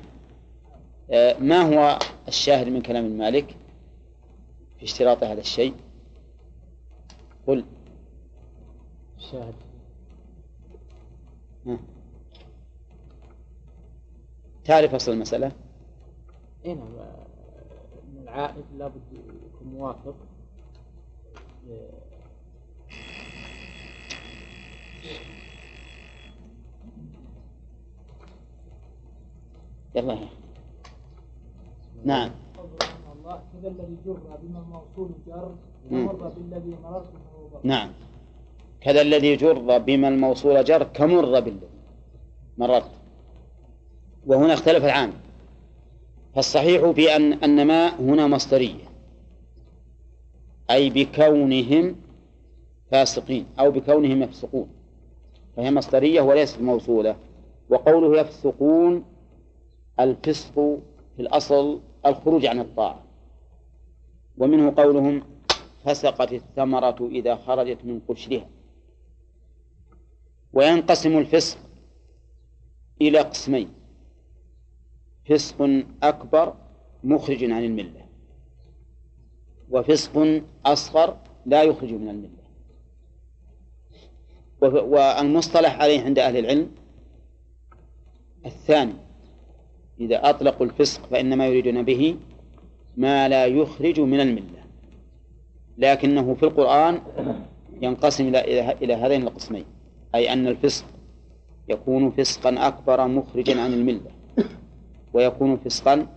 آه، 1.12 1.36
ما 1.40 1.62
هو 1.62 2.00
الشاهد 2.28 2.68
من 2.68 2.82
كلام 2.82 3.06
المالك 3.06 3.56
في 4.80 4.86
اشتراط 4.86 5.24
هذا 5.24 5.40
الشيء؟ 5.40 5.74
قل. 7.48 7.64
الشاهد. 9.30 9.54
تعرف 14.64 14.96
أصل 14.96 15.12
المسألة؟ 15.12 15.52
اي 16.66 16.74
نعم 16.74 16.88
العائد 18.24 18.66
لابد 18.78 19.02
يكون 19.14 19.68
موافق. 19.68 20.16
يلا. 29.96 30.28
نعم. 32.06 32.32
الله 33.16 33.44
كذا 33.54 33.68
الذي 33.68 33.98
جر 34.06 34.38
بما 34.44 34.60
الموصول 34.60 35.12
جر 35.28 35.56
مر 35.92 36.30
بالذي 36.30 36.76
مررت 36.84 37.14
نعم. 37.64 37.92
كذا 38.82 39.02
الذي 39.02 39.36
جر 39.36 39.78
بما 39.78 40.08
الموصول 40.08 40.64
جر 40.64 40.84
كمر 40.84 41.40
بالذي 41.40 41.60
مررت 42.58 42.92
وهنا 44.28 44.54
اختلف 44.54 44.86
العامل 44.86 45.14
فالصحيح 46.36 46.90
في 46.90 47.16
أن 47.16 47.34
أن 47.34 47.68
ما 47.68 48.00
هنا 48.00 48.28
مصدرية. 48.28 48.90
أي 50.72 50.90
بكونهم 50.90 51.96
فاسقين 52.92 53.46
أو 53.60 53.72
بكونهم 53.72 54.24
يفسقون. 54.24 54.70
فهي 55.58 55.72
مصدرية 55.72 56.22
وليست 56.22 56.62
موصولة. 56.62 57.16
وقوله 57.70 58.20
يفسقون 58.20 59.04
الفسق 60.00 60.54
في 61.16 61.22
الأصل 61.22 61.80
الخروج 62.06 62.46
عن 62.46 62.60
الطاعة. 62.60 63.04
ومنه 64.38 64.74
قولهم 64.78 65.24
فسقت 65.86 66.34
الثمرة 66.34 67.10
إذا 67.12 67.36
خرجت 67.36 67.78
من 67.84 68.00
قشرها. 68.10 68.46
وينقسم 70.54 71.18
الفسق 71.18 71.58
إلى 73.02 73.20
قسمين. 73.20 73.70
فسق 75.30 75.84
أكبر 76.04 76.54
مخرج 77.04 77.44
عن 77.44 77.64
الملة 77.64 78.06
وفسق 79.70 80.42
أصغر 80.66 81.18
لا 81.46 81.64
يخرج 81.64 81.94
من 81.94 82.10
الملة. 82.10 82.40
والمصطلح 84.62 85.82
عليه 85.82 86.02
عند 86.02 86.20
أهل 86.20 86.38
العلم 86.38 86.72
الثاني 88.46 88.94
إذا 90.00 90.30
أطلقوا 90.30 90.66
الفسق 90.66 91.06
فإنما 91.06 91.48
يريدون 91.48 91.84
به 91.84 92.16
ما 92.98 93.28
لا 93.30 93.46
يخرج 93.46 94.00
من 94.00 94.20
الملة 94.20 94.64
لكنه 95.78 96.34
في 96.36 96.44
القرآن 96.44 97.02
ينقسم 97.82 98.28
إلى 98.28 98.72
إلى 98.72 98.94
هذين 98.94 99.22
القسمين. 99.24 99.66
أي 100.16 100.34
أن 100.34 100.48
الفسق 100.48 100.86
يكون 101.70 102.12
فسقا 102.12 102.68
أكبر 102.68 103.08
مخرجا 103.08 103.62
عن 103.62 103.74
الملة 103.74 104.12
ويكون 105.14 105.58
فسقا 105.58 106.08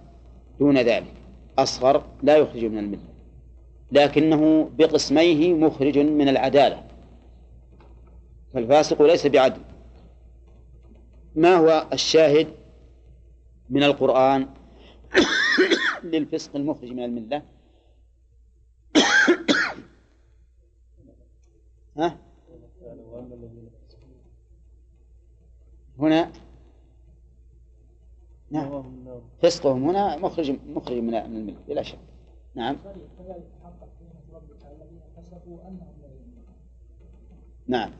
دون 0.58 0.78
ذلك 0.78 1.14
أصغر 1.58 2.04
لا 2.22 2.36
يخرج 2.36 2.64
من 2.64 2.78
الملة 2.78 3.12
لكنه 3.92 4.70
بقسميه 4.78 5.54
مخرج 5.54 5.98
من 5.98 6.28
العدالة. 6.28 6.84
فالفاسق 8.54 9.02
ليس 9.02 9.26
بعدل. 9.26 9.60
ما 11.34 11.56
هو 11.56 11.86
الشاهد 11.92 12.48
من 13.70 13.82
القرآن 13.82 14.48
للفسق 16.12 16.56
المخرج 16.56 16.92
من 16.92 17.04
الملة؟ 17.04 17.42
ها؟ 21.98 22.18
هنا. 26.04 26.30
نعم. 28.50 28.68
فسقهم 29.42 29.88
هنا 29.88 30.16
مخرج 30.16 30.50
مخرج 30.66 30.96
من 30.98 31.14
الملة 31.14 31.56
بلا 31.68 31.82
شك. 31.82 31.98
نعم. 32.54 32.76
نعم. 37.66 37.90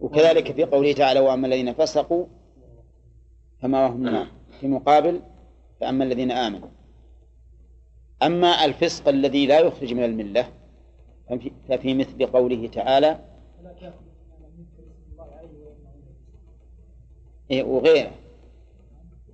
وكذلك 0.00 0.52
في 0.52 0.64
قوله 0.64 0.92
تعالى 0.92 1.20
وأما 1.20 1.46
الذين 1.46 1.72
فسقوا 1.72 2.26
فما 3.62 3.86
هم 3.86 4.06
النار 4.06 4.26
في 4.60 4.68
مقابل 4.68 5.20
فأما 5.80 6.04
الذين 6.04 6.30
آمنوا. 6.30 6.68
أما 8.22 8.64
الفسق 8.64 9.08
الذي 9.08 9.46
لا 9.46 9.60
يخرج 9.60 9.94
من 9.94 10.04
الملة 10.04 10.48
ففي- 11.30 11.52
ففي 11.68 11.94
مثل 11.94 12.26
قوله 12.26 12.66
تعالى 12.68 13.20
وغيره. 17.50 18.10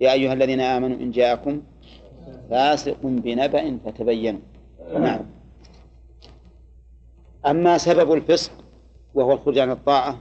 يا 0.01 0.13
أيها 0.13 0.33
الذين 0.33 0.61
آمنوا 0.61 0.97
إن 0.97 1.11
جاءكم 1.11 1.63
فاسق 2.51 2.97
بنبأ 3.03 3.79
فتبينوا. 3.85 4.41
نعم. 4.99 5.21
أما 7.47 7.79
سبب 7.79 8.13
الفسق 8.13 8.53
وهو 9.15 9.33
الخروج 9.33 9.59
عن 9.59 9.71
الطاعة 9.71 10.19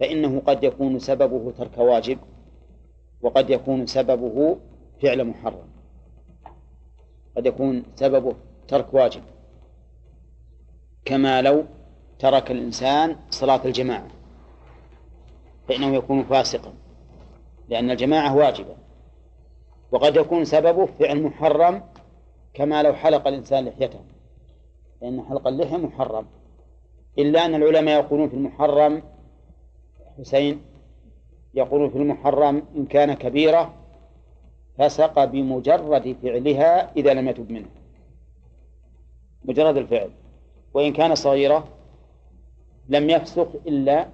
فإنه 0.00 0.42
قد 0.46 0.64
يكون 0.64 0.98
سببه 0.98 1.52
ترك 1.58 1.78
واجب 1.78 2.18
وقد 3.22 3.50
يكون 3.50 3.86
سببه 3.86 4.56
فعل 5.02 5.24
محرم. 5.24 5.68
قد 7.36 7.46
يكون 7.46 7.82
سببه 7.94 8.34
ترك 8.68 8.94
واجب 8.94 9.22
كما 11.04 11.42
لو 11.42 11.64
ترك 12.18 12.50
الإنسان 12.50 13.16
صلاة 13.30 13.60
الجماعة. 13.64 14.15
فإنه 15.68 15.94
يكون 15.94 16.24
فاسقا 16.24 16.72
لأن 17.68 17.90
الجماعة 17.90 18.36
واجبة 18.36 18.76
وقد 19.92 20.16
يكون 20.16 20.44
سببه 20.44 20.86
فعل 20.86 21.22
محرم 21.22 21.82
كما 22.54 22.82
لو 22.82 22.92
حلق 22.92 23.28
الإنسان 23.28 23.64
لحيته 23.64 24.00
لأن 25.02 25.22
حلق 25.22 25.48
اللحية 25.48 25.76
محرم. 25.76 26.26
إلا 27.18 27.44
أن 27.46 27.54
العلماء 27.54 28.00
يقولون 28.00 28.28
في 28.28 28.34
المحرم 28.34 29.02
حسين 30.18 30.60
يقولون 31.54 31.90
في 31.90 31.98
المحرم 31.98 32.62
إن 32.76 32.86
كان 32.86 33.14
كبيرة 33.14 33.74
فسق 34.78 35.24
بمجرد 35.24 36.16
فعلها 36.22 36.92
إذا 36.96 37.14
لم 37.14 37.28
يتب 37.28 37.50
منه 37.50 37.68
مجرد 39.44 39.76
الفعل. 39.76 40.10
وإن 40.74 40.92
كان 40.92 41.14
صغيرة 41.14 41.68
لم 42.88 43.10
يفسق 43.10 43.60
إلا 43.66 44.08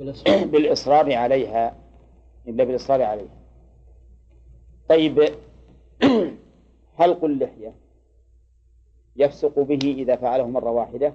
بالإصرار 0.00 1.14
عليها. 1.22 1.76
إلا 2.48 2.64
بالإصرار 2.64 3.02
عليها. 3.02 3.36
طيب 4.88 5.34
حلق 6.98 7.24
اللحية 7.24 7.74
يفسق 9.16 9.58
به 9.58 9.94
إذا 9.98 10.16
فعله 10.16 10.46
مرة 10.46 10.70
واحدة؟ 10.70 11.14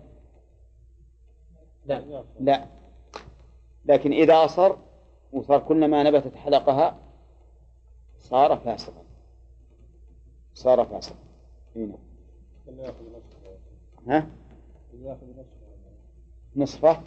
لا. 1.86 2.24
لا. 2.40 2.66
لكن 3.86 4.14
إذا 4.14 4.46
أصر 4.46 4.76
وصار 5.32 5.60
كلما 5.60 6.04
نبتت 6.04 6.36
حلقها 6.36 6.98
صار 8.20 8.58
فاسقا. 8.58 9.04
صار 10.54 10.86
فاسقا. 10.86 11.16
هنا. 11.76 11.98
ها؟ 14.08 14.28
نصفه. 16.56 17.02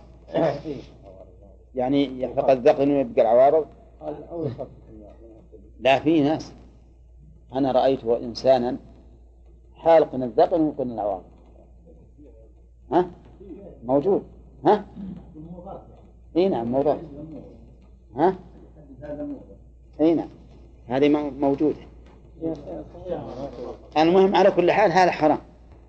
يعني 1.74 2.20
يحلق 2.22 2.50
الذقن 2.50 2.90
ويبقى 2.90 3.22
العوارض؟ 3.22 3.66
لا 5.80 5.98
في 5.98 6.20
ناس. 6.20 6.52
أنا 7.54 7.72
رأيت 7.72 8.04
إنسانا 8.04 8.76
حالق 9.74 10.14
الذقن 10.14 10.60
ويقن 10.60 10.90
العوارض. 10.90 11.24
ها؟ 12.92 13.10
موجود. 13.84 14.22
ها؟ 14.66 14.84
إي 16.36 16.48
نعم 16.48 16.72
موضوع 16.72 16.98
ها؟ 18.16 18.34
إي 20.00 20.14
نعم. 20.14 20.28
هذه 20.88 21.08
مو- 21.08 21.30
موجودة. 21.30 21.76
المهم 23.98 24.36
على 24.36 24.50
كل 24.50 24.72
حال 24.72 24.92
هذا 24.92 25.10
حرام. 25.10 25.38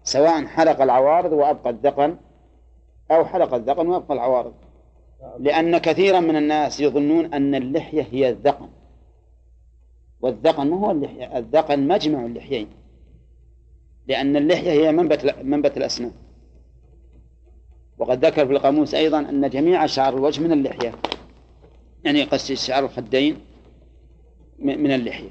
سواء 0.03 0.45
حلق 0.45 0.81
العوارض 0.81 1.31
وأبقى 1.31 1.69
الذقن 1.69 2.15
أو 3.11 3.25
حلق 3.25 3.53
الذقن 3.53 3.87
وأبقى 3.87 4.13
العوارض. 4.13 4.53
لأن 5.39 5.77
كثيرا 5.77 6.19
من 6.19 6.35
الناس 6.35 6.79
يظنون 6.79 7.33
أن 7.33 7.55
اللحية 7.55 8.07
هي 8.11 8.29
الذقن. 8.29 8.69
والذقن 10.21 10.67
ما 10.67 10.77
هو 10.77 10.91
اللحية؟ 10.91 11.37
الذقن 11.37 11.87
مجمع 11.87 12.25
اللحيين. 12.25 12.67
لأن 14.07 14.35
اللحية 14.35 14.71
هي 14.71 14.91
منبت 14.91 15.35
منبت 15.43 15.77
الأسنان. 15.77 16.11
وقد 17.97 18.25
ذكر 18.25 18.45
في 18.45 18.51
القاموس 18.53 18.93
أيضا 18.95 19.19
أن 19.19 19.49
جميع 19.49 19.85
شعر 19.85 20.13
الوجه 20.17 20.41
من 20.41 20.51
اللحية. 20.51 20.91
يعني 22.03 22.23
قصد 22.23 22.53
شعر 22.53 22.85
الخدين 22.85 23.37
من 24.59 24.91
اللحية. 24.91 25.29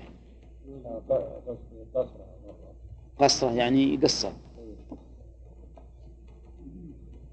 قصرة 3.19 3.53
يعني 3.53 3.97
قصة. 3.97 4.33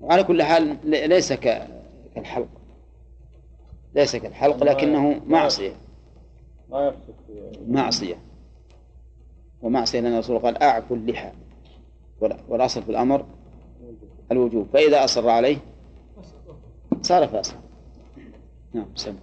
وعلى 0.01 0.23
كل 0.23 0.43
حال 0.43 0.77
ليس 0.83 1.33
ك- 1.33 1.80
كالحلق 2.15 2.47
ليس 3.95 4.15
كالحلق 4.15 4.63
لكنه 4.63 5.21
معصية. 5.27 5.73
معصية. 7.67 8.15
ومعصية 9.61 9.99
لأن 9.99 10.13
الرسول 10.13 10.39
قال 10.39 10.63
أعفوا 10.63 10.95
اللحى 10.95 11.31
وال- 12.21 12.39
والأصل 12.49 12.83
في 12.83 12.89
الأمر 12.89 13.25
الوجوب. 14.31 14.67
فإذا 14.73 15.03
أصر 15.03 15.29
عليه 15.29 15.57
صار 17.01 17.27
فاسقا 17.27 17.59
نعم 18.73 18.85
سم 18.95 19.15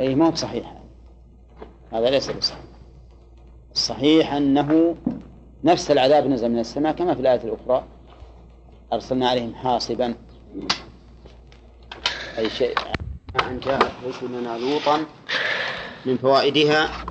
أي 0.00 0.14
ما 0.14 0.26
هو 0.26 0.30
بصحيح. 0.30 0.77
هذا 1.92 2.10
ليس 2.10 2.30
بصحيح. 2.30 2.58
الصحيح 3.72 4.32
أنه 4.32 4.96
نفس 5.64 5.90
العذاب 5.90 6.26
نزل 6.26 6.48
من 6.48 6.58
السماء 6.58 6.92
كما 6.92 7.14
في 7.14 7.20
الآية 7.20 7.40
الأخرى. 7.44 7.84
أرسلنا 8.92 9.28
عليهم 9.28 9.54
حاصبا. 9.54 10.14
أي 12.38 12.50
شيء. 12.50 12.78
أن 13.42 13.60
جاءت 13.60 13.92
رسلنا 14.06 14.58
لوطا 14.58 15.06
من 16.06 16.16
فوائدها 16.16 17.06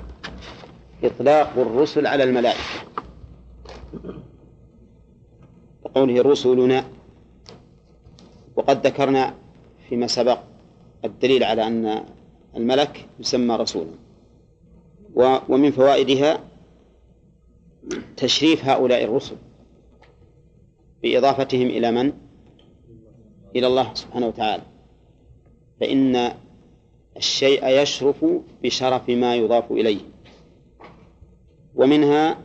إطلاق 1.04 1.52
الرسل 1.56 2.06
على 2.06 2.24
الملائكة. 2.24 2.58
وقوله 5.82 6.22
رسلنا 6.22 6.84
وقد 8.56 8.86
ذكرنا 8.86 9.34
فيما 9.88 10.06
سبق 10.06 10.38
الدليل 11.04 11.44
على 11.44 11.66
أن 11.66 12.04
الملك 12.56 13.06
يسمى 13.20 13.56
رسولا. 13.56 14.07
ومن 15.48 15.70
فوائدها 15.70 16.40
تشريف 18.16 18.64
هؤلاء 18.64 19.04
الرسل 19.04 19.36
بإضافتهم 21.02 21.66
إلى 21.66 21.90
من؟ 21.90 22.12
إلى 23.56 23.66
الله 23.66 23.94
سبحانه 23.94 24.26
وتعالى 24.26 24.62
فإن 25.80 26.32
الشيء 27.16 27.66
يشرف 27.66 28.24
بشرف 28.62 29.08
ما 29.08 29.36
يضاف 29.36 29.72
إليه 29.72 30.00
ومنها 31.74 32.38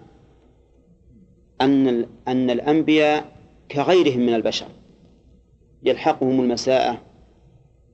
أن 1.61 2.05
أن 2.27 2.49
الأنبياء 2.49 3.25
كغيرهم 3.71 4.19
من 4.19 4.33
البشر 4.33 4.67
يلحقهم 5.83 6.41
المساءة 6.41 7.01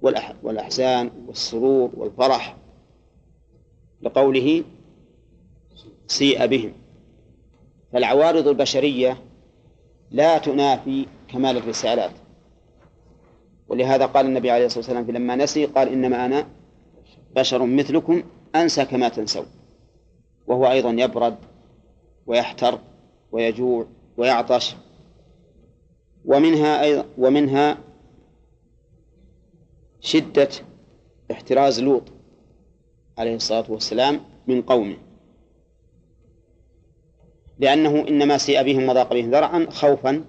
والأح- 0.05 0.33
والأحزان 0.43 1.11
والسرور 1.27 1.91
والفرح 1.97 2.55
لقوله 4.01 4.63
سيء 6.07 6.45
بهم. 6.45 6.73
فالعوارض 7.93 8.47
البشرية 8.47 9.17
لا 10.11 10.37
تنافي 10.37 11.05
كمال 11.27 11.57
الرسالات. 11.57 12.11
ولهذا 13.67 14.05
قال 14.05 14.25
النبي 14.25 14.51
عليه 14.51 14.65
الصلاة 14.65 14.79
والسلام 14.79 15.11
لما 15.11 15.35
نسي 15.35 15.65
قال 15.65 15.87
إنما 15.87 16.25
أنا 16.25 16.47
بشر 17.35 17.65
مثلكم 17.65 18.23
أنسى 18.55 18.85
كما 18.85 19.09
تنسون. 19.09 19.45
وهو 20.47 20.71
أيضا 20.71 20.89
يبرد 20.91 21.35
ويحتر 22.27 22.79
ويجوع 23.31 23.87
ويعطش. 24.17 24.75
ومنها 26.25 26.83
أيضا 26.83 27.05
ومنها 27.17 27.77
شدة 30.01 30.49
احتراز 31.31 31.81
لوط. 31.81 32.03
عليه 33.19 33.35
الصلاة 33.35 33.65
والسلام 33.69 34.19
من 34.47 34.61
قومه. 34.61 34.97
لأنه 37.59 38.07
إنما 38.07 38.37
سيء 38.37 38.63
بهم 38.63 38.89
وضاق 38.89 39.13
بهم 39.13 39.31
ذرعا 39.31 39.67
خوفا 39.69 40.25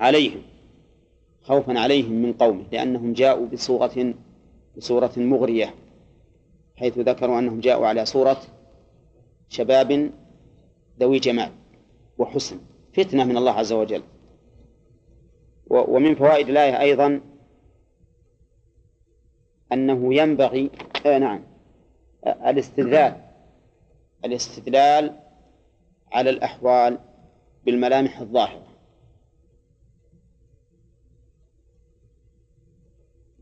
عليهم 0.00 0.42
خوفا 1.42 1.78
عليهم 1.78 2.12
من 2.12 2.32
قومه 2.32 2.64
لأنهم 2.72 3.12
جاءوا 3.12 3.46
بصورة 3.46 4.14
بصورة 4.76 5.12
مغرية 5.16 5.74
حيث 6.76 6.98
ذكروا 6.98 7.38
أنهم 7.38 7.60
جاءوا 7.60 7.86
على 7.86 8.06
صورة 8.06 8.40
شباب 9.48 10.10
ذوي 11.00 11.18
جمال 11.18 11.50
وحسن 12.18 12.58
فتنة 12.94 13.24
من 13.24 13.36
الله 13.36 13.52
عز 13.52 13.72
وجل. 13.72 14.02
ومن 15.70 16.14
فوائد 16.14 16.48
الآية 16.48 16.80
أيضا 16.80 17.20
أنه 19.72 20.14
ينبغي 20.14 20.70
آه 21.06 21.18
نعم. 21.18 21.42
آه، 22.26 22.50
الاستدلال. 22.50 23.22
الاستدلال 24.24 25.20
على 26.12 26.30
الأحوال 26.30 26.98
بالملامح 27.64 28.18
الظاهرة. 28.20 28.66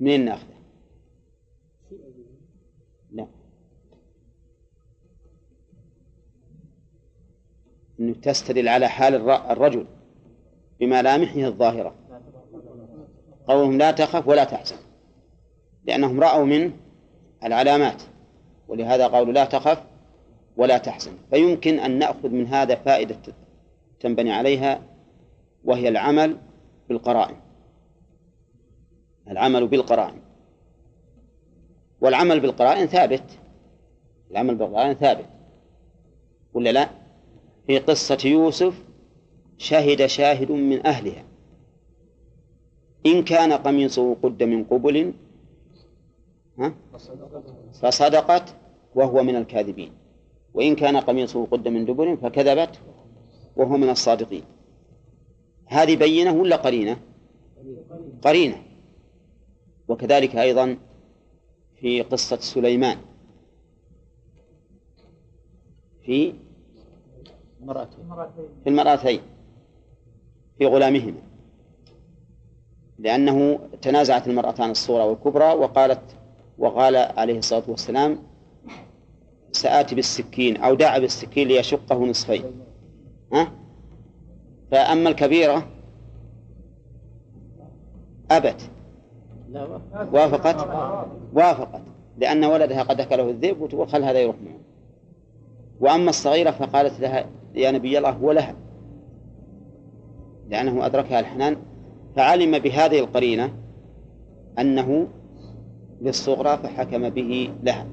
منين 0.00 0.24
ناخذه؟ 0.24 0.54
لا. 3.12 3.26
أنه 8.00 8.14
تستدل 8.14 8.68
على 8.68 8.88
حال 8.88 9.14
الر- 9.14 9.50
الرجل 9.50 9.86
بملامحه 10.80 11.40
الظاهرة. 11.40 11.94
قولهم 13.46 13.78
لا 13.78 13.90
تخف 13.90 14.28
ولا 14.28 14.44
تحزن. 14.44 14.76
لأنهم 15.86 16.20
رأوا 16.20 16.44
منه 16.44 16.72
العلامات 17.44 18.02
ولهذا 18.68 19.06
قالوا 19.06 19.32
لا 19.32 19.44
تخف 19.44 19.82
ولا 20.56 20.78
تحزن 20.78 21.12
فيمكن 21.30 21.78
أن 21.78 21.98
نأخذ 21.98 22.28
من 22.28 22.46
هذا 22.46 22.74
فائدة 22.74 23.34
تنبني 24.00 24.32
عليها 24.32 24.82
وهي 25.64 25.88
العمل 25.88 26.36
بالقرائن. 26.88 27.36
العمل 29.30 29.68
بالقرائن. 29.68 30.20
والعمل 32.00 32.40
بالقرائن 32.40 32.86
ثابت. 32.86 33.38
العمل 34.30 34.54
بالقرائن 34.54 34.94
ثابت. 34.94 35.26
ولا 36.54 36.72
لا؟ 36.72 36.88
في 37.66 37.78
قصة 37.78 38.18
يوسف 38.24 38.82
شهد 39.58 40.06
شاهد 40.06 40.52
من 40.52 40.86
أهلها. 40.86 41.24
إن 43.06 43.24
كان 43.24 43.52
قميصه 43.52 44.14
قد 44.22 44.42
من 44.42 44.64
قبل؟ 44.64 45.12
فصدقت 47.82 48.54
وهو 48.94 49.22
من 49.22 49.36
الكاذبين. 49.36 49.92
وإن 50.54 50.74
كان 50.76 50.96
قميصه 50.96 51.46
قد 51.46 51.68
من 51.68 51.84
دبر 51.84 52.16
فكذبت 52.16 52.80
وهو 53.56 53.76
من 53.76 53.90
الصادقين. 53.90 54.44
هذه 55.66 55.96
بينة 55.96 56.32
ولا 56.32 56.56
قرينة؟ 56.56 56.96
قرينة. 58.22 58.62
وكذلك 59.88 60.36
أيضا 60.36 60.78
في 61.80 62.02
قصة 62.02 62.36
سليمان. 62.36 62.98
في 66.02 66.32
في 68.64 68.68
المرأتين 68.68 69.20
في 70.58 70.66
غلامهما. 70.66 71.22
لأنه 72.98 73.60
تنازعت 73.82 74.28
المرأتان 74.28 74.70
الصغرى 74.70 75.04
والكبرى 75.04 75.52
وقالت 75.52 76.16
وقال 76.58 76.96
عليه 76.96 77.38
الصلاة 77.38 77.62
والسلام 77.68 78.18
سآتي 79.52 79.94
بالسكين 79.94 80.56
أو 80.56 80.74
دعا 80.74 80.98
بالسكين 80.98 81.48
ليشقه 81.48 82.04
نصفين. 82.04 82.44
ها؟ 83.32 83.52
فأما 84.70 85.08
الكبيرة 85.10 85.66
أبت. 88.30 88.70
وافقت؟ 90.12 90.68
وافقت 91.34 91.82
لأن 92.18 92.44
ولدها 92.44 92.82
قد 92.82 93.00
أكله 93.00 93.30
الذئب 93.30 93.74
وخل 93.74 94.04
هذا 94.04 94.20
يروح 94.20 94.36
معه. 94.36 94.60
وأما 95.80 96.10
الصغيرة 96.10 96.50
فقالت 96.50 97.00
لها 97.00 97.26
يا 97.54 97.70
نبي 97.70 97.98
الله 97.98 98.10
هو 98.10 98.32
لها 98.32 98.54
لأنه 100.48 100.86
أدركها 100.86 101.20
الحنان 101.20 101.56
فعلم 102.16 102.58
بهذه 102.58 102.98
القرينة 102.98 103.52
أنه 104.58 105.08
للصغرى 106.02 106.58
فحكم 106.58 107.08
به 107.08 107.50
لها. 107.62 107.86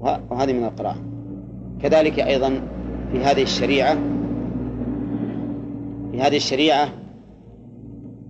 وهذه 0.00 0.52
من 0.52 0.64
القراءة. 0.64 0.96
كذلك 1.82 2.20
أيضا 2.20 2.60
في 3.12 3.18
هذه 3.18 3.42
الشريعة 3.42 3.94
في 6.12 6.20
هذه 6.20 6.36
الشريعة 6.36 6.88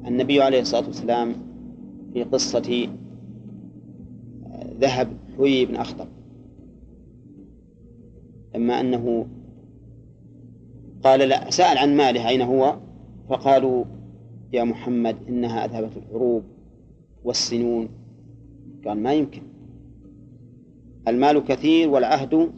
النبي 0.07 0.42
عليه 0.42 0.61
الصلاة 0.61 0.86
والسلام 0.86 1.34
في 2.12 2.24
قصة 2.24 2.88
ذهب 4.80 5.09
حوي 5.36 5.66
بن 5.66 5.76
أخطب. 5.76 6.07
لما 8.55 8.80
أنه 8.80 9.26
قال 11.05 11.20
لا 11.20 11.51
سأل 11.51 11.78
عن 11.78 11.97
ماله 11.97 12.28
أين 12.28 12.42
هو؟ 12.42 12.76
فقالوا 13.28 13.84
يا 14.53 14.64
محمد 14.64 15.16
إنها 15.28 15.64
أذهبت 15.64 15.97
الحروب 15.97 16.42
والسنون. 17.24 17.88
قال 18.87 19.03
ما 19.03 19.14
يمكن. 19.14 19.43
المال 21.09 21.45
كثير 21.45 21.89
والعهد 21.89 22.51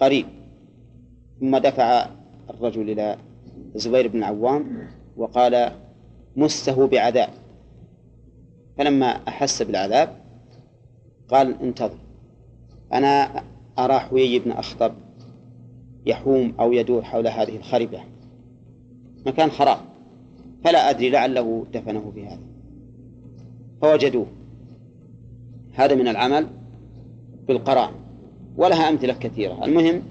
قريب. 0.00 0.26
ثم 1.40 1.56
دفع 1.56 2.06
الرجل 2.50 2.90
إلى 2.90 3.16
الزبير 3.74 4.08
بن 4.08 4.18
العوام 4.18 4.88
وقال 5.16 5.72
مسه 6.36 6.86
بعذاب. 6.86 7.28
فلما 8.78 9.06
أحس 9.06 9.62
بالعذاب 9.62 10.16
قال 11.28 11.62
انتظر. 11.62 11.98
أنا 12.92 13.42
أرى 13.78 13.98
حويي 13.98 14.38
بن 14.38 14.50
أخطب 14.50 14.92
يحوم 16.06 16.54
أو 16.60 16.72
يدور 16.72 17.02
حول 17.02 17.26
هذه 17.26 17.56
الخربة. 17.56 18.00
مكان 19.26 19.50
خراب. 19.50 19.78
فلا 20.64 20.90
أدري 20.90 21.10
لعله 21.10 21.66
دفنه 21.72 22.12
في 22.14 22.26
هذا 22.26 22.40
فوجدوه. 23.82 24.41
هذا 25.74 25.94
من 25.94 26.08
العمل 26.08 26.46
بالقرآن 27.48 27.90
ولها 28.56 28.88
أمثلة 28.88 29.12
كثيرة. 29.12 29.64
المهم 29.64 30.02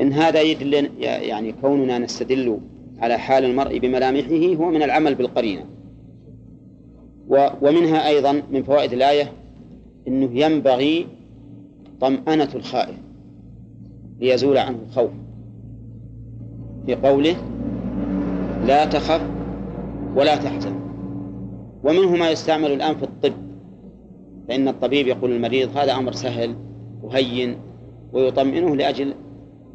إن 0.00 0.12
هذا 0.12 0.40
يدل 0.40 0.90
يعني 1.00 1.52
كوننا 1.52 1.98
نستدل 1.98 2.58
على 2.98 3.18
حال 3.18 3.44
المرء 3.44 3.78
بملامحه 3.78 4.64
هو 4.64 4.70
من 4.70 4.82
العمل 4.82 5.14
بالقرينة. 5.14 5.64
ومنها 7.62 8.08
أيضا 8.08 8.42
من 8.52 8.62
فوائد 8.62 8.92
الآية 8.92 9.32
أنه 10.08 10.30
ينبغي 10.32 11.06
طمأنة 12.00 12.48
الخائف 12.54 12.96
ليزول 14.20 14.58
عنه 14.58 14.78
الخوف 14.88 15.10
في 16.86 16.94
قوله 16.94 17.36
لا 18.66 18.84
تخف 18.84 19.22
ولا 20.16 20.36
تحزن. 20.36 20.74
ومنه 21.84 22.16
ما 22.16 22.30
يستعمل 22.30 22.72
الآن 22.72 22.96
في 22.96 23.02
الطب. 23.02 23.32
فإن 24.52 24.68
الطبيب 24.68 25.06
يقول 25.06 25.30
للمريض 25.30 25.76
هذا 25.76 25.92
أمر 25.92 26.12
سهل 26.12 26.56
وهين 27.02 27.56
ويطمئنه 28.12 28.76
لأجل 28.76 29.14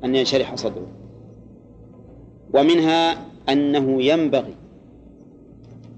أن 0.03 0.15
ينشرح 0.15 0.55
صدره. 0.55 0.88
ومنها 2.53 3.25
أنه 3.49 4.03
ينبغي 4.03 4.55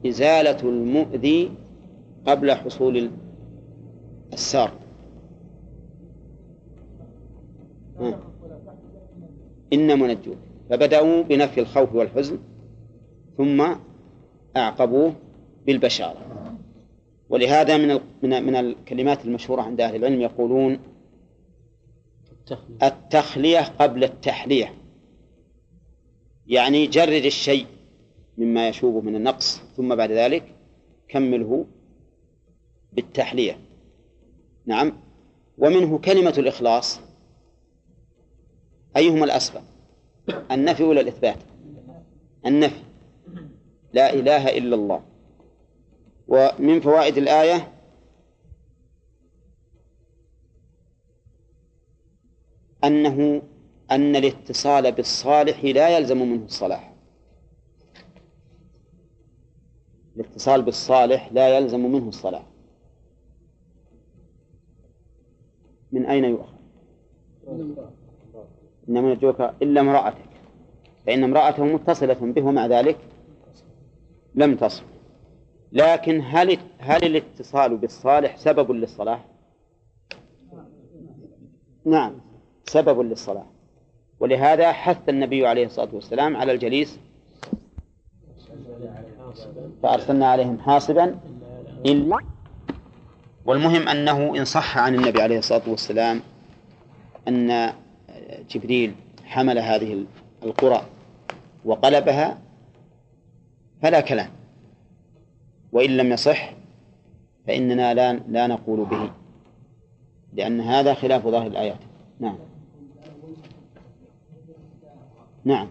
إزالة 0.07 0.69
المؤذي 0.69 1.51
قبل 2.27 2.51
حصول 2.51 3.11
السار. 4.33 4.71
إن 9.73 9.99
منجوه. 9.99 10.35
فبدأوا 10.69 11.23
بنفي 11.23 11.59
الخوف 11.59 11.95
والحزن 11.95 12.37
ثم 13.37 13.65
أعقبوه 14.57 15.13
بالبشارة. 15.65 16.48
ولهذا 17.29 17.77
من 17.77 17.99
من 18.23 18.43
من 18.43 18.55
الكلمات 18.55 19.25
المشهورة 19.25 19.61
عند 19.61 19.81
أهل 19.81 19.95
العلم 19.95 20.21
يقولون 20.21 20.79
التخلية. 22.83 23.59
قبل 23.59 24.03
التحلية. 24.03 24.73
يعني 26.47 26.87
جرد 26.87 27.25
الشيء 27.25 27.65
مما 28.37 28.67
يشوبه 28.67 29.01
من 29.01 29.15
النقص 29.15 29.61
ثم 29.77 29.95
بعد 29.95 30.11
ذلك 30.11 30.55
كمله 31.07 31.65
بالتحلية. 32.93 33.59
نعم. 34.65 34.93
ومنه 35.57 35.97
كلمة 35.97 36.33
الإخلاص. 36.37 36.99
أيهما 38.97 39.25
الأسبق؟ 39.25 39.61
النفي 40.51 40.83
ولا 40.83 41.01
الإثبات؟ 41.01 41.37
النفي. 42.45 42.81
لا 43.93 44.13
إله 44.13 44.57
إلا 44.57 44.75
الله. 44.75 45.03
ومن 46.29 46.79
فوائد 46.79 47.17
الآية 47.17 47.71
أنه 52.83 53.41
أن 53.91 54.15
الاتصال 54.15 54.91
بالصالح 54.91 55.63
لا 55.63 55.97
يلزم 55.97 56.17
منه 56.17 56.45
الصلاح. 56.45 56.93
الاتصال 60.15 60.61
بالصالح 60.61 61.29
لا 61.31 61.57
يلزم 61.57 61.91
منه 61.91 62.07
الصلاح. 62.07 62.45
من 65.91 66.05
أين 66.05 66.23
يؤخذ؟ 66.23 66.53
إنما 68.89 69.09
يرجوك 69.09 69.41
إلا 69.41 69.81
امرأتك. 69.81 70.29
فإن 71.05 71.23
امرأته 71.23 71.63
متصلة 71.63 72.13
به 72.13 72.45
ومع 72.45 72.65
ذلك 72.65 72.97
لم 74.35 74.55
تصل. 74.55 74.83
لكن 75.71 76.21
هل 76.25 76.57
هل 76.79 77.05
الاتصال 77.05 77.77
بالصالح 77.77 78.37
سبب 78.37 78.71
للصلاح؟ 78.71 79.25
نعم 81.85 82.13
سبب 82.65 82.99
للصلاح 83.01 83.45
ولهذا 84.19 84.71
حث 84.71 85.09
النبي 85.09 85.47
عليه 85.47 85.65
الصلاة 85.65 85.89
والسلام 85.93 86.37
على 86.37 86.51
الجليس 86.51 86.99
فأرسلنا 89.83 90.27
عليهم 90.27 90.59
حاصبا 90.59 91.19
إلا 91.85 92.19
والمهم 93.45 93.87
أنه 93.87 94.37
إن 94.37 94.45
صح 94.45 94.77
عن 94.77 94.95
النبي 94.95 95.21
عليه 95.21 95.37
الصلاة 95.37 95.61
والسلام 95.67 96.21
أن 97.27 97.73
جبريل 98.49 98.95
حمل 99.25 99.59
هذه 99.59 100.05
القرى 100.43 100.85
وقلبها 101.65 102.37
فلا 103.81 104.01
كلام 104.01 104.38
وإن 105.71 105.97
لم 105.97 106.11
يصح 106.11 106.53
فإننا 107.47 107.93
لا 107.93 108.13
لا 108.13 108.47
نقول 108.47 108.85
به 108.85 109.11
لأن 110.33 110.61
هذا 110.61 110.93
خلاف 110.93 111.27
ظاهر 111.27 111.47
الآيات. 111.47 111.79
نعم. 112.19 112.37
نعم. 115.45 115.67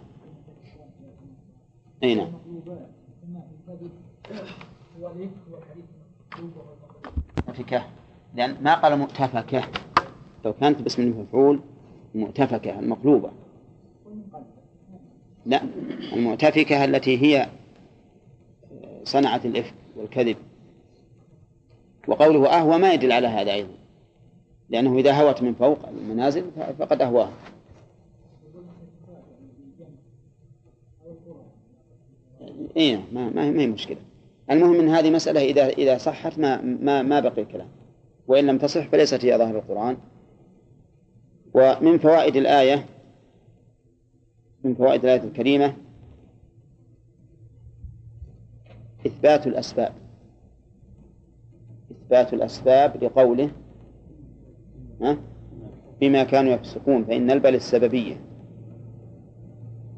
أي 2.03 2.15
نعم. 2.15 2.33
مؤتفكة 7.47 7.85
لأن 8.35 8.57
ما 8.62 8.75
قال 8.75 8.99
مؤتفكة. 8.99 9.62
لو 10.45 10.53
كانت 10.53 10.83
باسم 10.83 11.03
المفعول 11.03 11.61
مؤتفكة 12.15 12.79
المقلوبة. 12.79 13.31
لا 15.47 15.62
المؤتفكة 16.12 16.85
التي 16.85 17.23
هي 17.23 17.49
صنعت 19.09 19.47
الإفك 19.47 19.74
والكذب. 19.97 20.36
وقوله 22.09 22.48
أهوى 22.48 22.78
ما 22.78 22.93
يدل 22.93 23.12
على 23.12 23.26
هذا 23.26 23.52
أيضا. 23.52 23.74
لأنه 24.70 24.98
إذا 24.98 25.12
هوت 25.12 25.43
من 25.43 25.55
فوق 25.55 25.89
المنازل 25.89 26.44
فقد 26.78 27.02
أهواها 27.02 27.32
نعم، 32.76 33.02
ما 33.12 33.30
ما 33.30 33.60
هي 33.60 33.66
مشكلة. 33.66 33.98
المهم 34.51 34.80
إن 34.80 34.89
هذه 34.89 35.10
مسألة 35.10 35.40
اذا 35.40 35.68
إذا 35.68 35.98
صحت 35.98 36.39
ما 36.39 36.60
ما 36.62 37.02
ما 37.02 37.20
بقي 37.20 37.43
الكلام. 37.43 37.68
وإن 38.28 38.47
لم 38.47 38.59
تصح 38.59 38.89
فليست 38.89 39.24
هي 39.24 39.39
ظاهر 39.39 39.56
القرآن. 39.56 39.97
ومن 41.55 41.98
فوائد 41.98 42.36
الايه 42.36 42.86
من 44.64 44.74
فوائد 44.74 45.05
الآية 45.05 45.22
الكريمة 45.22 45.74
إثبات 49.07 49.47
الأسباب. 49.47 49.93
إثبات 51.91 52.35
الأسباب 52.35 53.05
لقوله 53.05 53.51
ها 55.03 55.16
بما 56.01 56.23
كانوا 56.23 56.53
يفسقون 56.53 57.05
فإن 57.05 57.31
البل 57.31 57.55
السببية. 57.55 58.16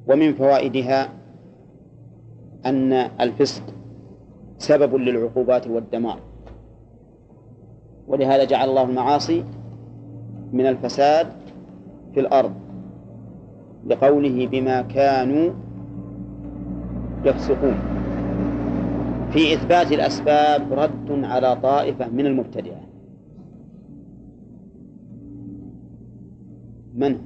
ومن 0.08 0.34
فوائدها 0.34 1.08
أن 2.66 2.92
الفسق 2.92 3.62
سبب 4.58 4.94
للعقوبات 4.94 5.66
والدمار. 5.66 6.20
ولهذا 8.08 8.44
جعل 8.44 8.68
الله 8.68 8.82
المعاصي 8.82 9.44
من 10.52 10.66
الفساد 10.66 11.26
في 12.14 12.20
الأرض 12.20 12.54
لقوله 13.86 14.46
بما 14.46 14.82
كانوا 14.82 15.52
يفسقون. 17.24 17.89
في 19.32 19.54
إثبات 19.54 19.92
الأسباب 19.92 20.72
رد 20.72 21.24
على 21.24 21.56
طائفة 21.56 22.08
من 22.08 22.26
المبتدعة 22.26 22.80
من؟ 26.94 27.18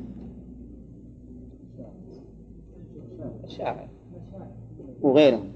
الشاعر 3.45 3.89
وغيرهم. 5.03 5.49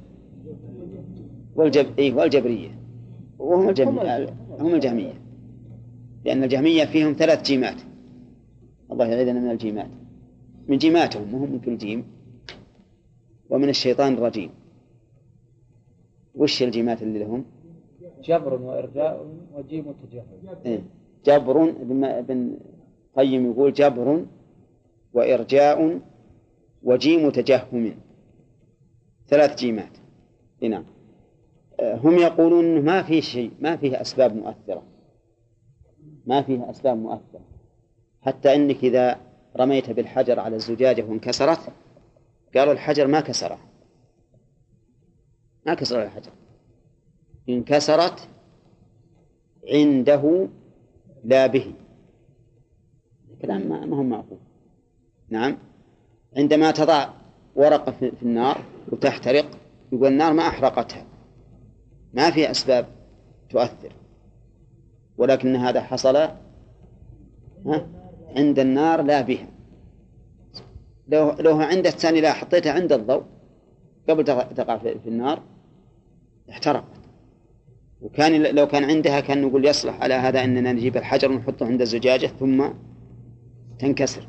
والجب... 1.57 1.87
إيه 1.99 2.15
والجبرية. 2.15 2.71
وهم 3.39 3.69
الجهمية 3.69 4.27
هم 4.61 4.75
الجهمية. 4.75 5.13
لأن 6.25 6.45
الجهمية 6.45 6.85
فيهم 6.85 7.13
ثلاث 7.19 7.43
جيمات. 7.43 7.77
الله 8.93 9.07
يعيذنا 9.07 9.41
من 9.41 9.51
الجيمات. 9.51 9.91
من 10.69 10.79
جيماتهم 10.79 11.35
وهم 11.35 11.53
من 11.53 11.61
كل 11.61 11.79
جيم 11.79 12.05
ومن 13.51 13.69
الشيطان 13.69 14.15
الرجيم. 14.15 14.51
وش 16.39 16.63
الجيمات 16.63 17.03
اللي 17.03 17.19
لهم؟ 17.19 17.45
جبر 18.23 18.55
وإرجاء 18.63 19.27
وجيم 19.55 19.87
وتجاهل 19.87 20.59
إيه؟ 20.67 20.83
جبر 21.25 21.63
ابن 21.69 22.05
ابن 22.05 22.59
قيم 23.17 23.51
يقول 23.51 23.73
جبر 23.73 24.27
وإرجاء 25.13 26.01
وجيم 26.83 27.31
تجهم 27.31 27.95
ثلاث 29.29 29.59
جيمات. 29.59 29.93
نعم. 30.63 30.85
هم 31.81 32.19
يقولون 32.19 32.65
إنه 32.65 32.81
ما 32.81 33.03
في 33.03 33.23
شيء 33.23 33.51
ما 33.61 33.77
فيه 33.77 34.01
أسباب 34.01 34.37
مؤثرة. 34.37 34.83
ما 36.27 36.43
فيه 36.43 36.71
أسباب 36.71 36.97
مؤثرة. 36.97 37.41
حتى 38.23 38.55
إنك 38.55 38.85
إذا 38.85 39.21
رميت 39.57 39.91
بالحجر 39.91 40.41
على 40.41 40.57
الزجاجة 40.57 41.03
وانكسرت 41.03 41.61
قالوا 42.57 42.73
الحجر 42.73 43.07
ما 43.07 43.21
كسره. 43.21 43.59
ما 45.69 45.75
كسر 45.75 46.03
الحجر. 46.03 46.31
انكسرت 47.49 48.29
عنده 49.73 50.49
لا 51.25 51.47
به. 51.47 51.73
كلام 53.43 53.69
ما 53.69 53.97
هو 53.97 54.03
معقول. 54.03 54.39
نعم. 55.29 55.59
عندما 56.37 56.71
تضع 56.71 57.09
ورقة 57.57 57.93
في 57.93 58.23
النار 58.23 58.65
وتحترق 58.93 59.47
يقول 59.93 60.07
النار 60.07 60.33
ما 60.33 60.43
أحرقتها. 60.43 61.07
ما 62.15 62.31
في 62.31 62.51
أسباب 62.51 62.87
تؤثر. 63.51 63.93
ولكن 65.19 65.57
هذا 65.57 65.81
حصل 65.81 66.17
عند 68.37 68.59
النار 68.59 69.03
لا 69.03 69.21
بها. 69.21 69.49
لو 71.09 71.31
لو 71.31 71.61
عند 71.61 71.87
الثاني 71.87 72.21
لا 72.21 72.33
حطيتها 72.33 72.73
عند 72.73 72.93
الضوء. 72.93 73.25
قبل 74.09 74.25
تقع 74.55 74.79
في 74.79 75.09
النار 75.09 75.58
احترقت 76.51 76.99
وكان 78.03 78.43
لو 78.43 78.67
كان 78.67 78.85
عندها 78.85 79.21
كان 79.21 79.43
نقول 79.43 79.67
يصلح 79.67 80.03
على 80.03 80.15
هذا 80.15 80.45
أننا 80.45 80.73
نجيب 80.73 80.97
الحجر 80.97 81.33
ونحطه 81.33 81.67
عند 81.67 81.81
الزجاجه 81.81 82.27
ثم 82.27 82.65
تنكسر. 83.79 84.29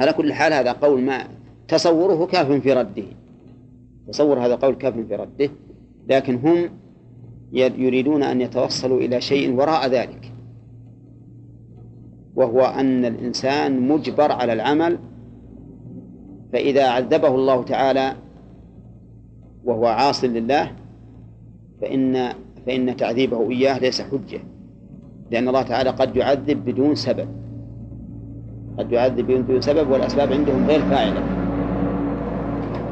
على 0.00 0.12
كل 0.12 0.32
حال 0.32 0.52
هذا 0.52 0.72
قول 0.72 1.02
ما 1.02 1.28
تصوره 1.68 2.26
كاف 2.26 2.52
في 2.52 2.72
رده. 2.72 3.04
تصور 4.08 4.46
هذا 4.46 4.54
قول 4.54 4.74
كاف 4.74 4.94
في 4.94 5.14
رده. 5.14 5.50
لكن 6.08 6.34
هم 6.34 6.70
يريدون 7.52 8.22
أن 8.22 8.40
يتوصلوا 8.40 9.00
إلى 9.00 9.20
شيء 9.20 9.54
وراء 9.54 9.88
ذلك. 9.88 10.32
وهو 12.34 12.60
أن 12.60 13.04
الإنسان 13.04 13.88
مجبر 13.88 14.32
على 14.32 14.52
العمل. 14.52 14.98
فإذا 16.52 16.88
عذبه 16.88 17.34
الله 17.34 17.62
تعالى 17.62 18.16
وهو 19.64 19.86
عاص 19.86 20.24
لله 20.24 20.72
فإن 21.80 22.32
فإن 22.66 22.96
تعذيبه 22.96 23.50
إياه 23.50 23.78
ليس 23.78 24.00
حجة 24.00 24.40
لأن 25.30 25.48
الله 25.48 25.62
تعالى 25.62 25.90
قد 25.90 26.16
يعذب 26.16 26.64
بدون 26.64 26.94
سبب. 26.94 27.28
قد 28.78 28.92
يعذب 28.92 29.26
بدون 29.26 29.60
سبب 29.60 29.90
والأسباب 29.90 30.32
عندهم 30.32 30.66
غير 30.66 30.80
فاعلة. 30.80 31.22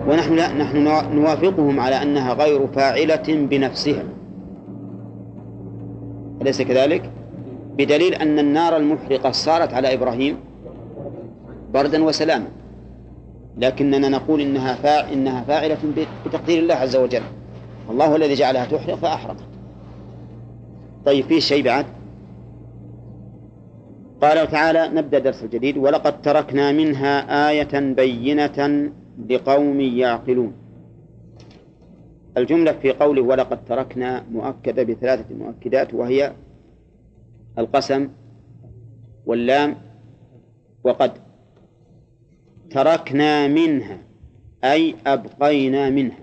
ونحن 0.09 0.35
لا 0.35 0.53
نحن 0.53 0.85
نوافقهم 1.15 1.81
على 1.81 2.03
أنها 2.03 2.33
غير 2.33 2.67
فاعلة 2.67 3.47
بنفسها. 3.51 4.05
أليس 6.43 6.63
كذلك؟ 6.63 7.11
بدليل 7.79 8.15
أن 8.15 8.39
النار 8.39 8.77
المحرقة 8.77 9.31
صارت 9.31 9.75
على 9.75 9.95
إبراهيم 9.95 10.37
بردا 11.75 12.05
وسلاما. 12.05 12.47
لكننا 13.59 14.09
نقول 14.09 14.41
إنها 14.41 14.75
فاع 14.75 15.13
إنها 15.13 15.43
فاعلة 15.43 15.79
بتقدير 16.27 16.59
الله 16.59 16.75
عز 16.75 16.97
وجل. 16.97 17.23
الله 17.91 18.17
الذي 18.17 18.35
جعلها 18.35 18.65
تحرق 18.65 18.95
فأحرقت. 18.95 19.45
طيب 21.07 21.25
في 21.25 21.41
شيء 21.41 21.65
بعد؟ 21.65 21.87
قال 24.23 24.49
تعالى 24.49 24.89
نبدأ 24.89 25.19
درس 25.19 25.43
الجديد 25.43 25.77
ولقد 25.79 26.23
تركنا 26.23 26.73
منها 26.73 27.49
آية 27.51 27.95
بينة 27.95 28.91
لقوم 29.31 29.81
يعقلون. 29.81 30.53
الجملة 32.37 32.73
في 32.73 32.93
قوله 32.93 33.23
ولقد 33.23 33.65
تركنا 33.65 34.25
مؤكدة 34.31 34.83
بثلاثة 34.83 35.35
مؤكدات 35.35 35.95
وهي 35.95 36.33
القسم 37.59 38.09
واللام 39.27 39.77
وقد. 40.85 41.28
تركنا 42.71 43.49
منها 43.49 43.99
أي 44.65 44.95
أبقينا 45.07 45.91
منها. 45.91 46.19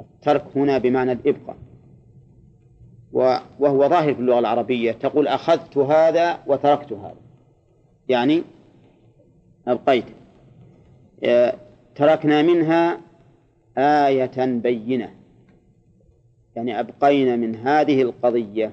الترك 0.00 0.44
هنا 0.56 0.78
بمعنى 0.78 1.12
الإبقاء. 1.12 1.56
وهو 3.12 3.88
ظاهر 3.88 4.14
في 4.14 4.20
اللغة 4.20 4.38
العربية 4.38 4.92
تقول 4.92 5.28
أخذت 5.28 5.78
هذا 5.78 6.38
وتركت 6.46 6.92
هذا. 6.92 7.16
يعني 8.08 8.42
أبقيت. 9.68 10.04
تركنا 11.94 12.42
منها 12.42 13.00
آية 13.78 14.44
بينة. 14.44 15.14
يعني 16.56 16.80
أبقينا 16.80 17.36
من 17.36 17.56
هذه 17.56 18.02
القضية 18.02 18.72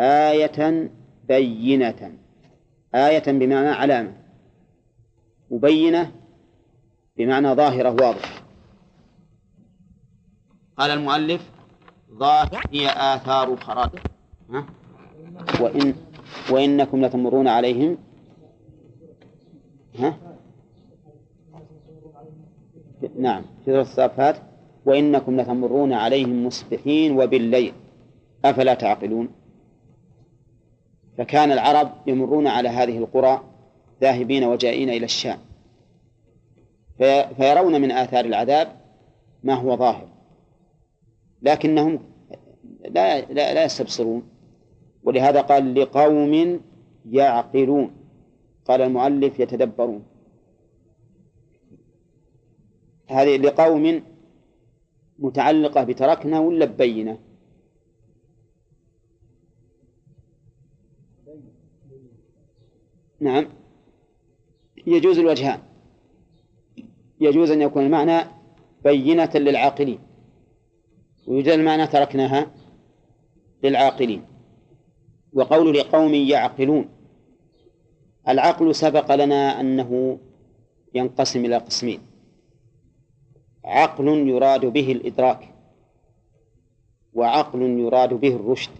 آية 0.00 0.90
بينة. 1.28 2.12
آية 2.94 3.32
بمعنى 3.32 3.68
علامة. 3.68 4.23
مبينة 5.54 6.12
بمعنى 7.16 7.54
ظاهرة 7.54 7.90
واضحة. 7.90 8.44
قال 10.78 10.90
المؤلف 10.90 11.50
ظاهر 12.12 12.62
هي 12.72 12.88
آثار 12.88 13.56
خراب 13.56 13.90
وإن 15.60 15.94
وإنكم 16.50 17.04
لتمرون 17.04 17.48
عليهم. 17.48 17.98
ها؟ 19.98 20.16
نعم 23.18 23.42
في 23.42 23.64
سورة 23.64 23.80
الصافات 23.80 24.36
وإنكم 24.86 25.40
لتمرون 25.40 25.92
عليهم 25.92 26.46
مصبحين 26.46 27.16
وبالليل. 27.16 27.72
أفلا 28.44 28.74
تعقلون؟ 28.74 29.28
فكان 31.18 31.52
العرب 31.52 31.90
يمرون 32.06 32.46
على 32.46 32.68
هذه 32.68 32.98
القرى 32.98 33.53
ذاهبين 34.00 34.44
وجائين 34.44 34.90
إلى 34.90 35.04
الشام. 35.04 35.38
في 36.98 37.34
فيرون 37.36 37.80
من 37.80 37.90
آثار 37.90 38.24
العذاب 38.24 38.80
ما 39.42 39.54
هو 39.54 39.76
ظاهر. 39.76 40.08
لكنهم 41.42 42.00
لا 42.84 43.20
لا, 43.20 43.54
لا 43.54 43.64
يستبصرون. 43.64 44.22
ولهذا 45.02 45.40
قال 45.40 45.74
لقوم 45.74 46.60
يعقلون. 47.10 47.96
قال 48.64 48.80
المؤلف 48.82 49.40
يتدبرون. 49.40 50.04
هذه 53.06 53.36
لقوم 53.36 54.02
متعلقة 55.18 55.84
بتركنا 55.84 56.40
ولا 56.40 56.64
ببينة؟ 56.64 57.18
نعم. 63.20 63.63
يجوز 64.86 65.18
الوجهان. 65.18 65.60
يجوز 67.20 67.50
أن 67.50 67.62
يكون 67.62 67.86
المعنى 67.86 68.26
بينة 68.84 69.30
للعاقلين. 69.34 69.98
ويوجد 71.26 71.48
المعنى 71.48 71.86
تركناها 71.86 72.50
للعاقلين. 73.62 74.24
وقول 75.32 75.78
لقوم 75.78 76.14
يعقلون 76.14 76.88
العقل 78.28 78.74
سبق 78.74 79.14
لنا 79.14 79.60
أنه 79.60 80.18
ينقسم 80.94 81.44
إلى 81.44 81.56
قسمين. 81.56 82.00
عقل 83.64 84.08
يراد 84.08 84.66
به 84.66 84.92
الإدراك 84.92 85.54
وعقل 87.14 87.62
يراد 87.62 88.14
به 88.14 88.36
الرشد. 88.36 88.70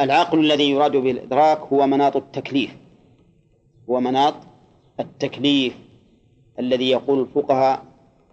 العقل 0.00 0.38
الذي 0.40 0.70
يراد 0.70 0.96
به 0.96 1.10
الإدراك 1.10 1.58
هو 1.58 1.86
مناط 1.86 2.16
التكليف. 2.16 2.76
هو 3.90 4.00
مناط 4.00 4.34
التكليف 5.00 5.76
الذي 6.58 6.90
يقول 6.90 7.20
الفقهاء 7.20 7.84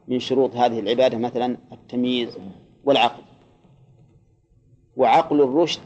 من 0.07 0.19
شروط 0.19 0.55
هذه 0.55 0.79
العبادة 0.79 1.17
مثلا 1.17 1.57
التمييز 1.71 2.37
والعقل. 2.83 3.23
وعقل 4.95 5.41
الرشد 5.41 5.81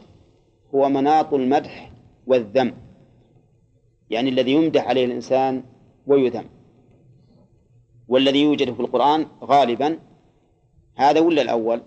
هو 0.74 0.88
مناط 0.88 1.34
المدح 1.34 1.92
والذم 2.26 2.74
يعني 4.10 4.30
الذي 4.30 4.52
يمدح 4.52 4.88
عليه 4.88 5.04
الإنسان 5.04 5.62
ويذم. 6.06 6.44
والذي 8.08 8.42
يوجد 8.42 8.74
في 8.74 8.80
القرآن 8.80 9.26
غالبا 9.44 9.98
هذا 10.94 11.20
ولا 11.20 11.42
الأول؟ 11.42 11.82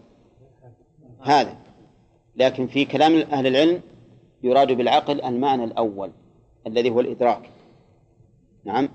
هذا. 1.22 1.57
لكن 2.35 2.68
في 2.68 2.85
كلام 2.85 3.15
أهل 3.15 3.47
العلم 3.47 3.81
يراد 4.43 4.72
بالعقل 4.72 5.22
المعنى 5.22 5.64
الأول 5.64 6.11
الذي 6.68 6.89
هو 6.89 6.99
الإدراك. 6.99 7.49
نعم. 8.65 8.90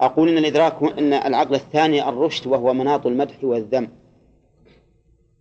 أقول 0.00 0.28
إن 0.28 0.38
الإدراك 0.38 0.82
أن 0.98 1.12
العقل 1.12 1.54
الثاني 1.54 2.08
الرشد 2.08 2.46
وهو 2.46 2.74
مناط 2.74 3.06
المدح 3.06 3.44
والذم. 3.44 3.88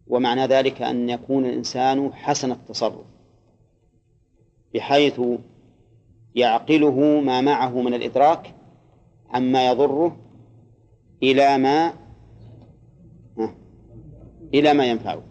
ومعنى 0.07 0.45
ذلك 0.45 0.81
أن 0.81 1.09
يكون 1.09 1.45
الإنسان 1.45 2.13
حسن 2.13 2.51
التصرف. 2.51 3.05
بحيث 4.73 5.21
يعقله 6.35 7.21
ما 7.21 7.41
معه 7.41 7.81
من 7.81 7.93
الإدراك 7.93 8.55
عما 9.29 9.67
يضره 9.67 10.17
إلى 11.23 11.57
ما 11.57 11.93
إلى 14.53 14.73
ما 14.73 14.85
ينفعه 14.85 15.23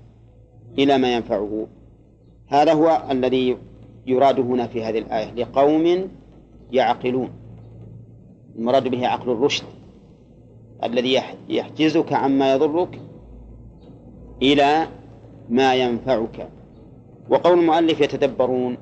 إلى 0.78 0.99
ما 0.99 1.15
ينفعه. 1.15 1.66
هذا 2.47 2.73
هو 2.73 3.03
الذي 3.11 3.59
يراد 4.07 4.41
هنا 4.41 4.66
في 4.66 4.85
هذه 4.85 4.99
الآية 4.99 5.35
لقوم 5.35 6.11
يعقلون. 6.73 7.44
المراد 8.59 8.89
به 8.89 9.06
عقل 9.06 9.31
الرشد 9.31 9.64
الذي 10.85 11.22
يحجزك 11.48 12.12
عما 12.12 12.52
يضرك 12.55 13.01
إلى 14.43 14.86
ما 15.51 15.74
ينفعك. 15.74 16.48
وقول 17.31 17.59
المؤلف 17.59 18.01
يتدبرون. 18.01 18.76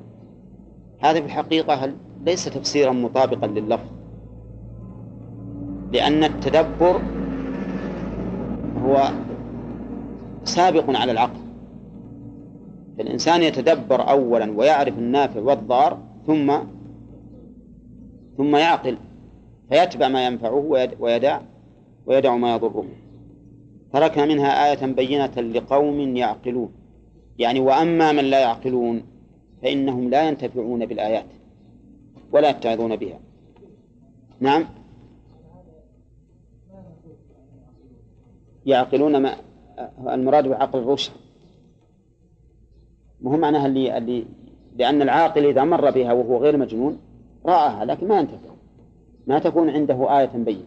هذا 1.00 1.20
في 1.20 1.26
الحقيقة 1.26 1.92
ليس 2.24 2.44
تفسيرا 2.44 2.92
مطابقا 2.92 3.46
لللفظ؟ 3.46 3.86
لأن 5.92 6.24
التدبر 6.24 7.00
هو 8.84 9.10
سابق 10.44 10.84
على 10.96 11.12
العقل. 11.12 11.40
فالإنسان 12.98 13.42
يتدبر 13.42 14.10
أولا 14.10 14.52
ويعرف 14.58 14.98
النافع 14.98 15.40
والضار 15.40 15.98
ثم 16.26 16.52
ثم 18.36 18.56
يعقل. 18.56 18.96
فيتبع 19.72 20.08
ما 20.08 20.26
ينفعه 20.26 20.88
ويدع 21.00 21.40
ويدع 22.06 22.36
ما 22.36 22.54
يضره. 22.54 22.84
تركنا 23.92 24.26
منها 24.26 24.72
آية 24.72 24.86
بينة 24.86 25.40
لقوم 25.40 26.16
يعقلون. 26.16 26.72
يعني 27.38 27.60
وأما 27.60 28.12
من 28.12 28.24
لا 28.24 28.40
يعقلون 28.40 29.02
فإنهم 29.62 30.10
لا 30.10 30.28
ينتفعون 30.28 30.86
بالآيات 30.86 31.26
ولا 32.32 32.50
يتعظون 32.50 32.96
بها. 32.96 33.20
نعم. 34.40 34.64
يعقلون 38.66 39.16
ما 39.16 39.36
المراد 40.14 40.48
بعقل 40.48 40.78
الرشد 40.78 41.12
مو 43.20 43.36
معناها 43.36 43.66
اللي 43.66 43.98
اللي 43.98 44.24
لأن 44.76 45.02
العاقل 45.02 45.46
إذا 45.46 45.64
مر 45.64 45.90
بها 45.90 46.12
وهو 46.12 46.36
غير 46.36 46.56
مجنون 46.56 46.98
رآها 47.46 47.84
لكن 47.84 48.08
ما 48.08 48.18
ينتفع. 48.18 48.51
ما 49.26 49.38
تكون 49.38 49.70
عنده 49.70 50.20
آية 50.20 50.30
بينة. 50.34 50.66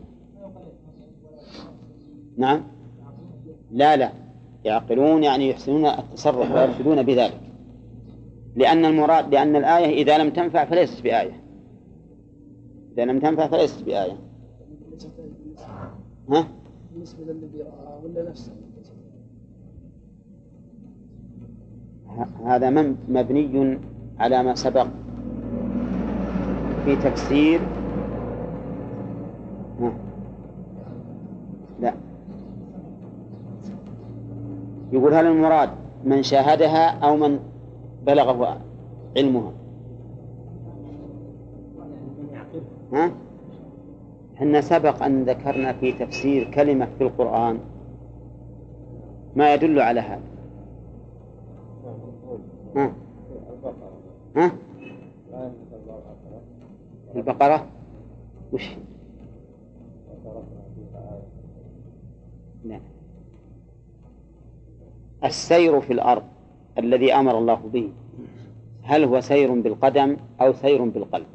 نعم. 2.38 2.64
لا 3.72 3.96
لا. 3.96 4.12
يعقلون 4.66 5.24
يعني 5.24 5.50
يحسنون 5.50 5.86
التصرف 5.86 6.52
ويرشدون 6.52 7.04
بذلك. 7.04 7.42
لأن 8.56 8.86
المراد 8.86 9.34
لأن 9.34 9.56
الآية 9.56 10.02
إذا 10.02 10.18
لم 10.18 10.30
تنفع 10.30 10.66
فليست 10.66 11.04
بآية. 11.04 11.42
إذا 12.94 13.06
لم 13.06 13.20
تنفع 13.20 13.48
فليست 13.48 13.84
بآية. 13.84 14.18
ها؟ 16.30 16.48
بالنسبة 16.94 17.24
للذي 17.24 17.62
رأى 17.62 18.04
ولا 18.04 18.30
نفسه 18.30 18.52
هذا 22.46 22.70
مبني 23.10 23.80
على 24.20 24.44
ما 24.44 24.56
سبق 24.56 24.88
في 26.86 26.96
تفسير 26.96 27.62
يقول 34.96 35.14
هل 35.14 35.26
المراد 35.26 35.70
من 36.04 36.24
شاهدها 36.24 36.90
أو 36.90 37.18
من 37.18 37.40
بلغه 38.06 38.62
علمها 39.18 39.52
ها؟ 42.94 43.12
إحنا 44.36 44.62
سبق 44.62 45.04
أن 45.04 45.24
ذكرنا 45.24 45.74
في 45.74 45.92
تفسير 45.92 46.52
كلمة 46.52 46.88
في 46.98 47.04
القرآن 47.04 47.60
ما 49.36 49.54
يدل 49.54 49.80
على 49.80 50.00
هذا 50.00 50.22
ها؟ 52.76 52.92
ها؟ 54.36 54.52
البقرة 57.16 57.66
وش 58.54 58.76
لا 62.66 62.80
السير 65.26 65.82
في 65.82 65.94
الأرض 65.94 66.24
الذي 66.78 67.14
أمر 67.14 67.38
الله 67.38 67.56
به. 67.74 67.92
هل 68.84 69.04
هو 69.04 69.22
سير 69.22 69.54
بالقدم 69.54 70.18
أو 70.42 70.54
سير 70.54 70.84
بالقلب؟ 70.84 71.26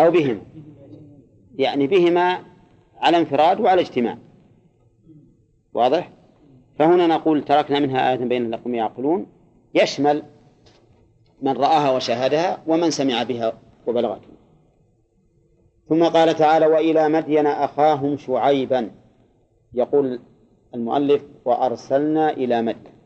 أو 0.00 0.10
بهما. 0.10 0.40
يعني 1.58 1.86
بهما 1.86 2.38
على 3.00 3.18
انفراد 3.18 3.60
وعلى 3.60 3.80
اجتماع. 3.80 4.18
واضح؟ 5.74 6.10
فهنا 6.78 7.06
نقول 7.06 7.44
تركنا 7.44 7.80
منها 7.80 8.12
آية 8.12 8.16
بين 8.16 8.50
لكم 8.50 8.74
يعقلون. 8.74 9.26
يشمل 9.74 10.22
من 11.42 11.52
رآها 11.52 11.90
وشاهدها 11.90 12.62
ومن 12.66 12.90
سمع 12.90 13.22
بها 13.22 13.52
وبلغته. 13.86 14.28
ثم 15.88 16.04
قال 16.04 16.34
تعالى 16.34 16.66
وإلى 16.66 17.08
مدين 17.08 17.46
أخاهم 17.46 18.16
شعيبا. 18.16 18.90
يقول 19.74 20.20
المؤلف 20.74 21.24
وأرسلنا 21.44 22.30
إلى 22.30 22.62
مدين 22.62 23.00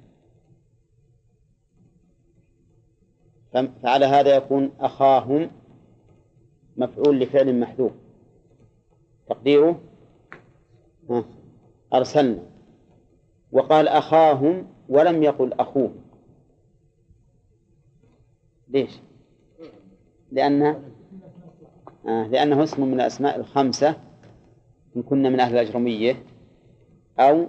فعلى 3.83 4.07
هذا 4.07 4.37
يكون 4.37 4.71
أخاهم 4.81 5.51
مفعول 6.77 7.21
لفعل 7.21 7.61
محذوف. 7.61 7.93
تقديره؟ 9.29 9.81
أرسلنا. 11.95 12.43
وقال 13.53 13.89
أخاهم 13.89 14.67
ولم 14.89 15.23
يقل 15.23 15.53
أخوهم 15.53 15.95
ليش؟ 18.69 18.91
لأن 20.33 20.63
آه 22.07 22.27
لأنه 22.27 22.63
اسم 22.65 22.85
من 22.87 22.95
الأسماء 22.95 23.37
الخمسة 23.41 23.97
إن 24.97 25.03
كنا 25.03 25.31
من 25.31 25.41
أهل 25.41 25.53
الأجرمية 25.53 26.23
أو 27.19 27.49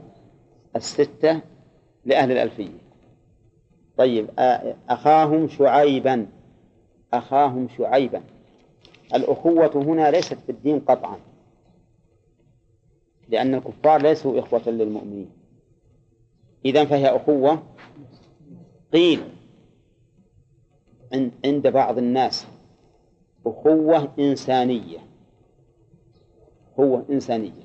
الستة 0.75 1.41
لأهل 2.05 2.31
الألفية. 2.31 2.85
طيب 3.97 4.29
أخاهم 4.89 5.47
شعيبا. 5.47 6.27
أخاهم 7.13 7.67
شعيبا. 7.77 8.23
الأخوة 9.13 9.71
هنا 9.75 10.11
ليست 10.11 10.33
في 10.33 10.51
الدين 10.51 10.79
قطعا. 10.79 11.17
لأن 13.29 13.55
الكفار 13.55 14.01
ليسوا 14.01 14.39
إخوة 14.39 14.69
للمؤمنين. 14.69 15.29
إذا 16.65 16.85
فهي 16.85 17.15
أخوة. 17.15 17.63
قيل 18.93 19.23
عند 21.45 21.67
بعض 21.67 21.97
الناس 21.97 22.47
أخوة 23.45 24.13
إنسانية. 24.19 24.97
أخوة 26.73 27.05
إنسانية. 27.09 27.64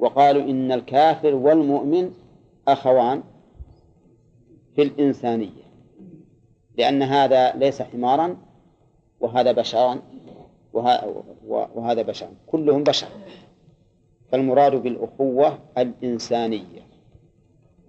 وقالوا 0.00 0.42
إن 0.42 0.72
الكافر 0.72 1.34
والمؤمن 1.34 2.12
أخوان 2.68 3.22
في 4.76 4.82
الإنسانية 4.82 5.60
لأن 6.78 7.02
هذا 7.02 7.52
ليس 7.56 7.82
حمارا 7.82 8.36
وهذا 9.20 9.52
بشرا 9.52 10.02
وه- 10.72 11.28
وهذا 11.74 12.02
بشر 12.02 12.28
كلهم 12.46 12.84
بشر. 12.84 13.06
فالمراد 14.32 14.74
بالأخوة 14.82 15.58
الإنسانية. 15.78 16.80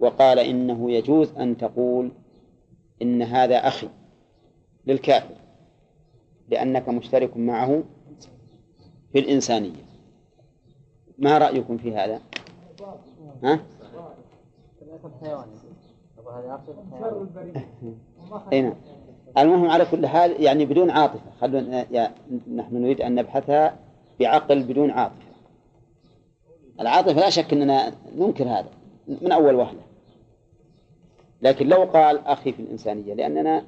وقال 0.00 0.38
إنه 0.38 0.90
يجوز 0.90 1.32
أن 1.32 1.56
تقول 1.56 2.10
إن 3.02 3.22
هذا 3.22 3.56
أخي 3.68 3.88
للكافر 4.86 5.34
لأنك 6.48 6.88
مشترك 6.88 7.36
معه 7.36 7.82
في 9.12 9.18
الإنسانية. 9.18 9.91
ما 11.22 11.38
رأيكم 11.38 11.76
في 11.76 11.96
هذا؟ 11.96 12.20
ها؟ 13.44 13.60
هذا 15.22 15.66
أي 18.52 18.62
نعم 18.62 18.74
المهم 19.38 19.70
على 19.70 19.84
كل 19.84 20.06
حال 20.06 20.42
يعني 20.42 20.66
بدون 20.66 20.90
عاطفة 20.90 21.30
خلونا 21.40 21.86
نحن 22.54 22.76
نريد 22.76 23.00
أن 23.00 23.14
نبحثها 23.14 23.76
بعقل 24.20 24.62
بدون 24.62 24.90
عاطفة 24.90 25.32
العاطفة 26.80 27.20
لا 27.20 27.30
شك 27.30 27.52
أننا 27.52 27.92
ننكر 28.16 28.44
هذا 28.44 28.70
من 29.08 29.32
أول 29.32 29.54
وهلة 29.54 29.82
لكن 31.42 31.68
لو 31.68 31.84
قال 31.84 32.26
أخي 32.26 32.52
في 32.52 32.62
الإنسانية 32.62 33.14
لأننا 33.14 33.64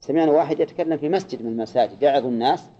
سمعنا 0.00 0.32
واحد 0.32 0.60
يتكلم 0.60 0.96
في 0.98 1.08
مسجد 1.08 1.42
من 1.42 1.52
المساجد 1.52 2.02
يعظ 2.02 2.26
الناس 2.26 2.70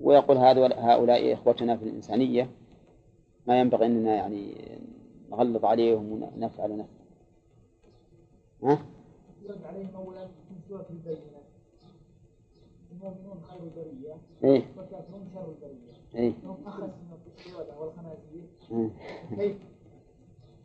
ويقول 0.00 0.36
هذول 0.36 0.72
هؤلاء 0.72 1.32
إخوتنا 1.32 1.76
في 1.76 1.84
الإنسانية 1.84 2.50
ما 3.48 3.60
ينبغي 3.60 3.86
أننا 3.86 4.14
يعني 4.14 4.54
نغلظ 5.30 5.64
عليهم 5.64 6.12
ونفعل 6.12 6.76
نفعل. 6.76 6.86
ها؟ 8.62 8.78
يرد 9.42 9.64
عليهم 9.64 9.94
أولا 9.96 10.24
من 10.24 10.60
سورة 10.68 10.86
البينة 10.90 11.20
المؤمنون 12.92 13.40
خير 13.42 13.62
البرية 13.62 14.14
إيه. 14.44 14.64
والكافرون 14.76 15.28
شر 15.34 15.48
البرية 15.48 15.92
إيه. 16.14 16.32
هم 16.44 16.66
أخس 16.66 16.80
من 16.82 17.18
القردة 17.48 17.78
والخنازير 17.80 18.46
كيف 19.36 19.56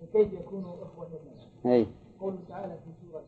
وكيف 0.03 0.33
يكونوا 0.33 0.83
إخوة 0.83 1.07
لنا 1.09 1.73
إيه. 1.73 1.85
قوله 2.19 2.37
تعالى 2.49 2.77
في 2.77 3.07
سورة 3.07 3.23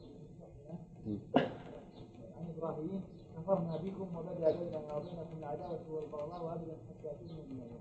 عن 2.37 2.53
إبراهيم 2.57 3.01
كفرنا 3.37 3.77
بكم 3.77 4.15
وبدأ 4.17 4.51
بيننا 4.57 4.95
وبينكم 4.97 5.37
العداوة 5.39 5.79
والبغضاء 5.91 6.45
وأبدا 6.45 6.77
حتى 6.89 7.09
تؤمنوا 7.27 7.43
بالله 7.49 7.79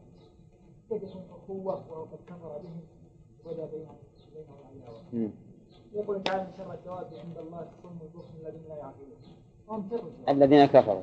كيف 0.92 1.02
يكون 1.02 1.22
أخوة 1.30 1.98
وقد 2.00 2.18
كفر 2.26 2.58
بهم 2.58 2.80
وبدا 3.44 3.66
بينهم 3.66 3.96
بينهم 4.34 4.56
العداوة 4.60 5.02
مم. 5.12 5.30
يقول 5.92 6.22
تعالى 6.22 6.42
إن 6.42 6.52
شر 6.58 6.74
الدواب 6.74 7.06
عند 7.14 7.38
الله 7.38 7.58
الصم 7.60 7.98
البكم 8.02 8.28
الذين 8.40 8.62
لا 8.68 8.76
يعقلون. 8.76 9.16
هم 9.68 9.88
شر 9.90 10.02
الذين 10.28 10.64
كفروا. 10.66 11.02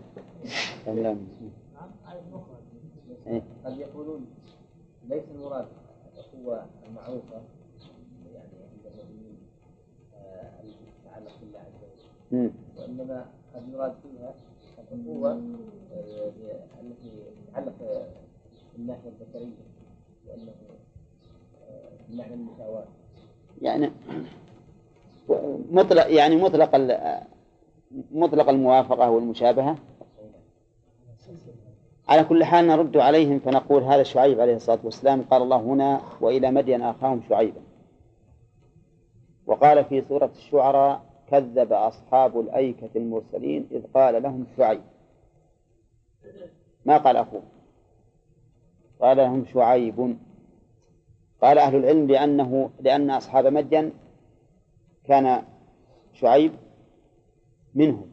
نعم. 0.88 1.18
آية. 2.08 2.22
أخرى. 2.34 3.42
قد 3.66 3.78
يقولون 3.78 4.26
ليس 5.08 5.24
المراد 5.36 5.68
الأخوة 6.14 6.66
المعروفة 6.88 7.42
يعني 8.34 8.50
عند 8.72 8.86
المؤمنين 8.86 9.38
آه، 10.16 10.62
التي 10.64 10.86
تتعلق 11.04 11.32
بالله 11.42 11.60
عز 11.60 11.84
وجل. 11.84 12.52
وإنما 12.78 13.26
قد 13.56 13.70
يراد 13.74 13.94
فيها 14.04 14.34
الأخوة 14.80 15.32
آه، 15.92 16.82
التي 16.82 17.24
تتعلق 17.48 17.74
بالناحية 18.78 19.10
البشرية. 19.10 19.54
يعني 23.62 23.92
مطلق 25.72 26.12
يعني 26.12 26.36
مطلق 26.36 26.76
مطلق 28.12 28.50
الموافقة 28.50 29.10
والمشابهة؟ 29.10 29.76
على 32.10 32.24
كل 32.24 32.44
حال 32.44 32.68
نرد 32.68 32.98
عليهم 32.98 33.40
فنقول 33.40 33.84
هذا 33.84 34.04
شعيب 34.04 34.40
عليه 34.40 34.56
الصلاة 34.56 34.80
والسلام. 34.84 35.22
قال 35.22 35.42
الله 35.42 35.58
هنا 35.58 36.02
وإلى 36.22 36.52
مدين 36.52 36.82
أخاهم 36.82 37.22
شعيبا. 37.30 37.62
وقال 39.48 39.86
في 39.86 40.04
سورة 40.10 40.32
الشعراء 40.38 41.02
كذب 41.32 41.74
أصحاب 41.74 42.40
الأيكة 42.40 42.90
المرسلين 42.96 43.68
إذ 43.72 43.82
قال 43.94 44.24
لهم 44.24 44.46
شعيب. 44.58 44.82
ما 46.86 46.98
قال 46.98 47.18
أخوه؟ 47.18 47.42
قال 49.00 49.18
لهم 49.18 49.46
شعيب. 49.46 50.18
قال 51.42 51.58
أهل 51.58 51.76
العلم 51.76 52.08
لأنه 52.08 52.70
لأن 52.80 53.10
أصحاب 53.10 53.46
مدين 53.46 53.92
كان 55.04 55.44
شعيب 56.14 56.52
منهم 57.76 58.12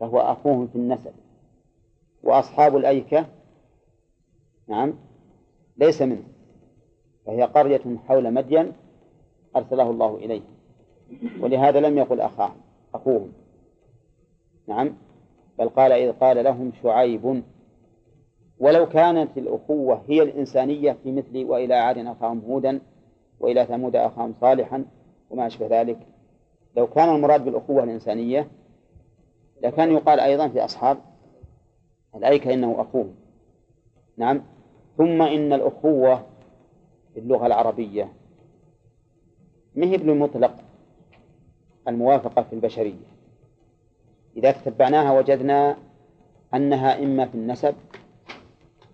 فهو 0.00 0.20
أخوهم 0.20 0.66
في 0.66 0.76
النسب 0.76 1.12
وأصحاب 2.22 2.76
الأيكة 2.76 3.26
نعم 4.68 4.94
ليس 5.76 6.02
منهم 6.02 6.32
فهي 7.26 7.42
قرية 7.42 7.98
حول 8.08 8.34
مدين 8.34 8.72
أرسله 9.56 9.90
الله 9.90 10.16
إليهم 10.16 10.54
ولهذا 11.40 11.80
لم 11.80 11.98
يقل 11.98 12.20
أخاهم 12.20 12.56
أخوهم 12.94 13.32
نعم 14.66 14.94
بل 15.58 15.68
قال 15.68 15.92
إذ 15.92 16.12
قال 16.12 16.44
لهم 16.44 16.72
شعيب 16.82 17.42
ولو 18.58 18.88
كانت 18.88 19.38
الأخوة 19.38 20.02
هي 20.08 20.22
الإنسانية 20.22 20.96
في 21.02 21.12
مثل 21.12 21.44
وإلى 21.44 21.74
عاد 21.74 21.98
أخاهم 21.98 22.42
هودا 22.48 22.80
وإلى 23.40 23.66
ثمود 23.66 23.96
أخاهم 23.96 24.34
صالحا 24.40 24.84
وما 25.30 25.46
أشبه 25.46 25.80
ذلك. 25.80 25.98
لو 26.76 26.86
كان 26.86 27.14
المراد 27.14 27.44
بالأخوة 27.44 27.84
الإنسانية 27.84 28.48
لكان 29.62 29.92
يقال 29.92 30.20
أيضا 30.20 30.48
في 30.48 30.64
أصحاب 30.64 30.98
الأيكة 32.14 32.54
إنه 32.54 32.80
أخوهم 32.80 33.14
نعم. 34.16 34.42
ثم 34.98 35.22
إن 35.22 35.52
الأخوة 35.52 36.26
في 37.14 37.20
اللغة 37.20 37.46
العربية 37.46 38.12
مهب 39.74 40.00
بمطلق 40.00 40.54
الموافقة 41.88 42.42
في 42.42 42.52
البشرية؟ 42.52 43.12
إذا 44.36 44.52
تتبعناها 44.52 45.18
وجدنا 45.18 45.76
أنها 46.54 47.02
إما 47.02 47.26
في 47.26 47.34
النسب 47.34 47.74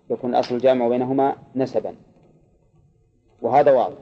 يكون 0.09 0.29
الأصل 0.29 0.55
الجامع 0.55 0.87
بينهما 0.87 1.35
نسبا. 1.55 1.95
وهذا 3.41 3.71
واضح. 3.71 3.97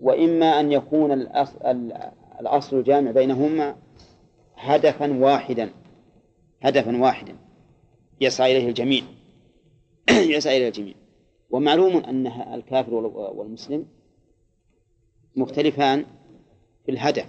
وإما 0.00 0.60
أن 0.60 0.72
يكون 0.72 1.12
الأصل, 1.12 1.92
الأصل 2.40 2.78
الجامع 2.78 3.10
بينهما 3.10 3.76
هدفا 4.56 5.18
واحدا. 5.18 5.70
هدفا 6.62 7.02
واحدا. 7.02 7.36
يسعى 8.20 8.56
إليه 8.56 8.68
الجميع. 8.68 9.02
يسعى 10.36 10.56
إليه 10.56 10.68
الجميع. 10.68 10.94
ومعلوم 11.50 11.96
أن 11.96 12.26
الكافر 12.26 12.94
والمسلم 12.94 13.86
مختلفان 15.36 16.04
في 16.86 16.90
الهدف. 16.90 17.26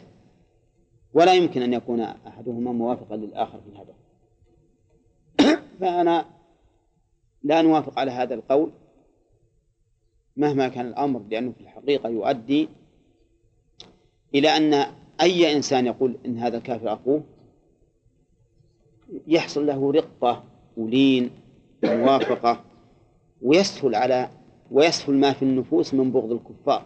ولا 1.14 1.34
يمكن 1.34 1.62
أن 1.62 1.74
يكون 1.74 2.02
أحدهما 2.02 2.72
موافقا 2.72 3.16
للآخر 3.16 3.62
في 3.62 3.70
الهدف. 3.70 3.96
فأنا 5.80 6.41
لا 7.44 7.62
نوافق 7.62 8.00
على 8.00 8.12
هذا 8.12 8.34
القول 8.34 8.72
مهما 10.38 10.68
كان 10.68 10.88
الأمر 10.88 11.22
لأنه 11.30 11.52
في 11.52 11.62
الحقيقة 11.62 12.10
يؤدي 12.10 12.70
إلى 14.36 14.58
أن 14.58 14.86
أي 15.22 15.56
إنسان 15.56 15.86
يقول 15.86 16.18
إن 16.26 16.38
هذا 16.38 16.58
الكافر 16.58 16.94
أخوه 16.94 17.24
يحصل 19.28 19.66
له 19.68 19.92
رقة 19.92 20.44
ولين 20.78 21.32
وموافقة 21.84 22.64
ويسهل 23.42 23.96
على 23.96 24.30
ويسهل 24.72 25.16
ما 25.16 25.34
في 25.34 25.42
النفوس 25.44 25.94
من 25.94 26.12
بغض 26.12 26.32
الكفار. 26.32 26.86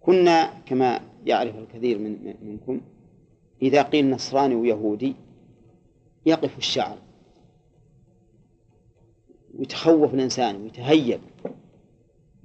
كنا 0.00 0.50
كما 0.66 1.00
يعرف 1.26 1.56
الكثير 1.58 1.98
من 1.98 2.34
منكم 2.42 2.80
إذا 3.62 3.82
قيل 3.82 4.10
نصراني 4.10 4.54
ويهودي 4.54 5.14
يقف 6.26 6.58
الشعر. 6.58 6.98
ويتخوف 9.60 10.14
الإنسان 10.14 10.62
ويتهيب. 10.62 11.20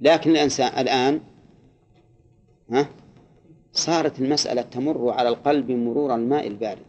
لكن 0.00 0.30
الإنسان 0.30 0.78
الآن 0.78 1.20
ها 2.70 2.88
صارت 3.72 4.20
المسألة 4.20 4.62
تمر 4.62 5.10
على 5.10 5.28
القلب 5.28 5.70
مرور 5.70 6.14
الماء 6.14 6.46
البارد. 6.46 6.86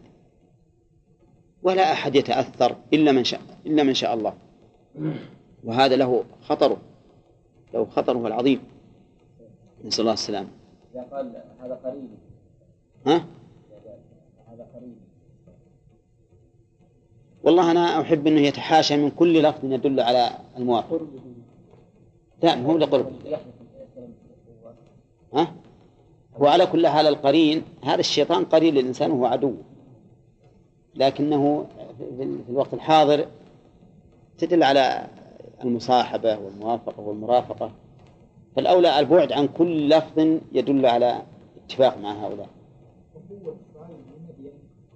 ولا 1.62 1.92
أحد 1.92 2.16
يتأثر 2.16 2.76
إلا 2.92 3.12
من 3.12 3.24
شاء 3.24 3.40
إلا 3.66 3.82
من 3.82 3.94
شاء 3.94 4.14
الله. 4.14 4.34
وهذا 5.64 5.96
له 5.96 6.24
خطره 6.42 6.78
له 7.74 7.84
خطره 7.84 8.26
العظيم. 8.26 8.60
نسأل 9.84 10.00
الله 10.00 10.12
السلامة. 10.12 10.48
إذا 10.94 11.02
قال 11.02 11.42
هذا 11.60 11.74
قريبي 11.84 12.18
ها؟ 13.06 13.26
هذا 14.48 14.66
قريبي 14.74 15.07
والله 17.48 17.70
أنا 17.70 18.00
أحب 18.00 18.26
أنه 18.26 18.40
يتحاشى 18.40 18.96
من 18.96 19.10
كل 19.10 19.42
لفظ 19.42 19.64
يدل 19.64 20.00
على 20.00 20.30
الموافق. 20.56 21.00
لا 22.42 22.62
هو 22.62 22.78
لقرب. 22.78 23.12
ها؟ 25.34 25.54
هو 26.36 26.46
على 26.46 26.66
كل 26.66 26.86
حال 26.86 27.06
القرين 27.06 27.62
هذا 27.84 28.00
الشيطان 28.00 28.44
قرين 28.44 28.74
للإنسان 28.74 29.10
وهو 29.10 29.26
عدو. 29.26 29.54
لكنه 30.94 31.66
في 31.98 32.44
الوقت 32.48 32.74
الحاضر 32.74 33.26
تدل 34.38 34.62
على 34.62 35.06
المصاحبة 35.64 36.38
والموافقة 36.38 37.00
والمرافقة. 37.00 37.72
فالأولى 38.56 38.98
البعد 38.98 39.32
عن 39.32 39.48
كل 39.48 39.88
لفظ 39.88 40.38
يدل 40.52 40.86
على 40.86 41.22
اتفاق 41.64 41.98
مع 41.98 42.12
هؤلاء. 42.12 42.48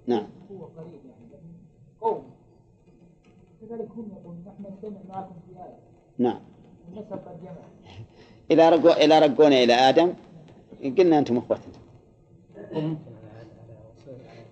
نعم. 0.07 0.27
هو 0.51 0.65
قريب 0.65 0.99
يعني 1.05 1.43
قوم. 2.01 2.32
كذلك 3.73 3.89
هم 3.97 4.11
يقولون 4.11 4.43
نحن 4.47 4.73
نجتمع 4.73 4.99
معكم 5.09 5.33
في 5.47 5.59
آية. 5.59 5.77
نعم. 6.17 6.39
قد 7.11 7.41
جمع. 7.41 7.51
إلى 8.51 8.69
رجو 8.69 8.89
إلى 8.89 9.19
رجونا 9.19 9.63
إلى 9.63 9.73
آدم 9.73 10.13
قلنا 10.97 11.19
أنتم 11.19 11.37
إخوتنا 11.37 11.73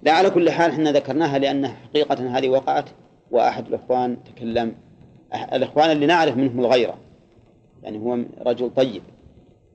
لا 0.03 0.11
على 0.11 0.30
كل 0.30 0.49
حال 0.49 0.72
إحنا 0.72 0.91
ذكرناها 0.91 1.39
لأن 1.39 1.68
حقيقة 1.68 2.38
هذه 2.38 2.49
وقعت 2.49 2.89
وأحد 3.31 3.68
الإخوان 3.68 4.18
تكلم 4.23 4.76
الإخوان 5.34 5.91
اللي 5.91 6.06
نعرف 6.06 6.38
منهم 6.38 6.60
الغيرة. 6.60 6.98
يعني 7.84 7.99
هو 7.99 8.19
رجل 8.45 8.73
طيب 8.73 9.03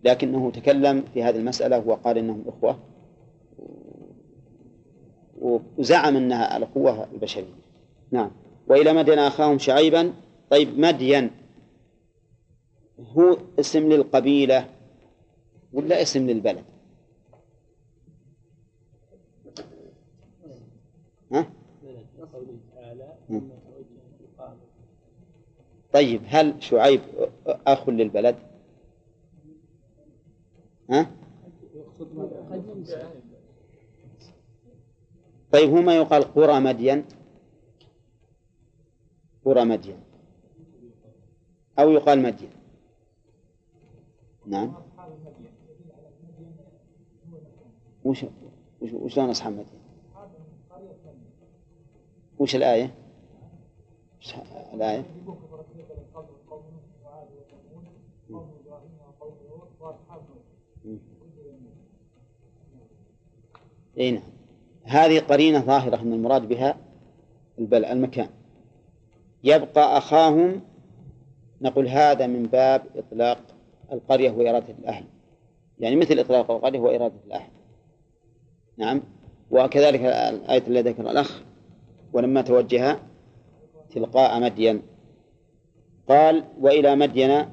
لكنه 0.05 0.51
تكلم 0.51 1.05
في 1.15 1.23
هذه 1.23 1.37
المسألة 1.37 1.83
وقال 1.87 2.19
إنهم 2.19 2.45
إخوة 2.49 2.79
وزعم 5.79 6.17
أنها 6.17 6.57
الأخوة 6.57 7.09
البشرية. 7.13 7.55
نعم. 8.11 8.31
وإلى 8.67 8.93
مدين 8.93 9.19
أخاهم 9.19 9.59
شعيبا 9.59 10.13
طيب 10.51 10.79
مدين 10.79 11.31
هو 13.01 13.39
اسم 13.61 13.93
للقبيلة 13.93 14.69
ولا 15.73 16.03
اسم 16.03 16.27
للبلد 16.31 16.65
ها؟ 21.33 21.47
طيب 25.93 26.23
هل 26.27 26.63
شعيب 26.63 27.01
أخ 27.47 27.89
للبلد 27.89 28.37
ها؟ 30.91 31.11
طيب 35.53 35.71
هو 35.71 35.83
ما 35.83 35.97
يقال 35.97 36.23
قرى 36.23 36.61
مدين 36.61 37.05
قرى 39.47 39.65
مدين. 39.65 40.01
أو 41.79 41.91
يقال 41.91 42.23
مدين. 42.23 42.51
نعم. 44.47 44.75
وش 48.05 48.25
وش 48.81 48.93
وشلون 48.93 49.31
أصحاب 49.31 49.53
مدين؟ 49.53 49.81
وش 52.39 52.57
الآية؟ 52.57 52.95
وش 54.21 54.35
الآية؟ 54.75 55.05
اي 63.99 64.11
نعم. 64.11 64.23
هذه 64.85 65.21
قرينة 65.21 65.61
ظاهرة 65.61 66.03
أن 66.03 66.13
المراد 66.13 66.49
بها 66.49 66.79
البل 67.59 67.85
المكان. 67.85 68.36
يبقى 69.47 69.99
أخاهم 69.99 70.61
نقول 71.61 71.89
هذا 71.89 72.27
من 72.27 72.43
باب 72.43 72.83
إطلاق 72.97 73.39
القرية 73.93 74.31
وإرادة 74.31 74.75
الأهل. 74.79 75.05
يعني 75.79 75.97
مثل 75.97 76.19
إطلاق 76.19 76.51
القرية 76.51 76.79
وإرادة 76.79 77.15
الأهل. 77.27 77.51
نعم؟ 78.77 79.03
وكذلك 79.51 80.01
الآية 80.01 80.63
التي 80.69 80.81
ذكر 80.81 81.11
الأخ 81.11 81.43
ولما 82.13 82.43
توجه 82.43 82.99
تلقاء 83.91 84.41
مدين. 84.41 84.83
قال 86.09 86.45
وإلى 86.61 86.97
مدين 86.97 87.49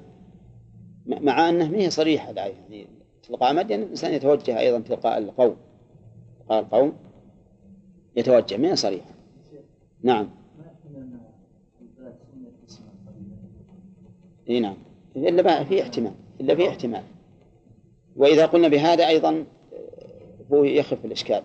مع 1.06 1.50
أنه 1.50 1.70
ما 1.70 1.78
هي 1.78 1.90
صريحة 1.90 2.32
الآية. 2.32 2.54
يعني 2.54 2.88
تلقاء 3.24 3.54
مدين 3.54 3.84
الإنسان 3.84 4.14
يتوجه 4.14 4.60
أيضا 4.60 4.80
تلقاء 4.80 5.18
القوم. 5.18 5.58
تلقاء 6.40 6.60
القوم 6.60 6.94
يتوجه 8.16 8.58
ما 8.58 8.72
هي 8.72 8.76
صريحة؟ 8.76 9.12
نعم. 10.04 10.43
إي 14.50 14.60
نعم. 14.60 14.78
إلا 15.16 15.42
بقى 15.42 15.66
في 15.66 15.82
احتمال 15.82 16.14
إلا 16.42 16.56
في 16.56 16.70
احتمال. 16.70 17.04
وإذا 18.16 18.46
قلنا 18.46 18.68
بهذا 18.68 19.08
أيضا 19.08 19.46
هو 20.54 20.64
يخف 20.64 21.06
الإشكال. 21.06 21.44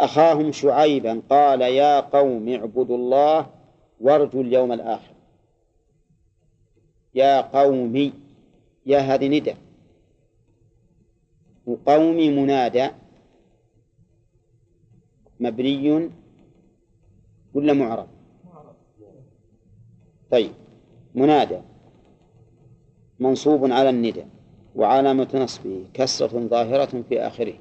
أخاهم 0.00 0.52
شعيبا 0.52 1.22
قال 1.30 1.60
يا 1.60 2.00
قوم 2.00 2.48
اعبدوا 2.48 2.96
الله 2.96 3.46
وارجوا 4.00 4.42
اليوم 4.42 4.72
الآخر. 4.72 5.12
يا 7.14 7.40
قومي 7.40 8.12
يا 8.86 8.98
هذه 8.98 9.28
ندى. 9.28 9.54
وقومي 11.66 12.30
منادى 12.30 12.88
مبني 15.40 16.10
ولا 17.54 17.72
معرب؟ 17.72 18.08
طيب 20.30 20.52
منادى. 21.14 21.60
منصوب 23.20 23.72
على 23.72 23.90
الندى 23.90 24.24
وعلامة 24.76 25.28
نصبه 25.34 25.84
كسرة 25.94 26.40
ظاهرة 26.48 27.02
في 27.08 27.20
آخره. 27.20 27.54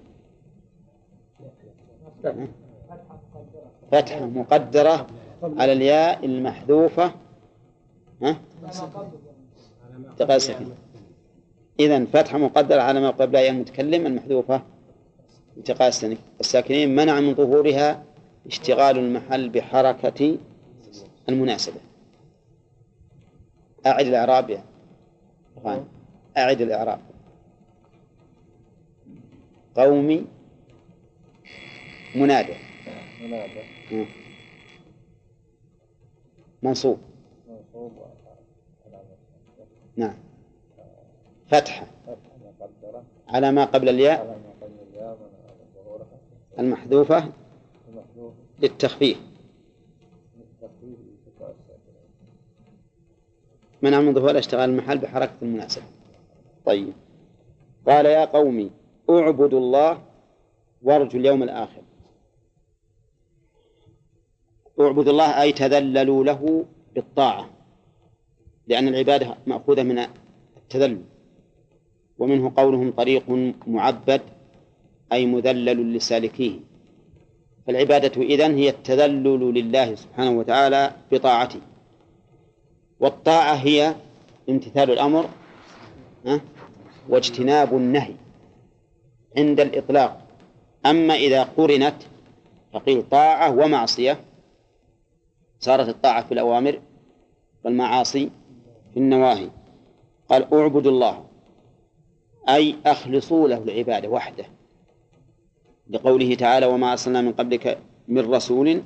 فتحة 3.92 4.26
مقدرة 4.26 5.08
على 5.44 5.74
الياء 5.74 6.26
المحذوفة. 6.26 7.12
ها؟ 8.24 8.38
تقال 10.18 10.42
إذا 11.80 12.06
فتحة 12.06 12.38
مقدرة 12.38 12.82
على 12.82 13.00
ما 13.00 13.10
قبل 13.10 13.36
ياء 13.36 13.50
المتكلم 13.50 14.06
المحذوفة. 14.06 14.62
انتقال 15.58 15.88
السن- 15.88 16.18
الساكنين 16.40 16.96
منع 16.96 17.20
من 17.20 17.36
ظهورها 17.36 18.04
اشتغال 18.48 18.98
المحل 18.98 19.50
بحركة 19.50 20.38
المناسبة. 21.30 21.76
أعد 23.86 24.06
الإعراب. 24.08 24.50
أخوان 24.52 24.64
أعد 26.38 26.62
الإعراب. 26.62 27.00
قومي 29.76 30.26
منادى. 32.16 32.54
منادى. 33.22 33.62
منصوب. 36.64 36.98
منصوب 37.48 37.92
نعم. 39.96 40.16
فتحة. 41.48 41.88
على 43.28 43.52
ما 43.52 43.66
قبل 43.66 43.90
الياء. 43.90 44.40
المحذوفة 46.60 47.32
المحذوف. 47.90 48.34
للتخفيف 48.60 49.18
للتخفيف 50.38 51.00
التقاء 51.00 51.56
الساكنين 51.60 52.10
منع 53.82 54.00
من 54.00 54.14
ظهور 54.14 54.38
اشتغال 54.38 54.70
المحل 54.70 54.98
بحركة 54.98 55.34
المناسبة. 55.42 55.84
طيب. 56.66 56.94
قال 57.88 58.06
يا 58.06 58.26
قومي 58.26 58.72
أعبدوا 59.10 59.60
الله 59.60 60.02
وارجوا 60.82 61.20
اليوم 61.20 61.44
الآخر. 61.44 61.82
أعبدوا 64.80 65.12
الله 65.12 65.42
أي 65.42 65.52
تذللوا 65.52 66.24
له 66.24 66.66
بالطاعة 66.96 67.50
لأن 68.68 68.88
العبادة 68.88 69.36
مأخوذة 69.48 69.84
من 69.84 70.00
التذلل. 70.58 71.02
ومنه 72.18 72.52
قولهم 72.58 72.92
طريق 72.92 73.24
معبد 73.68 74.22
أي 75.14 75.26
مذلل 75.26 75.94
لسالكيه. 75.94 76.60
فالعبادة 77.68 78.22
إذن 78.22 78.56
هي 78.56 78.70
التذلل 78.70 79.54
لله 79.54 79.96
سبحانه 79.96 80.32
وتعالى 80.32 80.92
بطاعته. 81.12 81.62
والطاعة 83.00 83.54
هي 83.54 83.96
امتثال 84.50 84.92
الأمر 84.92 85.30
واجتناب 87.10 87.78
النهي 87.78 88.14
عند 89.38 89.60
الإطلاق. 89.60 90.22
أما 90.86 91.14
إذا 91.14 91.44
قرنت 91.44 91.96
فقيل 92.74 93.10
طاعة 93.10 93.52
ومعصية 93.52 94.20
صارت 95.60 95.90
الطاعة 95.90 96.28
في 96.28 96.32
الأوامر 96.32 96.80
والمعاصي 97.66 98.30
في 98.94 99.00
النواهي. 99.00 99.50
قال 100.30 100.54
أعبدوا 100.54 100.92
الله 100.92 101.26
أي 102.50 102.76
أخلصوا 102.86 103.48
له 103.48 103.58
العبادة 103.58 104.10
وحده. 104.10 104.46
لقوله 105.90 106.36
تعالى 106.36 106.66
وما 106.66 106.92
أرسلنا 106.92 107.22
من 107.22 107.32
قبلك 107.32 107.78
من 108.08 108.34
رسول 108.34 108.82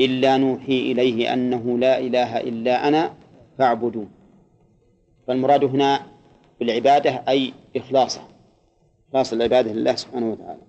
إلا 0.00 0.36
نوحي 0.36 0.92
إليه 0.92 1.32
أنه 1.32 1.78
لا 1.78 1.98
إله 1.98 2.40
إلا 2.40 2.88
أنا 2.88 3.14
فاعبدون 3.60 4.10
فالمراد 5.26 5.64
هنا 5.64 6.06
بالعبادة 6.60 7.10
أي 7.10 7.54
إخلاصه. 7.76 8.28
إخلاص 9.08 9.32
العبادة 9.32 9.72
لله 9.72 9.94
سبحانه 9.94 10.32
وتعالى. 10.32 10.62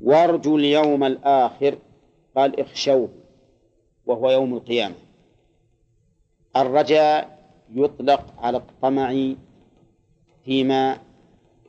وارجوا 0.00 0.58
اليوم 0.58 1.04
الآخر 1.04 1.78
قال 2.36 2.60
اخشوه 2.60 3.08
وهو 4.06 4.30
يوم 4.30 4.54
القيامة. 4.54 4.94
الرجاء 6.56 7.48
يطلق 7.74 8.34
على 8.38 8.56
الطمع 8.56 9.34
فيما 10.44 10.98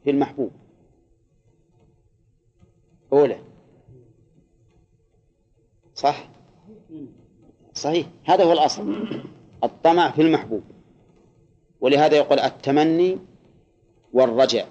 في 0.03 0.09
المحبوب. 0.09 0.51
أولى. 3.13 3.39
صح؟ 5.95 6.27
صحيح. 7.73 8.07
هذا 8.23 8.43
هو 8.43 8.51
الأصل. 8.51 8.95
الطمع 9.65 10.11
في 10.11 10.21
المحبوب. 10.21 10.63
ولهذا 11.81 12.17
يقول 12.17 12.39
التمني 12.39 13.17
والرجاء. 14.13 14.67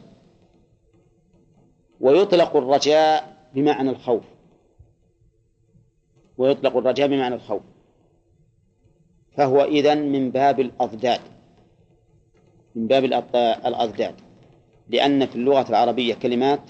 ويطلق 2.01 2.57
الرجاء 2.57 3.37
بمعنى 3.55 3.91
الخوف. 3.91 4.25
ويطلق 6.39 6.77
الرجاء 6.77 7.09
بمعنى 7.09 7.35
الخوف. 7.35 7.63
فهو 9.37 9.65
إذن 9.65 10.13
من 10.13 10.31
باب 10.31 10.61
الأضداد. 10.61 11.21
من 12.75 12.87
باب 12.87 13.05
الأضداد. 13.67 14.15
لأن 14.89 15.27
في 15.27 15.37
اللغة 15.37 15.69
العربية 15.69 16.15
كلمات 16.15 16.61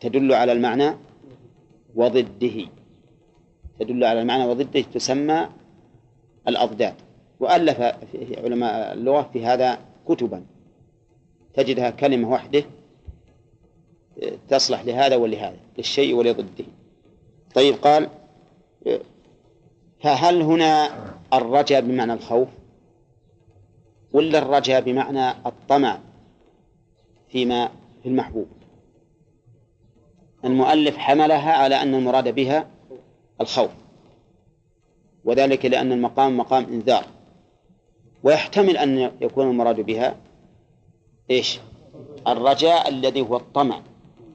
تدل 0.00 0.32
على 0.32 0.52
المعنى 0.52 0.96
وضده. 1.94 2.68
تدل 3.80 4.04
على 4.04 4.22
المعنى 4.22 4.46
وضده 4.46 4.80
تسمى 4.80 5.48
الأضداد. 6.48 6.94
وألف 7.40 7.80
علماء 8.38 8.92
اللغة 8.94 9.30
في 9.32 9.46
هذا 9.46 9.78
كتبا. 10.08 10.44
تجدها 11.54 11.90
كلمة 11.90 12.30
واحدة 12.30 12.64
تصلح 14.48 14.84
لهذا 14.84 15.16
ولهذا 15.16 15.56
للشيء 15.78 16.14
ولضده. 16.14 16.64
طيب 17.54 17.74
قال 17.74 18.08
فهل 20.00 20.42
هنا 20.42 20.90
الرجاء 21.32 21.80
بمعنى 21.80 22.12
الخوف؟ 22.12 22.48
ولا 24.12 24.38
الرجاء 24.38 24.80
بمعنى 24.80 25.30
الطمع 25.30 25.98
فيما 27.28 27.68
في 28.02 28.08
المحبوب؟ 28.08 28.48
المؤلف 30.44 30.96
حملها 30.96 31.52
على 31.52 31.82
أن 31.82 31.94
المراد 31.94 32.34
بها 32.34 32.66
الخوف 33.40 33.70
وذلك 35.24 35.66
لأن 35.66 35.92
المقام 35.92 36.36
مقام 36.36 36.64
إنذار. 36.64 37.06
ويحتمل 38.22 38.76
أن 38.76 39.10
يكون 39.20 39.50
المراد 39.50 39.80
بها 39.80 40.16
إيش؟ 41.30 41.60
الرجاء 42.26 42.88
الذي 42.88 43.20
هو 43.20 43.36
الطمع 43.36 43.82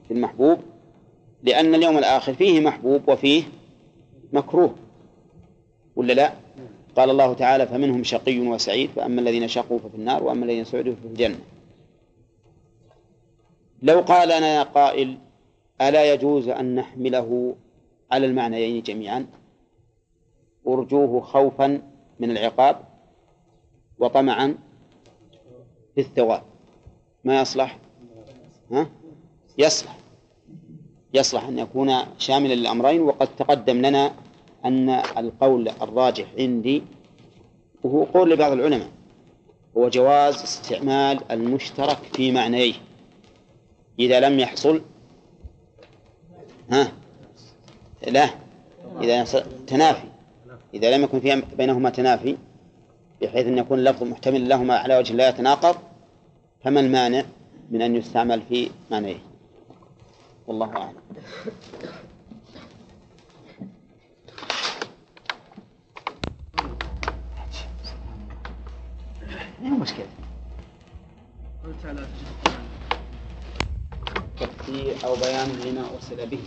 في 0.08 0.14
المحبوب 0.14 0.58
لأن 1.42 1.74
اليوم 1.74 1.98
الآخر 1.98 2.34
فيه 2.34 2.60
محبوب 2.60 3.08
وفيه 3.08 3.42
مكروه 4.32 4.74
ولا 5.96 6.12
لا؟ 6.12 6.32
قال 6.96 7.10
الله 7.10 7.32
تعالى 7.32 7.66
فمنهم 7.66 8.04
شقي 8.04 8.38
وسعيد 8.38 8.90
فأما 8.90 9.20
الذين 9.20 9.48
شقوا 9.48 9.78
ففي 9.78 9.94
النار 9.94 10.22
وأما 10.24 10.44
الذين 10.44 10.64
سعدوا 10.64 10.94
ففي 10.94 11.06
الجنة. 11.06 11.38
لو 13.82 14.00
قال 14.00 14.28
لنا 14.28 14.62
قائل 14.62 15.18
ألا 15.80 16.12
يجوز 16.12 16.48
أن 16.48 16.74
نحمله 16.74 17.56
على 18.12 18.26
المعنيين 18.26 18.82
جميعا؟ 18.82 19.26
أرجوه 20.66 21.20
خوفا 21.20 21.82
من 22.20 22.30
العقاب. 22.30 22.93
وطمعا 23.98 24.58
في 25.94 26.00
الثواب. 26.00 26.42
ما 27.24 27.40
يصلح؟ 27.40 27.78
ها؟ 28.72 28.86
يصلح. 29.58 29.96
يصلح 31.14 31.44
أن 31.44 31.58
يكون 31.58 31.94
شاملا 32.18 32.54
للأمرين 32.54 33.00
وقد 33.00 33.36
تقدم 33.36 33.76
لنا 33.76 34.12
أن 34.64 34.90
القول 34.90 35.68
الراجح 35.68 36.26
عندي 36.38 36.82
وهو 37.82 38.04
قول 38.04 38.30
لبعض 38.30 38.52
العلماء 38.52 38.88
هو 39.76 39.88
جواز 39.88 40.34
استعمال 40.34 41.32
المشترك 41.32 41.98
في 42.12 42.32
معنيه. 42.32 42.74
إذا 43.98 44.20
لم 44.20 44.40
يحصل 44.40 44.82
ها؟ 46.70 46.92
لا. 48.06 48.30
إذا 49.00 49.24
تنافي. 49.66 50.08
إذا 50.74 50.96
لم 50.96 51.04
يكن 51.04 51.20
في 51.20 51.42
بينهما 51.56 51.90
تنافي 51.90 52.36
بحيث 53.26 53.46
أن 53.46 53.58
يكون 53.58 53.78
اللفظ 53.78 54.02
محتمل 54.02 54.48
لهما 54.48 54.76
على 54.76 54.98
وجه 54.98 55.12
لا 55.12 55.28
يتناقض 55.28 55.76
فما 56.64 56.80
المانع 56.80 57.24
من 57.70 57.82
أن 57.82 57.96
يستعمل 57.96 58.42
في 58.48 58.70
معنيه 58.90 59.18
والله 60.46 60.76
أعلم. 60.76 60.96
ما 69.62 69.70
مشكلة 69.70 70.06
تفسير 74.40 74.94
أو 75.04 75.14
بيان 75.14 75.48
لما 75.64 75.84
أرسل 75.94 76.26
به. 76.26 76.38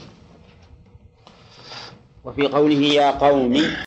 وفي 2.26 2.48
قوله 2.48 2.76
يا 2.76 3.12
قوم 3.12 3.54